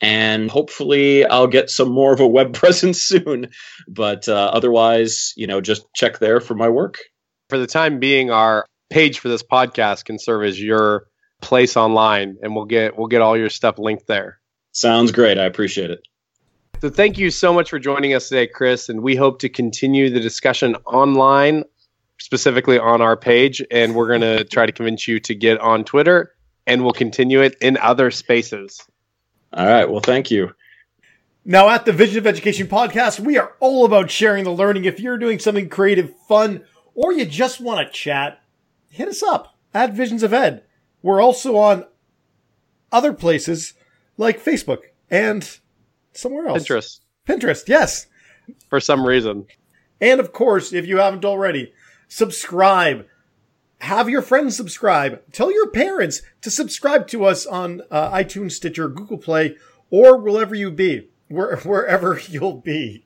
and 0.00 0.50
hopefully 0.50 1.24
I'll 1.24 1.46
get 1.46 1.70
some 1.70 1.90
more 1.90 2.12
of 2.12 2.20
a 2.20 2.26
web 2.26 2.52
presence 2.54 3.02
soon. 3.02 3.48
But 3.88 4.28
uh, 4.28 4.50
otherwise, 4.52 5.32
you 5.36 5.46
know, 5.46 5.60
just 5.60 5.86
check 5.94 6.18
there 6.18 6.40
for 6.40 6.54
my 6.54 6.68
work. 6.68 6.98
For 7.48 7.58
the 7.58 7.66
time 7.66 7.98
being, 7.98 8.30
our 8.30 8.66
page 8.90 9.18
for 9.18 9.28
this 9.28 9.42
podcast 9.42 10.04
can 10.04 10.18
serve 10.18 10.44
as 10.44 10.60
your 10.60 11.06
place 11.40 11.76
online, 11.76 12.36
and 12.42 12.54
we'll 12.54 12.66
get 12.66 12.98
we'll 12.98 13.06
get 13.06 13.22
all 13.22 13.36
your 13.36 13.50
stuff 13.50 13.78
linked 13.78 14.06
there. 14.06 14.38
Sounds 14.72 15.12
great. 15.12 15.38
I 15.38 15.44
appreciate 15.44 15.90
it. 15.90 16.00
So 16.80 16.90
thank 16.90 17.18
you 17.18 17.30
so 17.30 17.52
much 17.52 17.70
for 17.70 17.80
joining 17.80 18.14
us 18.14 18.28
today, 18.28 18.46
Chris, 18.46 18.88
and 18.88 19.02
we 19.02 19.16
hope 19.16 19.40
to 19.40 19.48
continue 19.48 20.10
the 20.10 20.20
discussion 20.20 20.76
online, 20.86 21.64
specifically 22.20 22.78
on 22.78 23.00
our 23.00 23.16
page, 23.16 23.60
and 23.72 23.96
we're 23.96 24.06
going 24.06 24.20
to 24.20 24.44
try 24.44 24.64
to 24.64 24.70
convince 24.70 25.08
you 25.08 25.18
to 25.20 25.34
get 25.34 25.58
on 25.60 25.82
Twitter, 25.84 26.32
and 26.68 26.84
we'll 26.84 26.92
continue 26.92 27.40
it 27.40 27.56
in 27.60 27.78
other 27.78 28.12
spaces. 28.12 28.80
All 29.52 29.66
right. 29.66 29.88
Well, 29.88 30.00
thank 30.00 30.30
you. 30.30 30.52
Now, 31.44 31.70
at 31.70 31.86
the 31.86 31.92
Vision 31.92 32.18
of 32.18 32.26
Education 32.26 32.66
podcast, 32.66 33.20
we 33.20 33.38
are 33.38 33.54
all 33.58 33.86
about 33.86 34.10
sharing 34.10 34.44
the 34.44 34.50
learning. 34.50 34.84
If 34.84 35.00
you're 35.00 35.16
doing 35.16 35.38
something 35.38 35.68
creative, 35.68 36.14
fun, 36.28 36.64
or 36.94 37.12
you 37.12 37.24
just 37.24 37.60
want 37.60 37.86
to 37.86 37.92
chat, 37.92 38.42
hit 38.90 39.08
us 39.08 39.22
up 39.22 39.56
at 39.72 39.94
Visions 39.94 40.22
of 40.22 40.34
Ed. 40.34 40.64
We're 41.02 41.22
also 41.22 41.56
on 41.56 41.86
other 42.92 43.12
places 43.12 43.74
like 44.18 44.44
Facebook 44.44 44.80
and 45.10 45.58
somewhere 46.12 46.48
else. 46.48 46.64
Pinterest. 46.64 47.00
Pinterest, 47.26 47.68
yes. 47.68 48.06
For 48.68 48.80
some 48.80 49.06
reason. 49.06 49.46
And 50.00 50.20
of 50.20 50.32
course, 50.32 50.72
if 50.72 50.86
you 50.86 50.98
haven't 50.98 51.24
already, 51.24 51.72
subscribe 52.08 53.06
have 53.80 54.08
your 54.08 54.22
friends 54.22 54.56
subscribe. 54.56 55.22
Tell 55.32 55.52
your 55.52 55.70
parents 55.70 56.22
to 56.42 56.50
subscribe 56.50 57.06
to 57.08 57.24
us 57.24 57.46
on 57.46 57.82
uh, 57.90 58.10
iTunes, 58.10 58.52
Stitcher, 58.52 58.88
Google 58.88 59.18
Play, 59.18 59.56
or 59.90 60.18
wherever 60.18 60.54
you 60.54 60.70
be, 60.70 61.08
where, 61.28 61.56
wherever 61.64 62.20
you'll 62.28 62.60
be. 62.60 63.04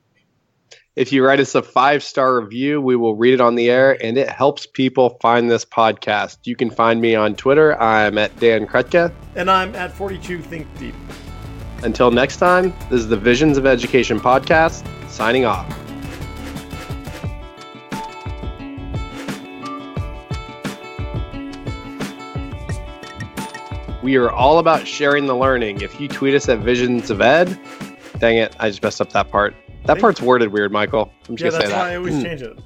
If 0.95 1.11
you 1.11 1.25
write 1.25 1.39
us 1.39 1.55
a 1.55 1.63
five 1.63 2.03
star 2.03 2.39
review, 2.39 2.79
we 2.79 2.95
will 2.95 3.15
read 3.15 3.33
it 3.33 3.41
on 3.41 3.55
the 3.55 3.69
air, 3.69 3.97
and 4.03 4.15
it 4.15 4.29
helps 4.29 4.67
people 4.67 5.17
find 5.21 5.49
this 5.49 5.65
podcast. 5.65 6.37
You 6.43 6.55
can 6.55 6.69
find 6.69 7.01
me 7.01 7.15
on 7.15 7.35
Twitter. 7.35 7.79
I'm 7.81 8.19
at 8.19 8.39
Dan 8.39 8.67
Krutka. 8.67 9.11
And 9.35 9.49
I'm 9.49 9.75
at 9.75 9.91
42 9.91 10.41
Think 10.43 10.67
Deep. 10.77 10.95
Until 11.81 12.11
next 12.11 12.37
time, 12.37 12.73
this 12.89 12.99
is 12.99 13.07
the 13.07 13.17
Visions 13.17 13.57
of 13.57 13.65
Education 13.65 14.19
podcast, 14.19 14.85
signing 15.09 15.45
off. 15.45 15.82
We 24.03 24.17
are 24.17 24.29
all 24.29 24.59
about 24.59 24.85
sharing 24.85 25.27
the 25.27 25.35
learning. 25.35 25.79
If 25.79 25.97
you 25.97 26.09
tweet 26.09 26.35
us 26.35 26.49
at 26.49 26.59
Visions 26.59 27.09
of 27.09 27.21
Ed, 27.21 27.57
dang 28.19 28.35
it, 28.37 28.53
I 28.59 28.69
just 28.69 28.83
messed 28.83 28.99
up 28.99 29.13
that 29.13 29.31
part. 29.31 29.55
That 29.85 29.97
part's 29.97 30.21
worded 30.21 30.51
weird, 30.51 30.73
Michael. 30.73 31.09
I'm 31.29 31.37
just 31.37 31.55
yeah, 31.55 31.61
gonna 31.61 31.71
say 31.71 31.77
that. 31.77 31.87
I 31.87 31.95
always 31.95 32.15
hmm. 32.15 32.21
change 32.23 32.41
it. 32.41 32.59